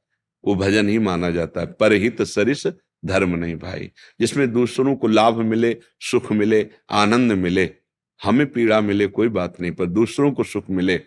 वो 0.44 0.54
भजन 0.54 0.88
ही 0.88 0.98
माना 0.98 1.30
जाता 1.30 1.60
है। 1.60 1.66
पर 1.66 1.72
परहित 1.72 2.22
सरिस 2.22 2.66
धर्म 3.04 3.36
नहीं 3.36 3.56
भाई, 3.56 3.90
जिसमें 4.20 4.52
दूसरों 4.52 4.96
को 4.96 5.06
लाभ 5.06 5.36
मिले, 5.36 5.76
सुख 6.00 6.32
मिले, 6.32 6.70
आनंद 6.90 7.32
मिले। 7.32 7.74
हमें 8.22 8.46
पीड़ा 8.52 8.80
मिले, 8.80 9.06
कोई 9.06 9.28
बात 9.28 9.60
नहीं, 9.60 9.72
पर 9.72 9.86
दूसरों 9.86 10.32
को 10.32 10.44
सुख 10.44 10.70
मिले, 10.70 11.00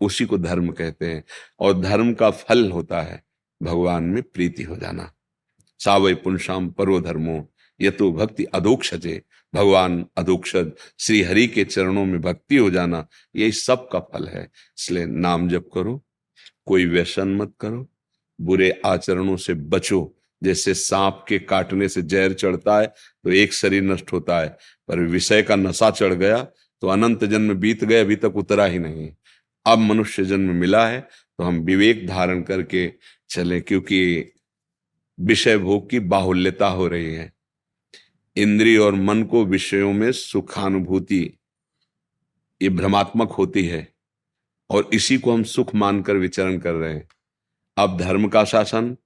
उसी 0.00 0.24
को 0.24 0.38
धर्म 0.38 0.68
कहते 0.68 1.06
हैं। 1.06 1.24
और 1.60 1.80
धर्म 1.80 2.14
का 2.14 2.30
फल 2.30 2.70
होता 2.70 3.02
है 3.02 3.22
भगवान 3.62 4.04
में 4.04 4.22
प्रीति 4.22 4.62
हो 4.62 4.76
जाना। 4.76 5.12
सावय 5.78 6.14
पुनशाम 6.14 6.70
परो 6.70 7.00
धर्मो 7.00 7.48
ये 7.80 7.90
तो 7.90 8.12
भक्ति 8.12 8.44
अधोक्षजे। 8.44 9.22
भगवान 9.54 10.06
अधोक्षज 10.16 10.72
श्री 10.98 11.22
हरि 11.22 11.46
के 11.46 11.64
चरणों 11.64 12.04
में 12.04 12.20
भक्ति 12.20 12.56
हो 12.56 12.70
जाना, 12.70 13.06
यही 13.36 13.52
सब 13.52 13.88
का 13.88 14.00
फल 14.00 14.28
है। 14.28 14.50
इसलिए 14.78 15.06
नाम 15.06 15.48
जप 15.48 15.70
करो, 15.74 16.04
कोई 16.66 16.86
व्यसन 16.86 17.28
मत 17.28 17.52
करो, 17.60 17.88
बुरे 18.40 18.80
आचरणों 18.86 19.36
से 19.36 19.54
बचो 19.54 20.18
जैसे 20.42 20.74
सांप 20.74 21.24
के 21.28 21.38
काटने 21.38 21.88
से 21.88 22.02
जहर 22.02 22.32
चढ़ता 22.34 22.78
है 22.80 22.86
तो 22.86 23.30
एक 23.32 23.52
शरीर 23.54 23.82
नष्ट 23.82 24.12
होता 24.12 24.38
है। 24.40 24.48
पर 24.88 25.00
विषय 25.00 25.42
का 25.42 25.56
नशा 25.56 25.90
चढ़ 25.92 26.14
गया 26.14 26.42
तो 26.82 26.88
अनंत 26.88 27.24
जन्म 27.24 27.54
बीत 27.54 27.84
गए, 27.84 28.00
अभी 28.00 28.16
तक 28.16 28.36
उतरा 28.36 28.64
ही 28.64 28.78
नहीं। 28.78 29.10
अब 29.66 29.78
मनुष्य 29.78 30.24
जन्म 30.24 30.54
मिला 30.54 30.86
है 30.88 31.00
तो 31.00 31.44
हम 31.44 31.58
विवेक 31.60 32.06
धारण 32.06 32.42
करके 32.42 32.90
चले, 33.30 33.60
क्योंकि 33.60 34.32
विषय 35.18 35.58
भोग 35.58 35.88
की 35.90 36.00
बाहुल्यता 36.00 36.66
हो 36.68 36.86
रही 36.88 37.12
है। 37.14 37.32
इंद्रिय 38.36 38.78
और 38.78 38.94
मन 38.94 39.22
को 39.22 39.44
विषयों 39.44 39.92
में 39.92 40.10
सुखानुभूति, 40.12 41.22
ये 42.60 42.68
भ्रमात्मक 42.68 43.32
होती 43.32 43.64
है, 43.66 43.86
और 44.70 44.90
इसी 44.92 45.18
को 45.18 45.32
हम 45.32 45.42
सुख 45.44 45.74
मानकर 45.74 46.16
विचरण 46.16 46.58
कर 46.58 46.72
रहे 46.72 46.92
हैं। 46.94 47.08
अब 47.76 47.96
धर्म 47.98 48.28
का 48.28 48.44
शासन 48.44 48.96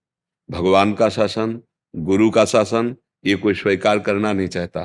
भगवान 0.48 0.92
का 0.94 1.08
शासन, 1.08 1.60
गुरु 1.94 2.30
का 2.30 2.44
शासन, 2.44 2.94
ये 3.24 3.34
कोई 3.34 3.54
स्वीकार 3.54 3.98
करना 3.98 4.32
नहीं 4.32 4.48
चाहता। 4.48 4.84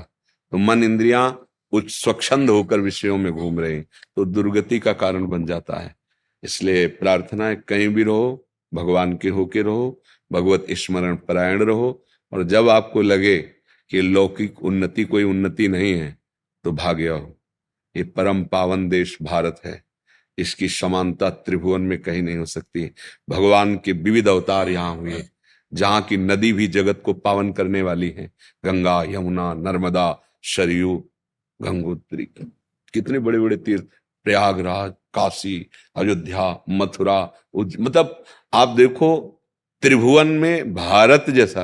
तो 0.51 0.57
मन 0.57 0.83
इंद्रियाँ 0.83 1.47
उच्च 1.73 1.91
स्वच्छंद 1.91 2.49
होकर 2.49 2.79
विषयों 2.79 3.17
में 3.17 3.31
घूम 3.31 3.59
रहे 3.59 3.81
तो 3.81 4.25
दुर्गति 4.25 4.79
का 4.79 4.93
कारण 4.93 5.27
बन 5.27 5.45
जाता 5.45 5.79
है। 5.79 5.95
इसलिए 6.43 6.87
प्रार्थना 6.87 7.47
है, 7.47 7.55
कहीं 7.57 7.87
भी 7.87 8.03
रहो, 8.03 8.47
भगवान 8.71 9.15
के 9.17 9.29
होके 9.29 9.61
रहो, 9.61 10.01
भगवत 10.31 10.65
स्मरण 10.71 11.15
परायण 11.17 11.63
रहो, 11.63 12.03
और 12.31 12.43
जब 12.43 12.69
आपको 12.69 13.01
लगे 13.01 13.37
कि 13.91 14.01
लौकिक 14.01 14.63
उन्नति 14.63 15.03
कोई 15.03 15.23
उन्नति 15.23 15.67
नहीं 15.67 15.93
है 15.93 16.17
तो 16.65 16.71
भाग्य 16.71 17.07
हो 17.07 17.37
ये 17.95 18.03
परम 18.05 18.43
पावन 18.43 18.87
देश 18.89 19.17
भारत 19.21 19.61
है। 19.65 19.83
इसकी 20.37 20.67
समानता 20.69 21.29
त्रिभुवन 21.29 21.81
में 21.81 22.01
कहीं 22.01 22.21
नहीं 22.21 22.37
हो 22.37 22.45
सकती। 22.45 22.85
भगवान 23.29 23.75
के 23.75 23.91
विविध 23.91 24.27
अवतार 24.27 24.69
यहाँ 24.69 24.95
हुए। 24.95 25.23
जहाँ 25.73 26.01
की 26.01 26.17
नदी 26.17 26.51
भी 26.53 26.67
जगत 26.67 27.01
को 27.05 27.13
पावन 27.13 27.51
करने 27.53 27.81
वाली 27.81 28.09
है। 28.09 28.31
गंगा, 28.65 29.01
यमुना, 29.03 29.53
नर्मदा, 29.53 30.21
सरयू, 30.43 30.97
गंगोत्री। 31.59 32.25
कितने 32.93 33.19
बड़े 33.19 33.39
बड़े 33.39 33.57
तीर्थ। 33.57 33.85
प्रयागराज, 34.25 34.91
काशी, 35.13 35.69
अयोध्या, 35.95 36.63
मथुरा 36.69 37.21
मतलब 37.55 38.23
आप 38.53 38.69
देखो, 38.69 39.37
त्रिभुवन 39.83 40.27
में 40.27 40.73
भारत 40.73 41.29
जैसा 41.29 41.63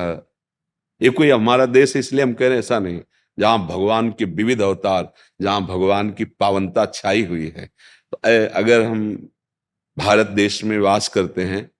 ये 1.00 1.10
कोई 1.10 1.30
हमारा 1.30 1.66
देश 1.66 1.96
इसलिए 1.96 2.22
हम 2.22 2.32
कह 2.34 2.44
रहे 2.44 2.52
हैं, 2.52 2.58
ऐसा 2.58 2.78
नहीं। 2.78 3.00
जहाँ 3.38 3.66
भगवान 3.66 4.10
के 4.10 4.24
विविध 4.24 4.62
अवतार, 4.62 5.12
जहाँ 5.42 5.60
भगवान 5.62 6.10
की 6.10 6.24
पावनता 6.24 6.84
छाई 6.86 7.24
हुई 7.24 7.52
है। 7.56 7.66
तो 8.12 8.16
अगर 8.54 8.82
हम 8.82 9.28
भारत 9.98 10.26
देश 10.26 10.62
में 10.64 10.78
वास 10.78 11.08
करते 11.08 11.44
हैं 11.44 11.70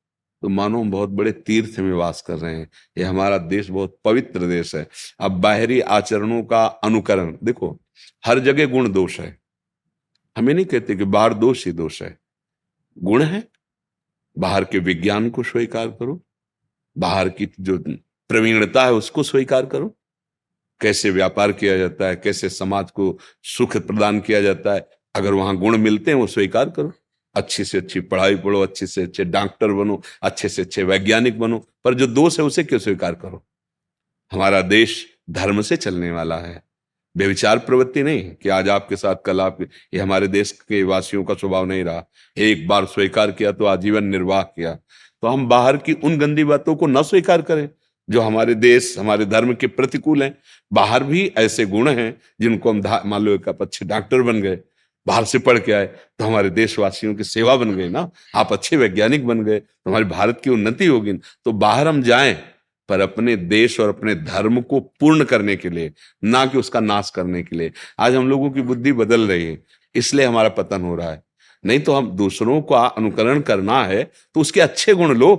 तो 0.43 0.49
मानो 0.49 0.80
हम 0.80 0.91
बहुत 0.91 1.09
बड़े 1.09 1.32
तीर्थ 1.32 1.78
में 1.78 1.93
वास 1.93 2.22
कर 2.22 2.39
रहे 2.39 2.57
हैं। 2.57 2.70
ये 2.99 3.05
हमारा 3.05 3.39
देश 3.39 3.70
बहुत 3.70 3.99
पवित्र 4.05 4.47
देश 4.47 4.74
है। 4.74 4.89
अब 5.20 5.32
बाहरी 5.32 5.80
आचरणों 5.80 6.43
का 6.43 6.66
अनुकरण, 6.66 7.36
देखो, 7.45 7.80
हर 8.26 8.39
जगह 8.39 8.66
गुण 8.66 8.93
दोष 8.93 9.20
है। 9.20 9.39
हमें 10.36 10.55
नहीं 10.55 10.66
कहते 10.66 10.97
कि 10.97 11.05
बाहर 11.05 11.34
दोष 11.34 11.66
ही 11.66 11.72
दोष 11.72 12.03
है। 12.03 12.18
गुण 12.99 13.22
है। 13.22 13.49
बाहर 14.39 14.64
के 14.64 14.78
विज्ञान 14.78 15.30
को 15.30 15.43
स्वीकार 15.43 15.89
करो। 15.89 16.26
बाहर 16.99 17.28
की 17.28 17.49
जो 17.61 17.78
प्रवीणता 18.28 18.84
है 18.84 18.93
उसको 18.93 19.22
स्वीकार 19.22 19.66
करो। 19.66 19.95
कैसे 20.80 21.11
व्यापार 21.11 21.53
किया 21.53 21.78
जाता 21.78 22.07
है, 22.07 22.16
कैसे 22.16 22.49
समाज 22.49 22.91
को 22.91 23.18
सुख 23.43 23.76
प्रदान 23.76 24.20
किया 24.20 24.43
जाता 24.43 24.74
है, 24.74 24.89
अगर 25.14 25.32
वहाँ 25.32 25.57
गुण 25.57 25.78
मिलते 25.78 26.11
हैं 26.11 26.18
वो 26.18 26.26
स्वीकार 26.26 26.70
करो। 26.70 26.93
अच्छी 27.39 27.64
से 27.64 27.78
अच्छी 27.78 28.01
पढ़ाई 28.01 28.36
पढ़ो, 28.36 28.62
अच्छे 28.62 28.86
से 28.86 29.03
अच्छे 29.03 29.24
डॉक्टर 29.24 29.72
बनो, 29.72 30.01
अच्छे 30.22 30.49
से 30.49 30.62
अच्छे 30.62 30.82
वैज्ञानिक 30.82 31.39
बनो, 31.39 31.59
पर 31.84 31.95
जो 31.95 32.07
दोष 32.07 32.39
है 32.41 32.47
उसे 32.47 32.64
क्यों 32.64 32.78
स्वीकार 32.78 33.14
करो? 33.14 33.45
हमारा 34.32 34.61
देश 34.62 35.05
धर्म 35.30 35.62
से 35.62 35.76
चलने 35.76 36.11
वाला 36.11 36.36
है। 36.36 36.62
बेविचार 37.16 37.59
प्रवृत्ति 37.59 38.03
नहीं 38.03 38.30
कि 38.32 38.49
आज 38.49 38.68
आपके 38.68 38.97
साथ, 38.97 39.16
कल 39.26 39.41
आप 39.41 39.59
ये 39.62 40.01
हमारे 40.01 40.28
देश 40.28 40.53
के 40.53 40.82
वासियों 40.82 41.24
का 41.24 41.34
स्वभाव 41.34 41.64
नहीं 41.66 41.84
रहा। 41.84 42.05
एक 42.36 42.66
बार 42.68 42.86
स्वीकार 42.86 43.30
किया 43.30 43.53
तो 43.53 43.64
आजीवन 43.64 44.05
निर्वाह 44.05 44.43
किया। 44.43 44.74
तो 44.74 45.28
हम 45.28 45.47
बाहर 45.49 45.76
की 45.76 45.93
उन 45.95 46.18
गंदी 46.18 46.45
बातों 46.45 46.74
को 46.76 46.86
न 46.86 47.03
स्वीकार 47.03 47.43
करें 47.43 47.68
जो 48.09 48.20
हमारे 48.20 48.55
देश, 48.55 48.95
हमारे 48.99 49.24
धर्म 49.26 49.55
के 49.55 49.66
प्रतिकूल 49.66 50.22
हैं। 50.22 50.36
बाहर 50.72 51.05
भी 51.05 51.26
ऐसे 51.39 51.66
गुण 51.66 51.89
हैं 51.89 52.20
जिनको 52.41 52.72
हम 52.72 52.82
मान 53.07 53.22
लो 53.22 53.34
एक 53.34 53.49
अच्छे 53.49 53.86
डॉक्टर 53.86 54.22
बन 54.22 54.41
गए। 54.43 54.59
बाहर 55.09 55.25
से 55.25 55.39
पढ़ 55.41 55.59
के 55.61 55.73
आए 55.73 55.87
तो 55.87 56.25
हमारे 56.25 56.51
देशवासियों 56.53 57.15
की 57.15 57.25
सेवा 57.27 57.57
बन 57.57 57.75
गई 57.77 57.89
ना। 57.89 58.11
आप 58.35 58.53
अच्छे 58.53 58.77
वैज्ञानिक 58.77 59.27
बन 59.27 59.43
गए 59.45 59.59
तो 59.59 59.91
हमारे 59.91 60.05
भारत 60.07 60.41
की 60.45 60.51
उन्नति 60.51 60.87
होगी। 60.87 61.13
तो 61.13 61.53
बाहर 61.55 61.89
हम 61.89 62.03
जाएँ, 62.03 62.35
पर 62.89 63.01
अपने 63.01 63.37
देश 63.37 63.79
और 63.81 63.89
अपने 63.89 64.15
धर्म 64.17 64.61
को 64.63 64.81
पूर्ण 64.81 65.25
करने 65.25 65.57
के 65.57 65.71
लिए, 65.71 65.93
ना 66.25 66.45
कि 66.47 66.59
उसका 66.59 66.81
नाश 66.81 67.11
करने 67.11 67.43
के 67.43 67.57
लिए। 67.57 67.73
आज 67.99 68.15
हम 68.15 68.29
लोगों 68.29 68.51
की 68.51 68.63
बुद्धि 68.63 68.93
बदल 68.95 69.27
रही 69.29 69.45
है, 69.45 69.59
इसलिए 69.95 70.27
हमारा 70.27 70.49
पतन 70.51 70.83
हो 70.83 70.95
रहा 70.97 71.11
है। 71.11 71.23
नहीं 71.65 71.81
तो 71.81 71.95
हम 71.95 72.11
दूसरों 72.13 72.61
का 72.63 72.85
अनुकरण 72.87 73.41
करना 73.43 73.83
है 73.85 74.03
तो 74.35 74.41
उसके 74.41 74.61
अच्छे 74.61 74.95
गुण 74.95 75.17
लो। 75.17 75.31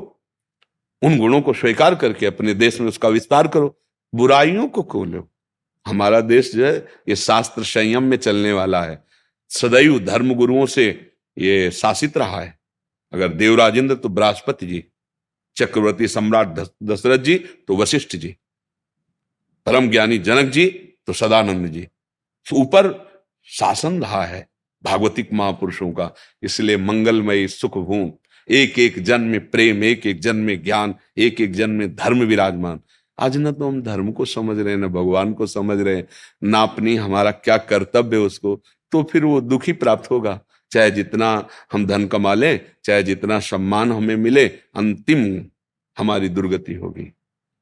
उन 1.02 1.18
गुणों 1.18 1.42
को 1.42 1.54
स्वीकार 1.54 1.96
करके 1.96 2.26
अपने 2.26 2.54
देश 2.56 2.80
में 2.82 2.88
उसका 2.88 3.10
विस्तार 3.10 3.48
करो। 3.48 3.76
बुराइयों 4.14 4.68
को 4.68 4.84
खोलो 4.84 5.28
हमारा 5.86 6.20
देश 6.22 6.52
जो 6.56 6.66
है, 6.66 6.76
ये 7.10 7.16
शास्त्र 7.18 7.64
संयम 7.66 8.04
में 8.04 8.18
चलने 8.18 8.52
वाला 8.54 8.82
है। 8.82 9.04
सदैव 9.52 9.98
धर्म 10.00 10.34
गुरुओं 10.34 10.66
से 10.68 10.88
ये 11.38 11.70
शासित 11.72 12.18
रहा 12.18 12.42
है। 12.42 12.58
अगर 13.14 13.28
देवराजेंद्र 13.30 13.96
तो 13.96 14.10
बृहस्पति 14.10 14.68
जी, 14.68 14.84
चक्रवर्ती 15.58 16.08
सम्राट 16.08 16.60
दशरथ 16.84 17.18
जी 17.20 17.36
तो 17.38 17.76
वशिष्ठ 17.78 18.16
जी, 18.16 18.36
परम 19.68 19.90
ज्ञानी 19.92 20.18
जनक 20.20 20.52
जी 20.52 20.68
तो 21.08 21.14
सदानंद 21.14 21.68
जी। 21.68 21.82
तो 22.48 22.56
ऊपर 22.56 22.94
शासन 23.48 24.02
रहा 24.02 24.24
है 24.26 24.48
भागवतिक 24.84 25.34
महापुरुषों 25.34 25.92
का, 25.92 26.14
इसलिए 26.44 26.78
मंगलमय 26.78 27.48
सुख 27.48 27.78
भूम 27.78 28.12
एक 28.50 28.80
एक 28.80 29.00
जन 29.04 29.22
में 29.22 29.50
प्रेम 29.50 29.84
एक 29.84 30.06
एक 30.08 30.20
जन 30.20 30.36
में 30.38 30.62
ज्ञान 30.64 30.96
एक 31.18 31.42
एक 31.42 31.54
जन 31.54 31.70
में 31.70 31.96
धर्म 31.96 32.24
विराजमान। 32.24 32.80
आज 33.18 33.38
न 33.38 33.52
तो 33.52 33.68
हम 33.68 33.82
धर्म 33.82 34.12
को 34.12 34.26
समझ 34.28 34.58
रहे 34.58 34.74
हैं, 34.74 34.80
न 34.80 34.88
भगवान 34.88 35.34
को 35.34 35.48
समझ 35.48 35.80
रहे 35.80 35.96
हैं, 35.96 36.08
ना 36.44 36.62
अपनी 36.64 36.96
हमारा 36.98 37.32
क्या 37.32 37.58
कर्तव्य 37.60 38.18
उसको 38.20 38.62
तो 38.92 39.04
फिर 39.04 39.26
वो 39.26 39.40
दुखी 39.42 39.74
प्राप्त 39.74 40.10
होगा। 40.12 40.40
चाहे 40.72 40.92
जितना 40.92 41.48
हम 41.74 41.86
धन 41.86 42.06
कमा 42.08 42.34
लें, 42.34 42.60
चाहे 42.86 43.04
जितना 43.04 43.40
सम्मान 43.42 43.92
हमें 43.92 44.16
मिले, 44.18 44.46
अंतिम 44.48 45.26
हमारी 45.98 46.30
दुर्गति 46.30 46.74
होगी। 46.74 47.12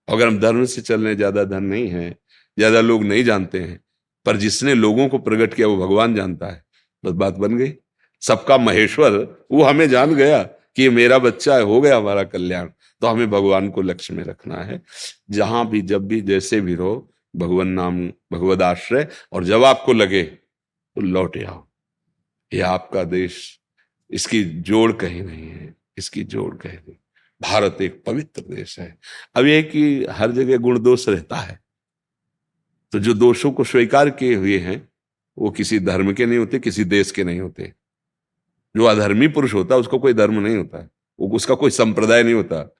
अगर 0.07 0.27
हम 0.27 0.39
धर्म 0.39 0.65
से 0.65 0.81
चलने 0.81 1.15
ज़्यादा 1.15 1.43
धन 1.45 1.63
नहीं 1.63 1.87
है, 1.87 2.09
ज़्यादा 2.57 2.81
लोग 2.81 3.03
नहीं 3.03 3.23
जानते 3.23 3.59
हैं, 3.59 3.79
पर 4.25 4.37
जिसने 4.37 4.73
लोगों 4.75 5.07
को 5.09 5.17
प्रकट 5.19 5.53
किया 5.53 5.67
वो 5.67 5.77
भगवान 5.77 6.15
जानता 6.15 6.47
है 6.47 6.63
बस 7.03 7.11
बात 7.13 7.33
बन 7.35 7.57
गई। 7.57 7.73
सबका 8.21 8.57
महेश्वर, 8.57 9.11
वो 9.51 9.63
हमें 9.63 9.87
जान 9.89 10.15
गया 10.15 10.41
कि 10.43 10.83
ये 10.83 10.89
मेरा 10.89 11.17
बच्चा 11.19 11.55
है, 11.55 11.61
हो 11.61 11.81
गया 11.81 11.97
हमारा 11.97 12.23
कल्याण 12.25 12.69
तो 13.01 13.07
हमें 13.07 13.29
भगवान 13.29 13.69
को 13.69 13.81
लक्ष्य 13.81 14.13
में 14.13 14.23
रखना 14.23 14.55
है। 14.55 14.81
जहाँ 15.31 15.67
भी, 15.69 15.81
जब 15.81 16.07
भी, 16.07 16.19
जैसे 16.21 16.59
भी 16.61 16.75
रहो, 16.75 17.09
भगवान 17.33 17.67
नाम 17.69 18.07
भगवद 18.33 18.61
आश्रय 18.61 19.07
और 19.33 19.43
जब 19.43 19.63
आपको 19.63 19.93
लगे 19.93 20.23
तो 20.97 21.01
लौटे 21.01 21.43
आओ। 21.43 21.67
ये 22.53 22.61
आपका 22.61 23.03
देश, 23.03 23.59
इसकी 24.11 24.43
जोड़ 24.43 24.91
कहीं 24.91 25.23
नहीं 25.23 25.49
है, 25.49 25.75
इसकी 25.97 26.23
जोड़ 26.23 26.55
कहीं 26.55 26.77
नहीं। 26.77 26.95
भारत 27.41 27.77
एक 27.81 28.03
पवित्र 28.05 28.41
देश 28.41 28.79
है। 28.79 28.97
अब 29.35 29.45
ये 29.45 29.63
कि 29.63 30.05
हर 30.05 30.31
जगह 30.31 30.57
गुण 30.57 30.79
दोष 30.79 31.09
रहता 31.09 31.35
है। 31.35 31.59
तो 32.91 32.99
जो 32.99 33.13
दोषों 33.13 33.51
को 33.51 33.63
स्वीकार 33.63 34.09
किए 34.09 34.35
हुए 34.35 34.57
हैं, 34.57 34.89
वो 35.37 35.49
किसी 35.49 35.79
धर्म 35.79 36.13
के 36.13 36.25
नहीं 36.25 36.39
होते, 36.39 36.59
किसी 36.59 36.83
देश 36.83 37.11
के 37.11 37.23
नहीं 37.23 37.39
होते। 37.39 37.73
जो 38.77 38.83
अधर्मी 38.83 39.27
पुरुष 39.27 39.53
होता 39.53 39.75
है 39.75 39.81
उसका 39.81 39.97
कोई 39.97 40.13
धर्म 40.13 40.39
नहीं 40.39 40.57
होता। 40.57 40.79
है 40.79 40.89
वो 41.19 41.29
उसका 41.29 41.55
कोई 41.55 41.69
संप्रदाय 41.69 42.23
नहीं 42.23 42.33
होता। 42.33 42.75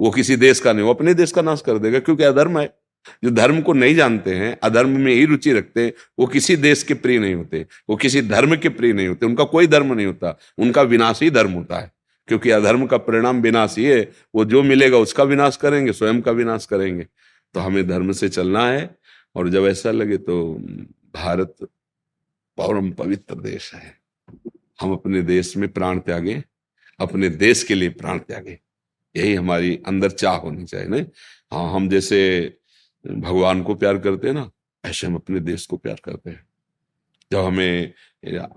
वो 0.00 0.10
किसी 0.10 0.36
देश 0.36 0.60
का 0.60 0.72
नहीं, 0.72 0.84
वो 0.84 0.94
अपने 0.94 1.14
देश 1.14 1.32
का 1.32 1.42
नाश 1.42 1.60
कर 1.60 1.78
देगा, 1.78 1.98
क्योंकि 1.98 2.24
अधर्म 2.24 2.58
है। 2.58 2.81
जो 3.24 3.30
धर्म 3.30 3.60
को 3.60 3.72
नहीं 3.72 3.94
जानते 3.94 4.34
हैं, 4.34 4.58
अधर्म 4.62 5.00
में 5.00 5.12
ही 5.14 5.24
रुचि 5.24 5.52
रखते 5.52 5.84
हैं, 5.84 5.92
वो 6.18 6.26
किसी 6.26 6.56
देश 6.56 6.82
के 6.82 6.94
प्रिय 6.94 7.18
नहीं 7.18 7.34
होते, 7.34 7.66
वो 7.90 7.96
किसी 7.96 8.22
धर्म 8.22 8.56
के 8.56 8.68
प्रिय 8.68 8.92
नहीं 8.92 9.08
होते, 9.08 9.26
उनका 9.26 9.44
कोई 9.44 9.66
धर्म 9.66 9.92
नहीं 9.94 10.06
होता, 10.06 10.38
उनका 10.58 10.82
विनाश 10.82 11.22
ही 11.22 11.30
धर्म 11.30 11.52
होता 11.52 11.78
है। 11.78 11.92
क्योंकि 12.28 12.50
अधर्म 12.50 12.86
का 12.86 12.96
परिणाम 12.96 13.40
विनाश 13.40 13.74
ही 13.78 13.84
है 13.84 14.12
वो 14.34 14.44
जो 14.44 14.62
मिलेगा 14.62 14.96
उसका 14.96 15.24
विनाश 15.24 15.56
करेंगे, 15.56 15.92
स्वयं 15.92 16.20
का 16.20 16.32
विनाश 16.32 16.66
करेंगे। 16.66 17.06
तो 17.54 17.60
हमें 17.60 17.88
धर्म 17.88 18.12
से 18.12 18.28
चलना 18.28 18.66
है, 18.68 18.96
और 19.36 19.48
जब 19.48 19.66
ऐसा 19.66 19.90
लगे 19.90 20.16
तो 20.16 20.54
भारत 21.14 21.56
परम 22.58 22.90
पवित्र 22.90 23.34
देश 23.34 23.74
है। 23.74 23.96
हम 24.80 24.92
अपने 24.92 25.22
देश 25.22 25.56
में 25.56 25.68
प्राण 25.68 25.98
त्यागे, 25.98 26.42
अपने 27.00 27.28
देश 27.28 27.62
के 27.64 27.74
लिए 27.74 27.88
प्राण 27.88 28.18
त्यागे। 28.18 28.58
यही 29.16 29.34
हमारी 29.34 29.78
अंदर 29.86 30.10
चाह 30.10 30.34
होनी 30.34 30.64
चाहिए 30.64 30.88
ना 30.88 31.04
हाँ 31.52 31.72
हम 31.72 31.88
जैसे 31.88 32.18
भगवान 33.04 33.62
को 33.62 33.74
प्यार 33.74 33.98
करते 33.98 34.26
हैं 34.26 34.34
ना, 34.34 34.50
ऐसे 34.84 35.06
हम 35.06 35.14
अपने 35.14 35.40
देश 35.40 35.66
को 35.66 35.76
प्यार 35.76 36.00
करते 36.04 36.30
हैं। 36.30 36.46
जब 37.32 37.38
हमें 37.38 37.92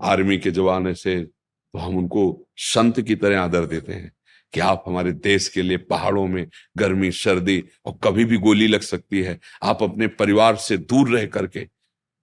आर्मी 0.02 0.38
के 0.38 0.50
जवान 0.50 0.86
ऐसे 0.88 1.20
तो 1.20 1.78
हम 1.78 1.96
उनको 1.98 2.48
संत 2.56 3.00
की 3.00 3.14
तरह 3.14 3.40
आदर 3.40 3.64
देते 3.66 3.92
हैं 3.92 4.12
कि 4.52 4.60
आप 4.60 4.84
हमारे 4.86 5.12
देश 5.12 5.48
के 5.48 5.62
लिए 5.62 5.76
पहाड़ों 5.76 6.26
में 6.26 6.46
गर्मी, 6.78 7.10
सर्दी 7.10 7.62
और 7.86 7.98
कभी 8.04 8.24
भी 8.24 8.36
गोली 8.38 8.66
लग 8.66 8.80
सकती 8.80 9.22
है। 9.22 9.38
आप 9.62 9.82
अपने 9.82 10.06
परिवार 10.06 10.56
से 10.56 10.76
दूर 10.76 11.10
रह 11.10 11.26
करके 11.26 11.66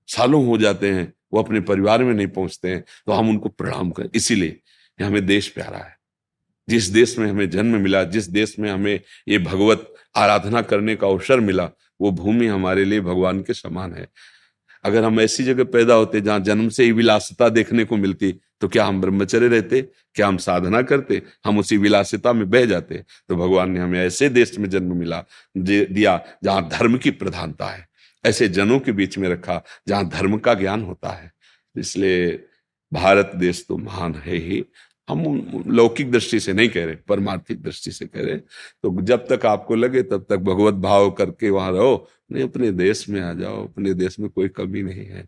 सालों 0.10 0.46
हो 0.48 0.58
जाते 0.58 0.92
हैं, 0.92 1.12
वो 1.34 1.42
अपने 1.42 1.60
परिवार 1.62 2.04
में 2.04 2.14
नहीं 2.14 2.28
पहुँचते 2.28 2.70
हैं 2.70 2.82
तो 2.82 3.12
हम 3.12 3.30
उनको 3.30 3.50
प्रणाम 3.50 3.92
करें। 3.92 4.10
इसीलिए 4.16 4.60
हमें 5.00 5.26
देश 5.26 5.50
प्यारा 5.50 5.78
है। 5.78 5.98
जिस 6.68 6.86
देश 6.86 7.18
में 7.20 7.30
हमें 7.30 7.50
जन्म 7.50 7.80
मिला, 7.82 8.04
जिस 8.04 8.28
देश 8.30 8.58
में 8.60 8.70
हमें 8.72 9.00
ये 9.28 9.38
भगवत 9.40 9.94
आराधना 10.16 10.62
करने 10.62 10.96
का 10.96 11.08
अवसर 11.08 11.40
मिला 11.40 11.70
वो 12.02 12.12
भूमि 12.12 12.48
हमारे 12.48 12.86
लिए 12.86 13.02
भगवान 13.02 13.42
के 13.42 13.54
समान 13.54 13.94
है। 13.94 14.08
अगर 14.84 15.04
हम 15.04 15.20
ऐसी 15.22 15.44
जगह 15.44 15.64
पैदा 15.64 15.94
होते 15.94 16.22
जहाँ 16.22 16.40
जन्म 16.40 16.70
से 16.70 16.84
ही 16.84 16.92
विलासिता 16.92 17.50
देखने 17.50 17.84
को 17.84 17.98
मिलती 17.98 18.34
तो 18.62 18.68
क्या 18.68 18.86
हम 18.86 19.02
ब्रह्मचर्य 19.02 19.48
रहते? 19.48 19.82
क्या 20.16 20.28
हम 20.28 20.38
साधना 20.38 20.82
करते? 20.82 21.22
हम 21.46 21.58
उसी 21.60 21.78
विलासिता 21.78 22.34
में 22.34 22.50
बह 22.50 22.66
जाते। 22.66 23.04
तो 23.30 23.36
भगवान 23.36 23.72
ने 23.72 23.80
हमें 23.80 24.00
ऐसे 24.00 24.30
देश 24.30 24.58
में 24.60 24.70
जन्म 24.70 24.96
मिला 24.98 25.24
दिया 25.58 26.22
जहाँ 26.44 26.68
धर्म 26.70 26.98
की 26.98 27.12
प्रधानता 27.12 27.66
है। 27.66 27.88
ऐसे 28.26 28.48
जनों 28.48 28.80
के 28.80 28.92
बीच 28.92 29.18
में 29.18 29.28
रखा 29.30 29.62
जहाँ 29.88 30.08
धर्म 30.10 30.38
का 30.38 30.54
ज्ञान 30.54 30.84
होता 30.84 31.10
है। 31.10 31.32
इसलिए 31.76 32.32
भारत 32.92 33.32
देश 33.36 33.66
तो 33.70 33.78
महान 33.78 34.16
है 34.16 34.38
ही। 34.38 34.64
हम 35.10 35.64
लौकिक 35.68 36.12
दृष्टि 36.12 36.40
से 36.40 36.54
नहीं 36.54 36.70
कह 36.70 36.86
रहे, 36.86 36.96
परमार्थिक 36.96 37.62
दृष्टि 37.62 37.92
से 37.92 38.06
कह 38.06 38.22
रहे। 38.22 38.38
तो 38.84 39.02
जब 39.02 39.28
तक 39.32 39.46
आपको 39.46 39.76
लगे, 39.76 40.04
तब 40.04 40.26
तक 40.30 40.38
भगवत 40.38 40.74
भाव 40.74 41.12
करके 41.12 41.50
वहाँ 41.50 41.72
रहो। 41.72 42.10
नहीं, 42.32 42.44
अपने 42.44 42.72
देश 42.72 43.10
में 43.10 43.22
आ 43.22 43.34
जाओ, 43.34 43.68
अपने 43.68 43.94
देश 43.94 44.20
में 44.20 44.30
कोई 44.30 44.48
कमी 44.48 44.82
नहीं 44.82 45.06
है। 45.06 45.28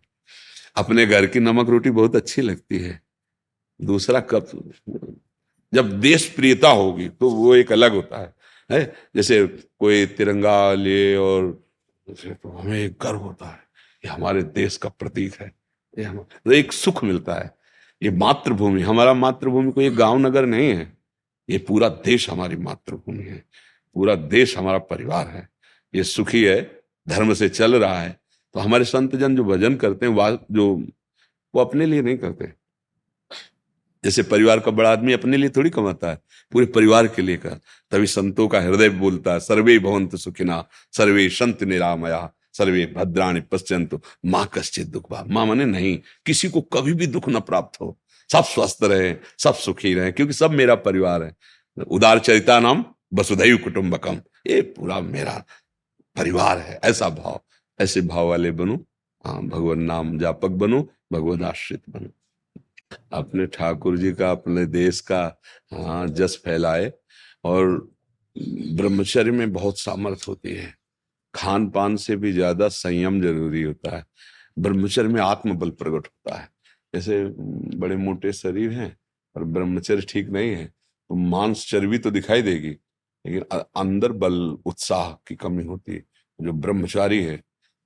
अपने 0.76 1.06
घर 1.06 1.26
की 1.26 1.40
नमक 1.40 1.68
रोटी 1.68 1.90
बहुत 1.90 2.16
अच्छी 2.16 2.42
लगती 2.42 2.78
है। 2.78 3.02
दूसरा 3.82 4.20
कब, 4.20 4.72
जब 5.74 6.00
देश 6.00 6.28
प्रियता 6.28 6.68
होगी 6.68 7.08
तो 7.08 7.30
वो 7.30 7.54
एक 7.54 7.72
अलग 7.72 7.92
होता 7.92 8.20
है। 8.20 8.34
है? 8.72 8.94
जैसे 9.16 9.46
कोई 9.78 10.06
तिरंगा 10.06 10.74
ले 10.74 11.16
और 11.16 11.68
तो 12.10 12.48
हमें 12.48 12.92
गर्व 13.02 13.16
होता 13.16 13.46
है 13.46 13.58
ये 14.04 14.08
हमारे 14.08 14.42
देश 14.42 14.76
का 14.76 14.88
प्रतीक 14.88 15.34
है। 15.34 15.52
ये 15.98 16.04
हम 16.04 16.18
तो 16.18 16.52
एक 16.52 16.72
सुख 16.72 17.04
मिलता 17.04 17.34
है। 17.34 17.55
ये 18.02 18.10
मातृभूमि, 18.10 18.82
हमारा 18.82 19.14
मातृभूमि 19.14 19.72
कोई 19.72 19.90
गाँव 19.90 20.18
नगर 20.18 20.46
नहीं 20.46 20.68
है। 20.68 20.98
ये 21.50 21.58
पूरा 21.58 21.88
देश 21.88 22.30
हमारी 22.30 22.56
मातृभूमि 22.56 23.24
है। 23.24 23.44
पूरा 23.94 24.14
देश 24.14 24.58
हमारा 24.58 24.78
परिवार 24.78 25.28
है। 25.28 25.48
ये 25.94 26.04
सुखी 26.04 26.44
है, 26.44 26.80
धर्म 27.08 27.34
से 27.34 27.48
चल 27.48 27.74
रहा 27.74 28.00
है। 28.00 28.20
तो 28.54 28.60
हमारे 28.60 28.84
संत 28.84 29.16
जन 29.16 29.36
जो 29.36 29.44
भजन 29.44 29.74
करते 29.74 30.06
हैं 30.06 30.38
जो, 30.50 30.86
वो 31.54 31.60
अपने 31.60 31.86
लिए 31.86 32.02
नहीं 32.02 32.18
करते। 32.18 32.52
जैसे 34.04 34.22
परिवार 34.22 34.60
का 34.60 34.70
बड़ा 34.70 34.92
आदमी 34.92 35.12
अपने 35.12 35.36
लिए 35.36 35.50
थोड़ी 35.50 35.70
कमाता 35.70 36.10
है, 36.10 36.18
पूरे 36.52 36.66
परिवार 36.66 37.06
के 37.06 37.22
लिए 37.22 37.36
कर। 37.36 37.60
तभी 37.90 38.06
संतों 38.06 38.48
का 38.48 38.60
हृदय 38.60 38.88
बोलता 38.88 39.32
है, 39.32 39.40
सर्वे 39.40 39.78
भवंत 39.78 40.16
सुखिना, 40.16 40.68
सर्वे 40.92 41.28
संत 41.28 41.62
निरामया। 41.62 42.32
सर्वे 42.58 42.86
भद्राणी 42.86 43.40
पश्चंत 43.42 44.00
माँ 44.26 44.46
कश्चित 44.54 44.86
दुख 44.86 45.10
भाव। 45.10 45.28
माँ 45.28 45.46
माने 45.46 45.64
नहीं, 45.64 45.96
किसी 46.26 46.48
को 46.48 46.60
कभी 46.72 46.92
भी 46.94 47.06
दुख 47.06 47.28
न 47.28 47.40
प्राप्त 47.42 47.80
हो। 47.80 47.96
सब 48.30 48.44
स्वस्थ 48.44 48.84
रहे, 48.84 49.14
सब 49.38 49.54
सुखी 49.54 49.94
रहे, 49.94 50.12
क्योंकि 50.12 50.32
सब 50.32 50.50
मेरा 50.52 50.74
परिवार 50.76 51.22
है। 51.22 51.34
उदार 51.76 52.18
चरिता 52.18 52.58
नाम 52.60 52.84
वसुधैव 53.14 53.56
कुटुंबकम 53.64 54.20
ये 54.46 54.60
पूरा 54.74 55.00
मेरा 55.00 55.42
परिवार 56.16 56.58
है, 56.58 56.78
ऐसा 56.84 57.08
भाव। 57.08 57.40
ऐसे 57.78 58.00
भाव 58.02 58.28
वाले 58.28 58.50
बनो 58.50 58.84
हाँ 59.24 59.42
भगवान 59.42 59.80
नाम 59.82 60.18
जापक 60.18 60.50
बनो 60.50 60.80
भगवत 61.12 61.42
आश्रित 61.42 61.82
बनो। 61.90 62.08
अपने 63.12 63.46
ठाकुर 63.46 63.96
जी 63.98 64.12
का, 64.12 64.30
अपने 64.30 64.64
देश 64.66 65.00
का 65.00 65.22
हाँ 65.72 66.06
जस 66.08 66.40
फैलाए, 66.44 66.92
और 67.44 67.92
ब्रह्मचर्य 68.36 69.30
में 69.30 69.52
बहुत 69.52 69.78
सामर्थ्य 69.78 70.24
होती 70.28 70.54
है। 70.54 70.74
खान 71.36 71.68
पान 71.70 71.96
से 71.98 72.16
भी 72.16 72.32
ज़्यादा 72.32 72.68
संयम 72.70 73.20
ज़रूरी 73.22 73.62
होता 73.62 73.96
है। 73.96 74.04
ब्रह्मचर्य 74.56 75.08
में 75.08 75.20
आत्मबल 75.22 75.70
प्रकट 75.72 76.06
होता 76.06 76.36
है। 76.36 76.48
जैसे 76.94 77.24
बड़े 77.78 77.96
मोटे 77.96 78.32
शरीर 78.34 78.72
हैं 78.72 78.96
और 79.36 79.44
ब्रह्मचर्य 79.46 80.06
ठीक 80.08 80.28
नहीं 80.28 80.50
है 80.50 80.66
तो 80.66 81.14
मांस 81.14 81.66
चर्बी 81.68 81.98
तो 81.98 82.10
दिखाई 82.10 82.42
देगी, 82.42 82.70
लेकिन 83.24 83.42
अंदर 83.76 84.12
बल, 84.14 84.56
उत्साह 84.66 85.10
की 85.28 85.34
कमी 85.36 85.64
होती 85.64 85.92
है। 85.92 86.04
जो 86.38 86.52
ब्रह्मचारी 86.54 87.22
है, 87.22 87.40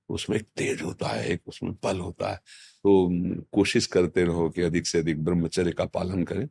उसमें 0.09 0.37
एक 0.37 0.47
तेज 0.57 0.81
होता 0.81 1.07
है, 1.07 1.27
एक 1.27 1.41
उसमें 1.47 1.71
बल 1.83 1.99
होता 1.99 2.31
है। 2.31 2.35
तो 2.35 3.45
कोशिश 3.53 3.85
करते 3.87 4.23
रहो 4.23 4.49
कि 4.49 4.61
अधिक 4.61 4.87
से 4.87 4.99
अधिक 4.99 5.23
ब्रह्मचर्य 5.23 5.71
का 5.71 5.85
पालन 5.87 6.23
करें 6.23 6.47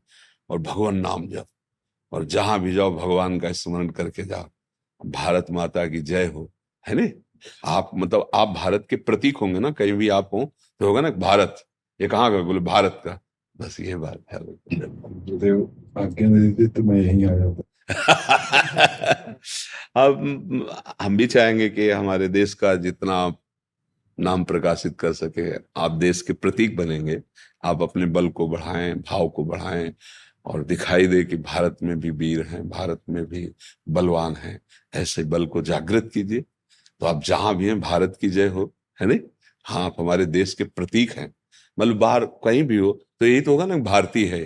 और 0.50 0.58
भगवान 0.60 0.96
नाम 0.98 1.26
जप। 1.28 1.46
और 2.12 2.24
जहाँ 2.26 2.58
भी 2.60 2.72
जाओ, 2.74 2.90
भगवान 2.92 3.38
का 3.40 3.52
स्मरण 3.54 3.88
करके 3.90 4.22
जाओ। 4.24 4.48
भारत 5.00 5.46
माता 5.50 5.86
की 5.86 6.00
जय 6.02 6.26
हो। 6.26 6.50
है 6.86 6.94
ने 6.94 7.12
आप 7.64 7.90
मतलब 7.94 8.30
आप 8.34 8.48
भारत 8.48 8.86
के 8.90 8.96
प्रतीक 8.96 9.36
होंगे 9.36 9.58
ना 9.58 9.70
कहीं 9.70 9.92
भी 9.92 10.08
आप 10.08 10.30
हो 10.32 10.44
तो 10.80 10.86
होगा 10.86 11.00
ना 11.00 11.10
भारत। 11.10 11.64
ये 12.00 12.08
कहाँ 12.08 12.30
का? 12.32 12.42
बोले 12.42 12.60
भारत 12.60 13.00
का। 13.04 13.18
बस 13.56 13.80
ये 13.80 13.96
बात 13.96 14.22
है। 14.32 14.38
तो 16.68 16.82
मैं 16.82 17.00
यहीं 17.00 17.26
आ 17.26 17.34
जाता 17.34 17.62
अब 19.96 20.66
हम 21.02 21.16
भी 21.16 21.26
चाहेंगे 21.26 21.68
कि 21.68 21.90
हमारे 21.90 22.28
देश 22.28 22.54
का 22.54 22.74
जितना 22.74 23.34
नाम 24.18 24.44
प्रकाशित 24.44 24.98
कर 24.98 25.12
सके 25.12 25.50
आप 25.76 25.90
देश 25.90 26.22
के 26.22 26.32
प्रतीक 26.32 26.76
बनेंगे। 26.76 27.20
आप 27.64 27.82
अपने 27.82 28.06
बल 28.06 28.28
को 28.28 28.48
बढ़ाएँ 28.48 28.94
भाव 28.94 29.28
को 29.28 29.44
बढ़ाएँ 29.44 29.92
और 30.46 30.64
दिखाई 30.64 31.06
दे 31.06 31.24
कि 31.24 31.36
भारत 31.36 31.76
में 31.82 31.98
भी 32.00 32.10
वीर 32.10 32.46
हैं 32.46 32.68
भारत 32.68 33.00
में 33.08 33.24
भी 33.26 33.50
बलवान 33.88 34.34
हैं। 34.36 34.60
ऐसे 34.94 35.24
बल 35.24 35.46
को 35.46 35.62
जागृत 35.62 36.10
कीजिए। 36.14 36.44
तो 37.00 37.06
आप 37.06 37.22
जहाँ 37.24 37.54
भी 37.56 37.66
हैं, 37.66 37.80
भारत 37.80 38.18
की 38.20 38.28
जय 38.28 38.46
हो, 38.48 38.72
है 39.00 39.06
नहीं? 39.06 39.18
हाँ 39.64 39.84
आप 39.84 39.96
हमारे 39.98 40.26
देश 40.26 40.54
के 40.54 40.64
प्रतीक 40.64 41.12
हैं। 41.12 41.32
मतलब 41.78 41.96
बाहर 41.96 42.24
कहीं 42.44 42.62
भी 42.62 42.76
हो 42.76 42.92
तो 43.20 43.26
यही 43.26 43.40
तो 43.40 43.50
होगा 43.50 43.66
ना, 43.66 43.76
भारतीय 43.76 44.26
है। 44.26 44.44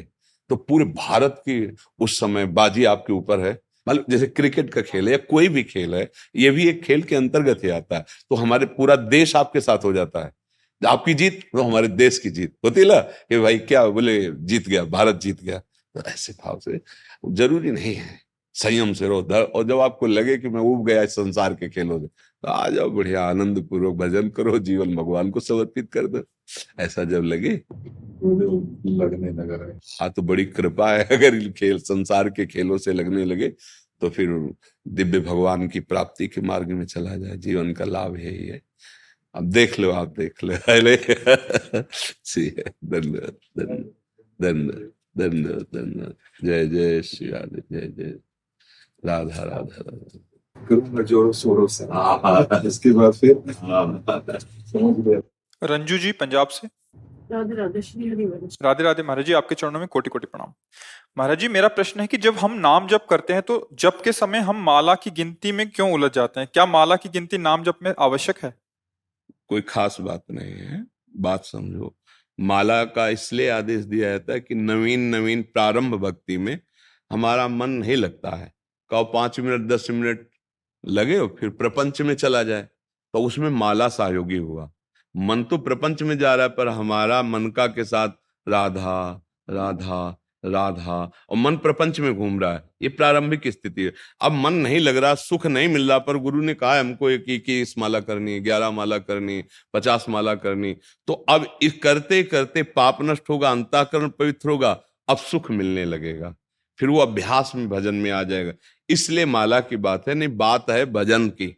तो 0.50 0.56
पूरे 0.56 0.84
भारत 0.84 1.42
की 1.48 1.76
उस 2.00 2.18
समय 2.20 2.46
बाजी 2.46 2.84
आपके 2.84 3.12
ऊपर 3.12 3.40
है। 3.40 3.58
मतलब 3.88 4.04
जैसे 4.10 4.26
क्रिकेट 4.26 4.72
का 4.74 4.82
खेल 4.82 5.06
है 5.06 5.12
या 5.12 5.18
कोई 5.30 5.48
भी 5.48 5.62
खेल 5.62 5.94
है, 5.94 6.10
ये 6.36 6.50
भी 6.50 6.68
एक 6.68 6.82
खेल 6.82 7.02
के 7.02 7.16
अंतर्गत 7.16 7.64
ही 7.64 7.68
आता 7.70 7.96
है। 7.96 8.04
तो 8.30 8.36
हमारे 8.36 8.66
पूरा 8.66 8.96
देश 8.96 9.36
आपके 9.36 9.60
साथ 9.60 9.84
हो 9.84 9.92
जाता 9.92 10.24
है। 10.24 10.32
आपकी 10.86 11.14
जीत 11.14 11.40
तो 11.52 11.62
हमारे 11.62 11.88
देश 11.88 12.18
की 12.18 12.30
जीत। 12.30 12.54
होती 12.64 12.84
ना 12.84 13.00
कि 13.00 13.38
भाई 13.38 13.58
क्या 13.58 13.86
बोले, 13.86 14.30
जीत 14.32 14.68
गया, 14.68 14.84
भारत 14.84 15.20
जीत 15.22 15.42
गया। 15.42 15.58
तो 15.58 16.00
ऐसे 16.00 16.32
भाव 16.32 16.58
से 16.58 16.80
ज़रूरी 17.28 17.70
नहीं 17.70 17.94
है। 17.94 18.20
संयम 18.54 18.92
से 18.92 19.08
रहो। 19.08 19.22
और 19.44 19.64
जब 19.68 19.80
आपको 19.80 20.06
लगे 20.06 20.36
कि 20.38 20.48
मैं 20.48 20.60
उब 20.60 20.86
गया 20.86 21.02
इस 21.02 21.10
संसार 21.10 21.54
के 21.54 21.68
खेलों 21.68 22.00
से 22.00 22.06
आ 22.44 22.68
जाओ 22.68 22.90
बढ़िया 22.90 23.24
आनंद 23.24 23.62
पूर्वक 23.68 23.94
भजन 23.96 24.28
करो 24.28 24.58
जीवन 24.58 24.94
भगवान 24.96 25.30
को 25.30 25.40
समर्पित 25.40 25.90
कर 25.92 26.06
दो। 26.06 26.22
ऐसा 26.80 27.04
जब 27.04 27.22
लगे 27.24 27.50
लगने 28.24 29.30
लगा 29.32 29.64
है 29.64 29.78
हाँ 30.00 30.10
तो 30.10 30.22
बड़ी 30.22 30.44
कृपा 30.46 30.90
है 30.92 31.04
अगर 31.12 31.38
खेल 31.50 31.78
संसार 31.78 32.28
के 32.30 32.46
खेलों 32.46 32.78
से 32.78 32.92
लगने 32.92 33.24
लगे 33.24 33.48
तो 34.00 34.10
फिर 34.10 34.28
दिव्य 34.88 35.20
भगवान 35.20 35.68
की 35.68 35.80
प्राप्ति 35.80 36.28
के 36.28 36.40
मार्ग 36.40 36.70
में 36.72 36.84
चला 36.86 37.16
जाए। 37.16 37.36
जीवन 37.36 37.72
का 37.72 37.84
लाभ 37.84 38.16
यही 38.18 38.46
है। 38.46 38.60
अब 39.34 39.50
देख 39.50 39.78
लो 39.80 39.90
आप 39.90 40.14
देख 40.18 40.44
लो। 40.44 40.54
अरे 40.68 40.96
धन्यवाद 41.74 43.36
धन्यवाद 43.54 43.86
धन्यवाद 44.40 44.90
धन्यवाद 45.18 45.66
धन्यवाद। 45.74 46.14
जय 46.44 46.66
जय 46.66 47.02
श्री 47.02 47.28
राधे 47.28 47.62
जय 47.72 47.86
जय। 47.98 48.18
राधा 49.04 49.42
राधा 49.42 49.82
राधा। 49.88 50.18
करूँगा 50.56 51.02
जोरों 51.02 51.32
शोरों 51.32 51.66
से। 51.66 51.84
इसके 52.68 52.92
बाद 52.92 53.12
फिर? 53.12 53.42
समझ 53.48 54.94
गया। 54.98 55.20
रंजू 55.62 55.98
जी 55.98 56.12
पंजाब 56.12 56.48
से? 56.48 56.68
राधे 57.32 57.54
राधे 57.54 57.80
राधे 58.62 58.84
राधे 58.84 59.02
महाराज 59.02 59.26
जी 59.26 59.32
आपके 59.32 59.54
चरणों 59.54 59.78
में 59.80 59.86
कोटि 59.88 60.10
कोटि 60.10 60.26
प्रणाम। 60.26 60.52
महाराज 61.18 61.38
जी 61.38 61.48
मेरा 61.48 61.68
प्रश्न 61.68 62.00
है 62.00 62.06
कि 62.06 62.16
जब 62.16 62.34
हम 62.34 62.52
नाम 62.58 62.86
जप 62.88 63.06
करते 63.10 63.32
हैं 63.32 63.42
तो 63.42 63.68
जप 63.72 64.00
के 64.04 64.12
समय 64.12 64.38
हम 64.38 64.62
माला 64.64 64.94
की 64.94 65.10
गिनती 65.10 65.52
में 65.52 65.68
क्यों 65.70 65.90
उलझ 65.92 66.10
जाते 66.12 66.40
हैं? 66.40 66.48
क्या 66.52 66.66
माला 66.66 66.96
की 66.96 67.08
गिनती 67.08 67.38
नाम 67.38 67.62
जप 67.64 67.78
में 67.82 67.92
आवश्यक 67.98 68.38
है? 68.44 68.54
कोई 69.48 69.60
खास 69.60 69.96
बात 70.00 70.24
नहीं 70.30 70.52
है। 70.52 70.84
बात 71.16 71.44
समझो। 71.44 71.94
माला 72.38 72.82
का 72.84 73.08
इसलिए 73.08 73.48
आदेश 73.50 73.84
दिया 73.84 74.10
जाता 74.10 74.32
है 74.32 74.40
कि 74.40 74.54
नवीन 74.54 75.00
नवीन 75.14 75.42
प्रारंभ 75.42 75.94
भक्ति 75.94 76.38
में 76.38 76.58
हमारा 77.10 77.48
मन 77.48 77.70
नहीं 77.70 77.96
लगता 77.96 78.36
है। 78.36 78.52
कहो 78.90 79.04
पाँच 79.04 79.40
मिनट 79.40 79.68
दस 79.68 79.86
मिनट 79.90 80.28
लगे 80.84 81.16
हो, 81.16 81.36
फिर 81.40 81.50
प्रपंच 81.50 82.00
में 82.02 82.14
चला 82.14 82.42
जाए। 82.42 82.62
तो 83.14 83.22
उसमें 83.22 83.50
माला 83.50 83.88
सहयोगी 83.88 84.36
हुआ 84.36 84.70
मन 85.16 85.42
तो 85.44 85.58
प्रपंच 85.58 86.02
में 86.02 86.18
जा 86.18 86.34
रहा 86.34 86.46
है, 86.46 86.50
पर 86.50 86.68
हमारा 86.68 87.22
मन 87.22 87.50
का 87.50 87.66
के 87.66 87.84
साथ 87.84 88.08
राधा 88.48 89.24
राधा 89.50 90.20
राधा, 90.44 91.10
और 91.30 91.36
मन 91.36 91.56
प्रपंच 91.56 92.00
में 92.00 92.14
घूम 92.14 92.40
रहा 92.40 92.52
है। 92.54 92.64
ये 92.82 92.88
प्रारंभिक 92.88 93.48
स्थिति 93.48 93.82
है। 93.82 93.92
अब 94.20 94.32
मन 94.32 94.52
नहीं 94.52 94.80
लग 94.80 94.96
रहा, 94.96 95.14
सुख 95.14 95.46
नहीं 95.46 95.68
मिल 95.68 95.88
रहा, 95.88 95.98
पर 95.98 96.16
गुरु 96.16 96.40
ने 96.40 96.54
कहा 96.54 96.80
हमको 96.80 97.10
एक 97.10 97.24
इक्कीस 97.28 97.78
माला 97.78 98.00
करनी 98.00 98.32
है, 98.32 98.40
ग्यारह 98.40 98.70
माला 98.70 98.98
करनी, 98.98 99.44
पचास 99.74 100.06
माला 100.08 100.34
करनी। 100.34 100.76
तो 101.06 101.12
अब 101.12 101.58
इस 101.62 101.78
करते 101.78 102.22
करते 102.22 102.62
पाप 102.62 102.98
नष्ट 103.02 103.30
होगा, 103.30 103.50
अंताकरण 103.50 104.08
पवित्र 104.08 104.50
होगा, 104.50 104.80
अब 105.08 105.16
सुख 105.16 105.50
मिलने 105.50 105.84
लगेगा। 105.84 106.34
फिर 106.78 106.88
वो 106.88 106.98
अभ्यास 106.98 107.52
में, 107.54 107.68
भजन 107.68 107.94
में 107.94 108.10
आ 108.10 108.22
जाएगा। 108.22 108.52
इसलिए 108.88 109.24
माला 109.26 109.60
की 109.62 109.76
बात 109.78 110.08
है, 110.08 110.14
नहीं, 110.14 110.36
बात 110.36 110.70
है 110.70 110.84
भजन 110.86 111.28
की। 111.30 111.54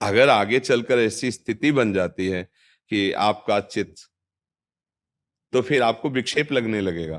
अगर 0.00 0.28
आगे 0.28 0.58
चलकर 0.60 0.98
ऐसी 0.98 1.30
स्थिति 1.30 1.72
बन 1.72 1.92
जाती 1.92 2.26
है 2.28 2.42
कि 2.90 3.12
आपका 3.12 3.60
चित्त 3.62 4.08
तो 5.52 5.60
फिर 5.62 5.82
आपको 5.82 6.10
विक्षेप 6.10 6.52
लगने 6.52 6.80
लगेगा, 6.80 7.18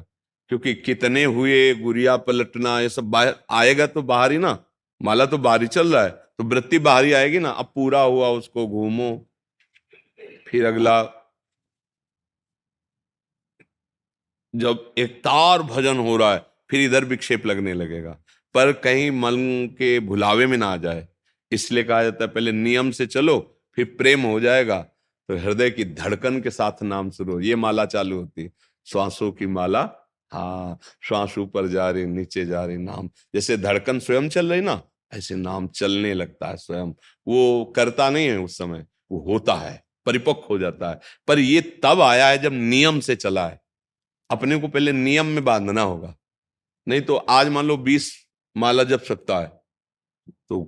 क्योंकि 0.49 0.73
कितने 0.75 1.23
हुए 1.25 1.73
गुरिया 1.75 2.15
पलटना, 2.19 2.79
ये 2.79 2.89
सब 2.89 3.03
बाहर, 3.05 3.35
आएगा 3.51 3.87
तो 3.87 4.01
बाहर 4.03 4.31
ही 4.31 4.37
ना। 4.37 4.57
माला 5.01 5.25
तो 5.25 5.37
बाहर 5.37 5.61
ही 5.61 5.67
चल 5.69 5.93
रहा 5.93 6.03
है 6.03 6.09
तो 6.09 6.43
वृत्ति 6.45 6.79
बाहर 6.79 7.05
ही 7.05 7.11
आएगी 7.13 7.39
ना। 7.39 7.49
अब 7.51 7.71
पूरा 7.75 8.01
हुआ, 8.01 8.29
उसको 8.29 8.67
घूमो, 8.67 9.29
फिर 10.47 10.65
अगला। 10.65 11.01
जब 14.53 14.93
एक 14.97 15.17
तार 15.19 15.61
भजन 15.63 15.97
हो 15.99 16.17
रहा 16.17 16.33
है, 16.33 16.45
फिर 16.69 16.81
इधर 16.81 17.05
विक्षेप 17.05 17.45
लगने 17.45 17.73
लगेगा। 17.73 18.17
पर 18.55 18.71
कहीं 18.73 19.09
मन 19.11 19.35
के 19.77 19.99
भुलावे 19.99 20.45
में 20.47 20.57
ना 20.57 20.67
आ 20.67 20.77
जाए। 20.77 21.07
इसलिए 21.51 21.83
कहा 21.83 22.03
जाता 22.03 22.23
है, 22.23 22.27
पहले 22.27 22.51
नियम 22.51 22.91
से 22.91 23.05
चलो, 23.05 23.61
फिर 23.77 23.85
प्रेम 23.97 24.21
हो 24.21 24.39
जाएगा 24.39 24.79
तो 25.29 25.37
हृदय 25.37 25.69
की 25.71 25.83
धड़कन 25.85 26.39
के 26.41 26.49
साथ 26.49 26.83
नाम 26.83 27.09
शुरू 27.11 27.39
ये 27.39 27.55
माला 27.55 27.85
चालू 27.85 28.19
होती 28.19 28.43
है, 28.43 28.51
श्वासों 28.87 29.31
की 29.31 29.45
माला। 29.47 29.81
हाँ 30.31 30.79
श्वास 31.03 31.37
ऊपर 31.37 31.67
जा 31.67 31.89
रही, 31.89 32.05
नीचे 32.05 32.45
जा 32.45 32.63
रही, 32.65 32.77
नाम। 32.77 33.09
जैसे 33.35 33.57
धड़कन 33.57 33.99
स्वयं 33.99 34.29
चल 34.29 34.49
रही 34.49 34.61
ना, 34.61 34.81
ऐसे 35.13 35.35
नाम 35.35 35.67
चलने 35.67 36.13
लगता 36.13 36.47
है 36.47 36.57
स्वयं। 36.57 36.91
वो 37.27 37.73
करता 37.75 38.09
नहीं 38.09 38.27
है 38.27 38.37
उस 38.39 38.57
समय, 38.57 38.85
वो 39.11 39.19
होता 39.27 39.53
है, 39.53 39.83
परिपक्व 40.05 40.47
हो 40.49 40.57
जाता 40.59 40.89
है। 40.89 40.99
पर 41.27 41.39
ये 41.39 41.61
तब 41.83 42.01
आया 42.01 42.27
है 42.27 42.37
जब 42.37 42.53
नियम 42.53 42.99
से 42.99 43.15
चला 43.15 43.47
है। 43.47 43.61
अपने 44.29 44.57
को 44.57 44.67
पहले 44.67 44.91
नियम 44.91 45.25
में 45.25 45.43
बांधना 45.45 45.81
होगा। 45.81 46.15
नहीं 46.87 47.01
तो 47.01 47.15
आज 47.15 47.47
मान 47.47 47.65
लो 47.65 47.77
बीस 47.77 48.22
माला 48.55 48.83
जप 48.83 49.01
सकता 49.01 49.39
है 49.39 49.51
तो 50.49 50.61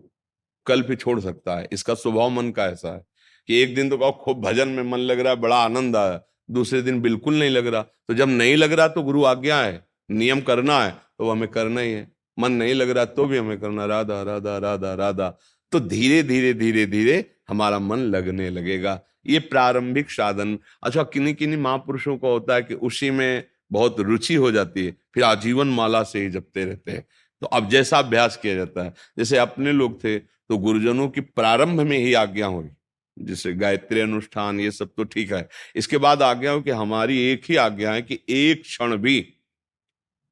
कल 0.67 0.81
भी 0.81 0.95
छोड़ 0.95 1.19
सकता 1.19 1.57
है। 1.59 1.67
इसका 1.71 1.93
स्वभाव 1.93 2.29
मन 2.29 2.49
का 2.51 2.65
ऐसा 2.65 2.93
है 2.93 3.03
कि 3.49 3.61
एक 3.61 3.75
दिन 3.75 3.89
तो 3.89 3.97
कहो 3.97 4.11
खूब 4.23 4.41
भजन 4.41 4.67
में 4.67 4.83
मन 4.83 4.99
लग 4.99 5.19
रहा 5.19 5.33
है, 5.33 5.39
बड़ा 5.39 5.57
आनंद 5.57 5.95
आया, 5.95 6.21
दूसरे 6.51 6.81
दिन 6.81 7.01
बिल्कुल 7.01 7.35
नहीं 7.35 7.49
लग 7.49 7.67
रहा। 7.67 7.81
तो 7.81 8.13
जब 8.13 8.27
नहीं 8.29 8.55
लग 8.57 8.73
रहा 8.73 8.87
तो 8.87 9.03
गुरु 9.03 9.23
आज्ञा 9.25 9.61
है, 9.61 9.83
नियम 10.09 10.41
करना 10.41 10.79
है 10.79 10.91
तो 10.91 11.29
हमें 11.29 11.47
करना 11.49 11.81
ही 11.81 11.91
है। 11.91 12.11
मन 12.37 12.51
नहीं 12.53 12.73
लग 12.73 12.89
रहा 12.89 13.05
तो 13.07 13.25
भी 13.25 13.37
हमें 13.37 13.59
करना, 13.59 13.85
राधा 13.85 14.21
राधा 14.23 14.57
राधा 14.57 14.93
राधा। 14.93 15.29
तो 15.71 15.79
धीरे 15.81 16.21
धीरे 16.23 16.53
धीरे 16.53 16.85
धीरे 16.85 17.23
हमारा 17.49 17.79
मन 17.79 17.99
लगने 18.07 18.49
लगेगा। 18.49 18.99
ये 19.25 19.39
प्रारंभिक 19.41 20.09
साधन। 20.11 20.57
अच्छा 20.83 21.03
किन्हीं 21.03 21.33
किन्हीं 21.35 21.59
महापुरुषों 21.59 22.17
को 22.17 22.31
होता 22.31 22.55
है 22.55 22.61
कि 22.61 22.73
उसी 22.73 23.09
में 23.11 23.43
बहुत 23.71 23.99
रुचि 23.99 24.35
हो 24.35 24.51
जाती 24.51 24.85
है, 24.85 24.95
फिर 25.13 25.23
आजीवन 25.23 25.67
माला 25.69 26.03
से 26.03 26.21
ही 26.21 26.29
जपते 26.29 26.65
रहते 26.65 26.91
हैं। 26.91 27.05
तो 27.45 27.49
अब 27.49 27.67
जैसा 27.69 27.97
अभ्यास 27.97 28.35
किया 28.37 28.53
जाता 28.55 28.83
है, 28.83 28.93
जैसे 29.17 29.37
अपने 29.37 29.71
लोग 29.71 29.97
थे 30.03 30.17
तो 30.17 30.57
गुरुजनों 30.57 31.07
की 31.09 31.21
प्रारंभ 31.21 31.81
में 31.81 31.97
ही 31.97 32.13
आज्ञा 32.15 32.47
हुई, 32.47 32.69
जैसे 33.17 33.53
गायत्री 33.53 33.99
अनुष्ठान, 33.99 34.59
ये 34.59 34.71
सब 34.71 34.93
तो 34.97 35.03
ठीक 35.05 35.33
है। 35.33 35.47
इसके 35.75 35.97
बाद 35.97 36.21
आज्ञा 36.23 36.51
हो 36.51 36.61
कि 36.61 36.71
हमारी 36.71 37.19
एक 37.23 37.43
ही 37.49 37.55
आज्ञा 37.57 37.91
है 37.91 38.01
कि 38.01 38.19
एक 38.29 38.61
क्षण 38.61 38.95
भी 38.97 39.19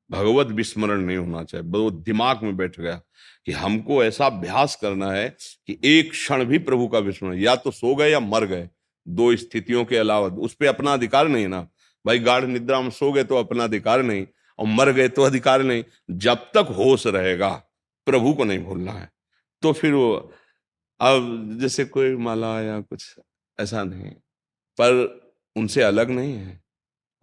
भगवत 0.09 0.47
विस्मरण 0.53 1.01
नहीं 1.01 1.17
होना 1.17 1.43
चाहिए। 1.43 1.67
वो 1.69 1.89
दिमाग 1.91 2.43
में 2.43 2.55
बैठ 2.57 2.79
गया 2.79 2.99
कि 3.45 3.51
हमको 3.53 4.03
ऐसा 4.03 4.25
अभ्यास 4.25 4.75
करना 4.81 5.11
है 5.11 5.29
कि 5.67 5.79
एक 5.85 6.11
क्षण 6.11 6.45
भी 6.45 6.57
प्रभु 6.59 6.87
का 6.87 6.99
विस्मरण, 6.99 7.37
या 7.37 7.55
तो 7.55 7.71
सो 7.71 7.95
गए 7.95 8.11
या 8.11 8.19
मर 8.21 8.45
गए, 8.45 8.69
दो 9.07 9.35
स्थितियों 9.37 9.85
के 9.85 9.97
अलावा, 9.97 10.27
उस 10.27 10.53
पर 10.53 10.65
अपना 10.65 10.93
अधिकार 10.93 11.27
नहीं 11.27 11.47
ना। 11.47 11.67
भाई 12.05 12.19
गाढ़ 12.21 12.45
निद्रा 12.45 12.81
में 12.81 12.89
सो 12.91 13.11
गए 13.11 13.23
तो 13.23 13.35
अपना 13.37 13.63
अधिकार 13.63 14.03
नहीं। 14.03 14.25
और 14.59 14.67
मर 14.67 14.91
गए 14.91 15.07
तो 15.09 15.21
अधिकार 15.21 15.61
नहीं। 15.63 15.83
जब 16.11 16.35
तक 16.35 16.73
होश 16.77 17.07
रहेगा, 17.07 17.49
प्रभु 18.07 18.33
को 18.33 18.43
नहीं 18.43 18.59
भूलना 18.59 18.91
है। 18.91 19.11
तो 19.61 19.73
फिर 19.73 19.93
वो, 19.93 20.33
अब 21.01 21.57
जैसे 21.61 21.85
कोई 21.85 22.15
माला 22.15 22.61
या 22.61 22.79
कुछ 22.81 23.15
ऐसा 23.59 23.83
नहीं। 23.83 24.11
पर 24.77 24.93
उनसे 25.55 25.81
अलग 25.81 26.09
नहीं 26.09 26.33
है। 26.33 26.61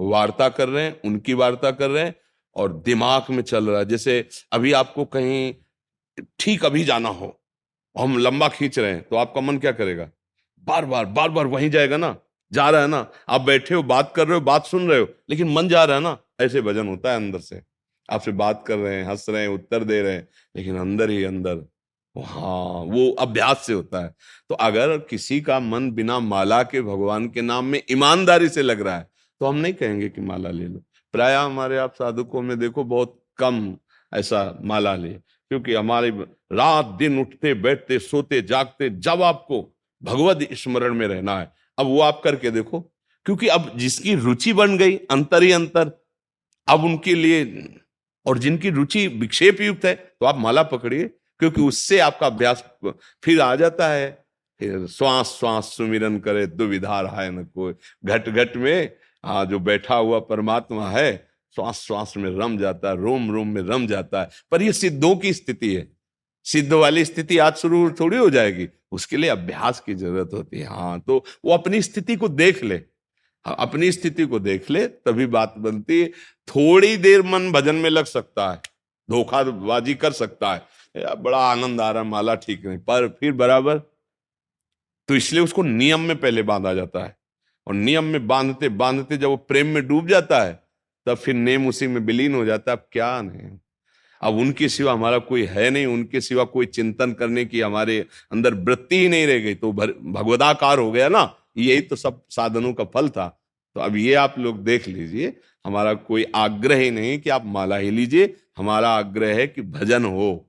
वार्ता 0.01 0.49
कर 0.49 0.69
रहे 0.69 0.85
हैं, 0.85 1.01
उनकी 1.05 1.35
वार्ता 1.35 1.71
कर 1.71 1.91
रहे 1.91 2.05
हैं 2.05 2.15
और 2.57 2.73
दिमाग 2.73 3.25
में 3.31 3.43
चल 3.43 3.71
रहा 3.71 3.79
है। 3.79 3.85
जैसे 3.85 4.29
अभी 4.53 4.73
आपको 4.73 5.05
कहीं 5.05 5.55
ठीक 6.41 6.65
अभी 6.65 6.85
जाना 6.85 7.09
हो, 7.09 7.37
हम 7.97 8.19
लंबा 8.19 8.49
खींच 8.49 8.79
रहे 8.79 8.93
हैं 8.93 9.03
तो 9.03 9.17
आपका 9.17 9.41
मन 9.41 9.59
क्या 9.59 9.73
करेगा? 9.73 10.11
बार 10.65 10.85
बार 10.85 11.07
बार 11.07 11.29
बार 11.29 11.47
वहीं 11.47 11.71
जाएगा 11.71 11.97
ना? 11.97 12.17
जा 12.53 12.69
रहा 12.71 12.81
है 12.81 12.89
ना, 12.89 13.07
आप 13.29 13.41
बैठे 13.41 13.75
हो, 13.75 13.83
बात 13.85 14.13
कर 14.17 14.27
रहे 14.27 14.35
हो, 14.35 14.45
बात 14.45 14.67
सुन 14.67 14.89
रहे 14.89 15.01
हो, 15.01 15.09
लेकिन 15.31 15.53
मन 15.53 15.69
जा 15.69 15.85
रहा 15.85 15.97
है 15.97 16.03
ना, 16.03 16.17
ऐसे 16.41 16.61
भजन 16.61 16.89
होता 16.89 17.11
है 17.11 17.17
अंदर 17.17 17.39
से। 17.41 17.63
आपसे 18.09 18.33
बात 18.35 18.65
कर 18.67 18.79
रहे 18.79 18.95
हैं, 18.95 19.05
हंस 19.05 19.27
रहे 19.29 19.43
हैं, 19.43 19.49
उत्तर 19.49 19.85
दे 19.85 20.01
रहे 20.03 20.13
हैं, 20.13 20.29
लेकिन 20.55 20.79
अंदर 20.79 21.11
ही 21.11 21.23
अंदर 21.25 21.65
हाँ 22.17 22.85
वो 22.85 23.11
अभ्यास 23.21 23.63
से 23.67 23.73
होता 23.73 24.03
है। 24.05 24.15
तो 24.51 24.55
अगर 24.57 24.97
किसी 25.11 25.41
का 25.41 25.59
मन 25.61 25.91
बिना 25.93 26.19
माला 26.21 26.63
के 26.63 26.81
भगवान 26.83 27.29
के 27.29 27.43
नाम 27.43 27.65
में 27.65 27.81
ईमानदारी 27.91 28.49
से 28.49 28.63
लग 28.63 28.81
रहा 28.81 28.97
है 28.97 29.07
तो 29.41 29.47
हम 29.47 29.57
नहीं 29.57 29.73
कहेंगे 29.73 30.09
कि 30.09 30.21
माला 30.21 30.51
ले 30.51 30.67
लो। 30.67 30.83
प्राय 31.15 31.35
हमारे 31.35 31.77
आप 31.77 31.95
साधुकों 31.95 32.43
में 32.43 32.59
देखो, 32.59 32.85
बहुत 32.85 33.17
कम 33.39 33.77
ऐसा 34.13 34.59
माला 34.65 34.95
ले, 34.97 35.09
क्योंकि 35.09 35.75
हमारे 35.75 36.11
रात 36.11 36.87
दिन 36.99 37.21
उठते, 37.21 37.55
बैठते, 37.55 37.99
सोते, 37.99 38.43
जागते, 38.43 38.91
जब 38.91 39.23
आपको 39.23 39.63
भगवत 40.03 40.49
स्मरण 40.55 40.95
में 40.95 41.07
रहना 41.07 41.39
है 41.39 41.53
अब 41.81 41.87
वो 41.87 42.01
आप 42.03 42.21
करके 42.25 42.51
देखो, 42.51 42.81
क्योंकि 43.27 43.49
अब 43.49 43.73
जिसकी 43.77 44.15
रुचि 44.17 44.53
बन 44.53 44.77
गई 44.79 44.97
अंतर 45.11 45.43
ही 45.43 45.51
अंतर, 45.53 45.91
अब 46.69 46.85
उनके 46.85 47.15
लिए, 47.15 47.45
और 48.27 48.39
जिनकी 48.39 48.71
रुचि 48.71 49.07
विक्षेप 49.09 49.61
युक्त 49.61 49.85
है 49.85 49.95
तो 49.95 50.27
आप 50.27 50.39
माला 50.39 50.63
पकड़िए, 50.65 51.05
क्योंकि 51.41 51.63
उससे 51.63 51.99
आपका 52.01 52.27
अभ्यास 52.27 52.65
फिर 53.23 53.41
आ 53.41 53.55
जाता 53.57 53.89
है। 53.89 54.11
फिर 54.61 54.87
श्वास 54.89 55.37
श्वास 55.39 55.65
सुमिरन 55.67 56.19
करे 56.19 56.47
दुविधा 56.47 57.01
रहा 57.01 57.23
है 57.23 57.31
न 57.31 57.45
कोई। 57.45 57.75
घट 58.05 58.29
घट 58.29 58.57
में 58.57 58.93
हाँ 59.25 59.45
जो 59.47 59.59
बैठा 59.59 59.95
हुआ 59.95 60.19
परमात्मा 60.21 60.89
है, 60.91 61.29
श्वास 61.57 61.81
श्वास 61.81 62.13
में 62.17 62.31
रम 62.33 62.59
जाता 62.59 62.89
है, 62.89 62.97
रोम 62.97 63.31
रोम 63.31 63.49
में 63.49 63.63
रम 63.63 63.87
जाता 63.87 64.21
है। 64.21 64.29
पर 64.51 64.63
ये 64.63 64.73
सिद्धों 64.73 65.15
की 65.17 65.33
स्थिति 65.33 65.75
है। 65.75 65.87
सिद्ध 66.47 66.73
वाली 66.73 67.05
स्थिति 67.05 67.39
आज 67.39 67.57
शुरू 67.57 67.91
थोड़ी 67.91 68.17
हो 68.17 68.29
जाएगी। 68.31 68.67
उसके 68.93 69.17
लिए 69.17 69.31
अभ्यास 69.31 69.81
की 69.81 69.95
ज़रूरत 69.95 70.31
होती 70.35 70.61
है। 70.61 70.67
हाँ 70.67 70.99
तो 71.01 71.25
वो 71.45 71.53
अपनी 71.55 71.83
स्थिति 71.83 72.17
को 72.17 72.29
देख 72.31 72.63
ले। 72.65 72.75
हाँ, 73.45 73.57
अपनी 73.59 73.91
स्थिति 73.93 74.27
को 74.27 74.39
देख 74.41 74.71
ले 74.71 74.87
तभी 74.87 75.27
बात 75.29 75.55
बनती 75.59 76.01
है। 76.01 76.09
थोड़ी 76.49 76.97
देर 76.97 77.23
मन 77.23 77.51
भजन 77.53 77.75
में 77.75 77.91
लग 77.91 78.05
सकता 78.07 78.51
है 78.51 78.61
धोखाबाजी 79.09 79.95
कर 79.97 80.13
सकता 80.13 80.53
है। 80.55 81.15
बड़ा 81.17 81.39
आनंद 81.41 81.81
आ 81.81 81.91
रहा 81.91 82.03
है 82.03 82.09
माला 82.09 82.35
ठीक 82.37 82.67
नहीं 82.67 82.79
पर 82.81 83.09
फिर 83.21 83.33
बराबर। 83.35 83.79
तो 85.09 85.15
इसलिए 85.15 85.43
उसको 85.43 85.63
नियम 85.63 86.01
में 86.01 86.17
पहले 86.17 86.43
बांधा 86.45 86.75
जाता 86.75 87.05
है। 87.05 87.17
और 87.67 87.75
नियम 87.75 88.05
में 88.05 88.27
बांधते 88.27 88.69
बांधते 88.71 89.17
जब 89.17 89.29
वो 89.29 89.37
प्रेम 89.39 89.67
में 89.67 89.87
डूब 89.87 90.09
जाता 90.09 90.43
है 90.43 90.53
तब 91.07 91.17
फिर 91.17 91.35
नेम 91.35 91.67
उसी 91.69 91.87
में 91.87 92.01
विलीन 92.01 92.35
हो 92.35 92.45
जाता 92.45 92.71
है। 92.71 92.77
अब 92.77 92.89
क्या 92.93 93.21
नहीं 93.23 93.51
अब 94.23 94.35
उनके 94.35 94.69
सिवा 94.69 94.93
हमारा 94.93 95.19
कोई 95.19 95.45
है 95.45 95.71
नहीं, 95.71 95.87
उनके 95.87 96.21
सिवा 96.21 96.45
कोई 96.45 96.67
चिंतन 96.67 97.13
करने 97.13 97.45
की 97.45 97.61
हमारे 97.61 97.99
अंदर 98.33 98.55
वृत्ति 98.55 98.97
ही 98.97 99.09
नहीं 99.09 99.27
रह 99.27 99.39
गई। 99.39 99.55
तो 99.55 99.73
भगवदाकार 99.73 100.79
हो 100.79 100.91
गया 100.93 101.09
ना, 101.09 101.35
यही 101.57 101.81
तो 101.81 101.97
सब 101.97 102.23
साधनों 102.31 102.73
का 102.73 102.85
फल 102.85 103.09
था। 103.09 103.29
तो 103.77 103.81
अब 103.81 103.97
ये 103.97 104.15
आप 104.15 104.35
लोग 104.39 104.63
देख 104.65 104.89
लीजिए, 104.89 105.33
हमारा 105.65 105.95
कोई 105.95 106.25
आग्रह 106.35 106.77
ही 106.77 106.91
नहीं 106.91 107.19
कि 107.21 107.31
आप 107.31 107.47
माला 107.47 107.77
ही 107.77 107.91
लीजिए, 107.91 108.35
हमारा 108.57 108.89
आग्रह 108.89 109.35
है 109.37 109.47
कि 109.47 109.63
भजन 109.63 110.05
हो। 110.05 110.47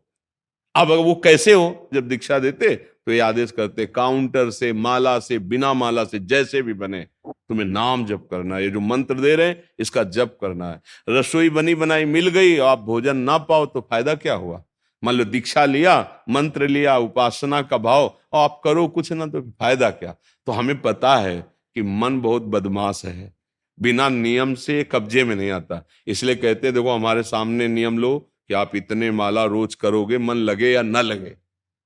अब 0.76 0.92
वो 0.92 1.14
कैसे 1.16 1.54
हो, 1.54 1.90
जब 1.94 2.08
दीक्षा 2.08 2.40
देते 2.40 2.70
तो 3.08 3.12
ये 3.12 3.20
आदेश 3.20 3.52
करते, 3.52 3.86
काउंटर 3.86 4.50
से, 4.50 4.74
माला 4.74 5.20
से, 5.20 5.40
बिना 5.40 5.74
माला 5.74 6.04
से, 6.04 6.20
जैसे 6.20 6.62
भी 6.62 6.74
बने, 6.74 7.08
तुम्हें 7.28 7.66
नाम 7.66 8.06
जप 8.06 8.28
करना 8.32 8.56
है। 8.56 8.64
ये 8.64 8.70
जो 8.70 8.80
मंत्र 8.80 9.16
दे 9.16 9.36
रहे 9.36 9.48
हैं, 9.48 9.64
इसका 9.80 10.04
जप 10.04 10.38
करना 10.42 10.70
है। 10.70 10.82
रसोई 11.10 11.50
बनी 11.50 11.76
बनाई 11.76 12.06
मिल 12.06 12.28
गई, 12.28 12.58
आप 12.58 12.80
भोजन 12.80 13.18
ना 13.18 13.38
पाओ 13.38 13.66
तो 13.66 13.82
फ़ायदा 13.82 14.16
क्या 14.16 14.34
हुआ? 14.34 14.64
मान 15.04 15.16
लो 15.16 15.24
दीक्षा 15.24 15.66
लिया, 15.66 16.12
मंत्र 16.30 16.68
लिया, 16.68 16.98
उपासना 16.98 17.62
का 17.62 17.78
भाव 17.78 18.18
और 18.34 18.44
आप 18.44 18.62
करो 18.64 18.88
कुछ 18.88 19.12
ना 19.12 19.26
तो 19.26 19.42
फ़ायदा 19.42 19.90
क्या? 19.90 20.16
तो 20.46 20.52
हमें 20.52 20.82
पता 20.82 21.16
है 21.16 21.46
कि 21.76 21.82
मन 21.82 22.22
बहुत 22.22 22.42
बदमाश 22.42 23.06
है। 23.06 23.34
बिना 23.80 24.10
नियम 24.10 24.54
से 24.54 24.84
कब्जे 24.84 25.24
में 25.24 25.36
नहीं 25.36 25.52
आता। 25.52 25.86
इसलिए 26.08 26.36
कहते 26.36 26.72
देखो, 26.72 26.90
हमारे 26.90 27.24
सामने 27.24 27.68
नियम 27.68 27.98
लो 27.98 28.32
कि 28.48 28.54
आप 28.54 28.76
इतने 28.76 29.12
माला 29.12 29.46
रोज 29.46 29.76
करोगे, 29.76 30.18
मन 30.18 30.36
लगे 30.36 30.72
या 30.72 30.82
ना 30.82 31.02
लगे। 31.02 31.36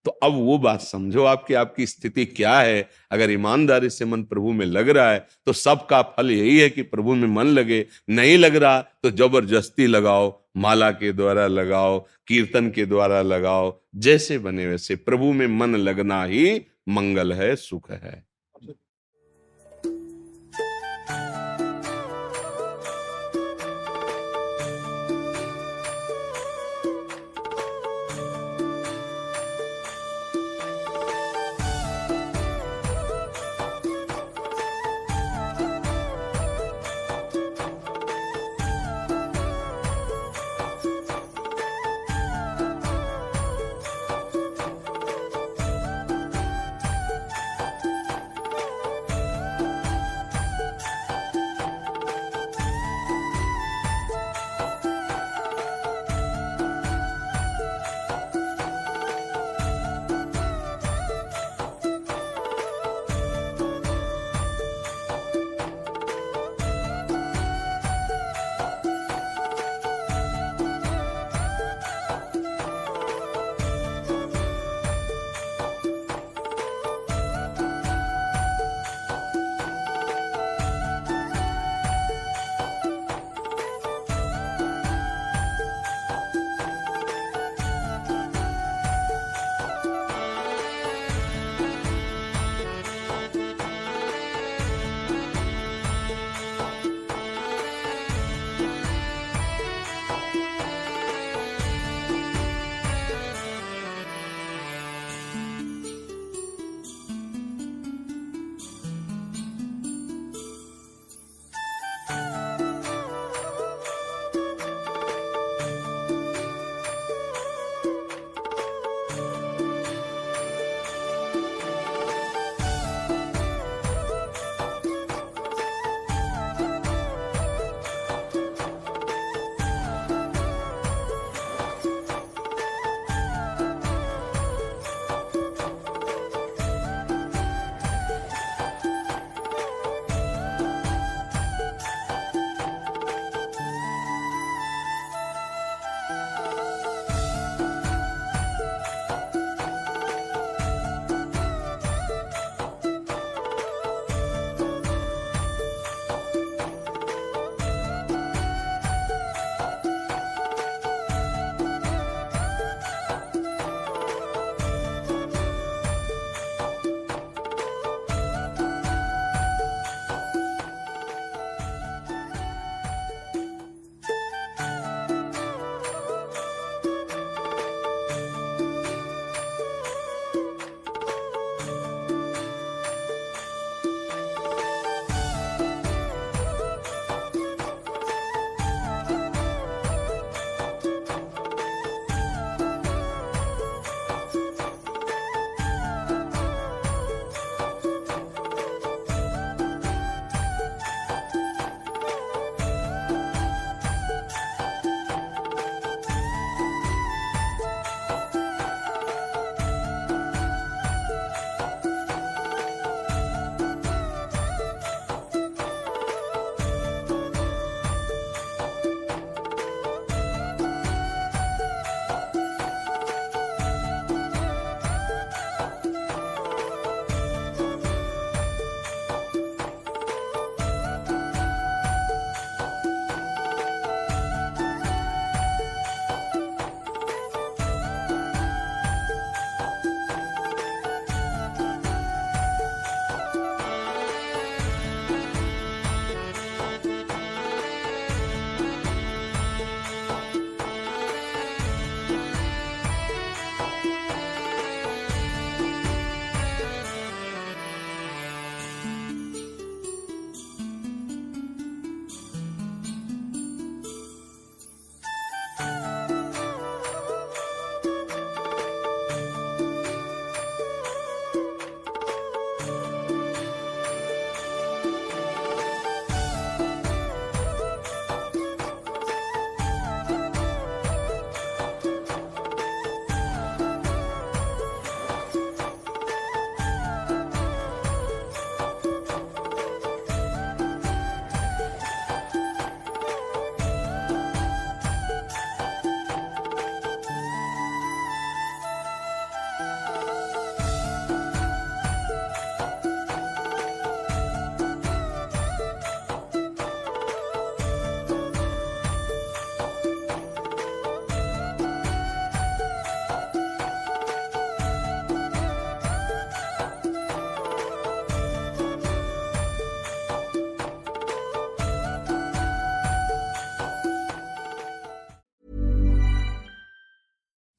तो 0.06 0.12
अब 0.24 0.34
वो 0.36 0.58
बात 0.58 0.82
समझो 0.82 1.24
आपकी 1.26 1.54
आपकी 1.54 1.86
स्थिति 1.86 2.26
क्या 2.26 2.60
है? 2.60 2.90
अगर 3.12 3.32
ईमानदारी 3.32 3.90
से 3.90 4.06
मन 4.06 4.24
प्रभु 4.24 4.52
में 4.52 4.66
लग 4.66 4.90
रहा 4.90 5.12
है 5.12 5.26
तो 5.46 5.54
सबका 5.54 6.02
फल 6.02 6.32
यही 6.32 6.58
है 6.60 6.70
कि 6.70 6.82
प्रभु 6.84 7.16
में 7.16 7.28
मन 7.28 7.48
लगे। 7.48 7.86
नहीं 8.10 8.38
लग 8.38 8.56
रहा 8.56 8.82
तो 8.82 9.12
ज़बरदस्ती 9.12 9.88
लगाओ, 9.88 10.34
माला 10.58 10.92
के 10.92 11.12
द्वारा 11.14 11.48
लगाओ, 11.48 12.00
कीर्तन 12.28 12.70
के 12.70 12.86
द्वारा 12.86 13.22
लगाओ, 13.22 13.80
जैसे 13.96 14.38
बने 14.38 14.68
वैसे। 14.68 14.96
प्रभु 14.96 15.34
में 15.34 15.48
मन 15.50 15.76
लगना 15.76 16.24
ही 16.24 16.62
मंगल 16.90 17.34
है, 17.34 17.56
सुख 17.56 17.92
है। 17.92 18.25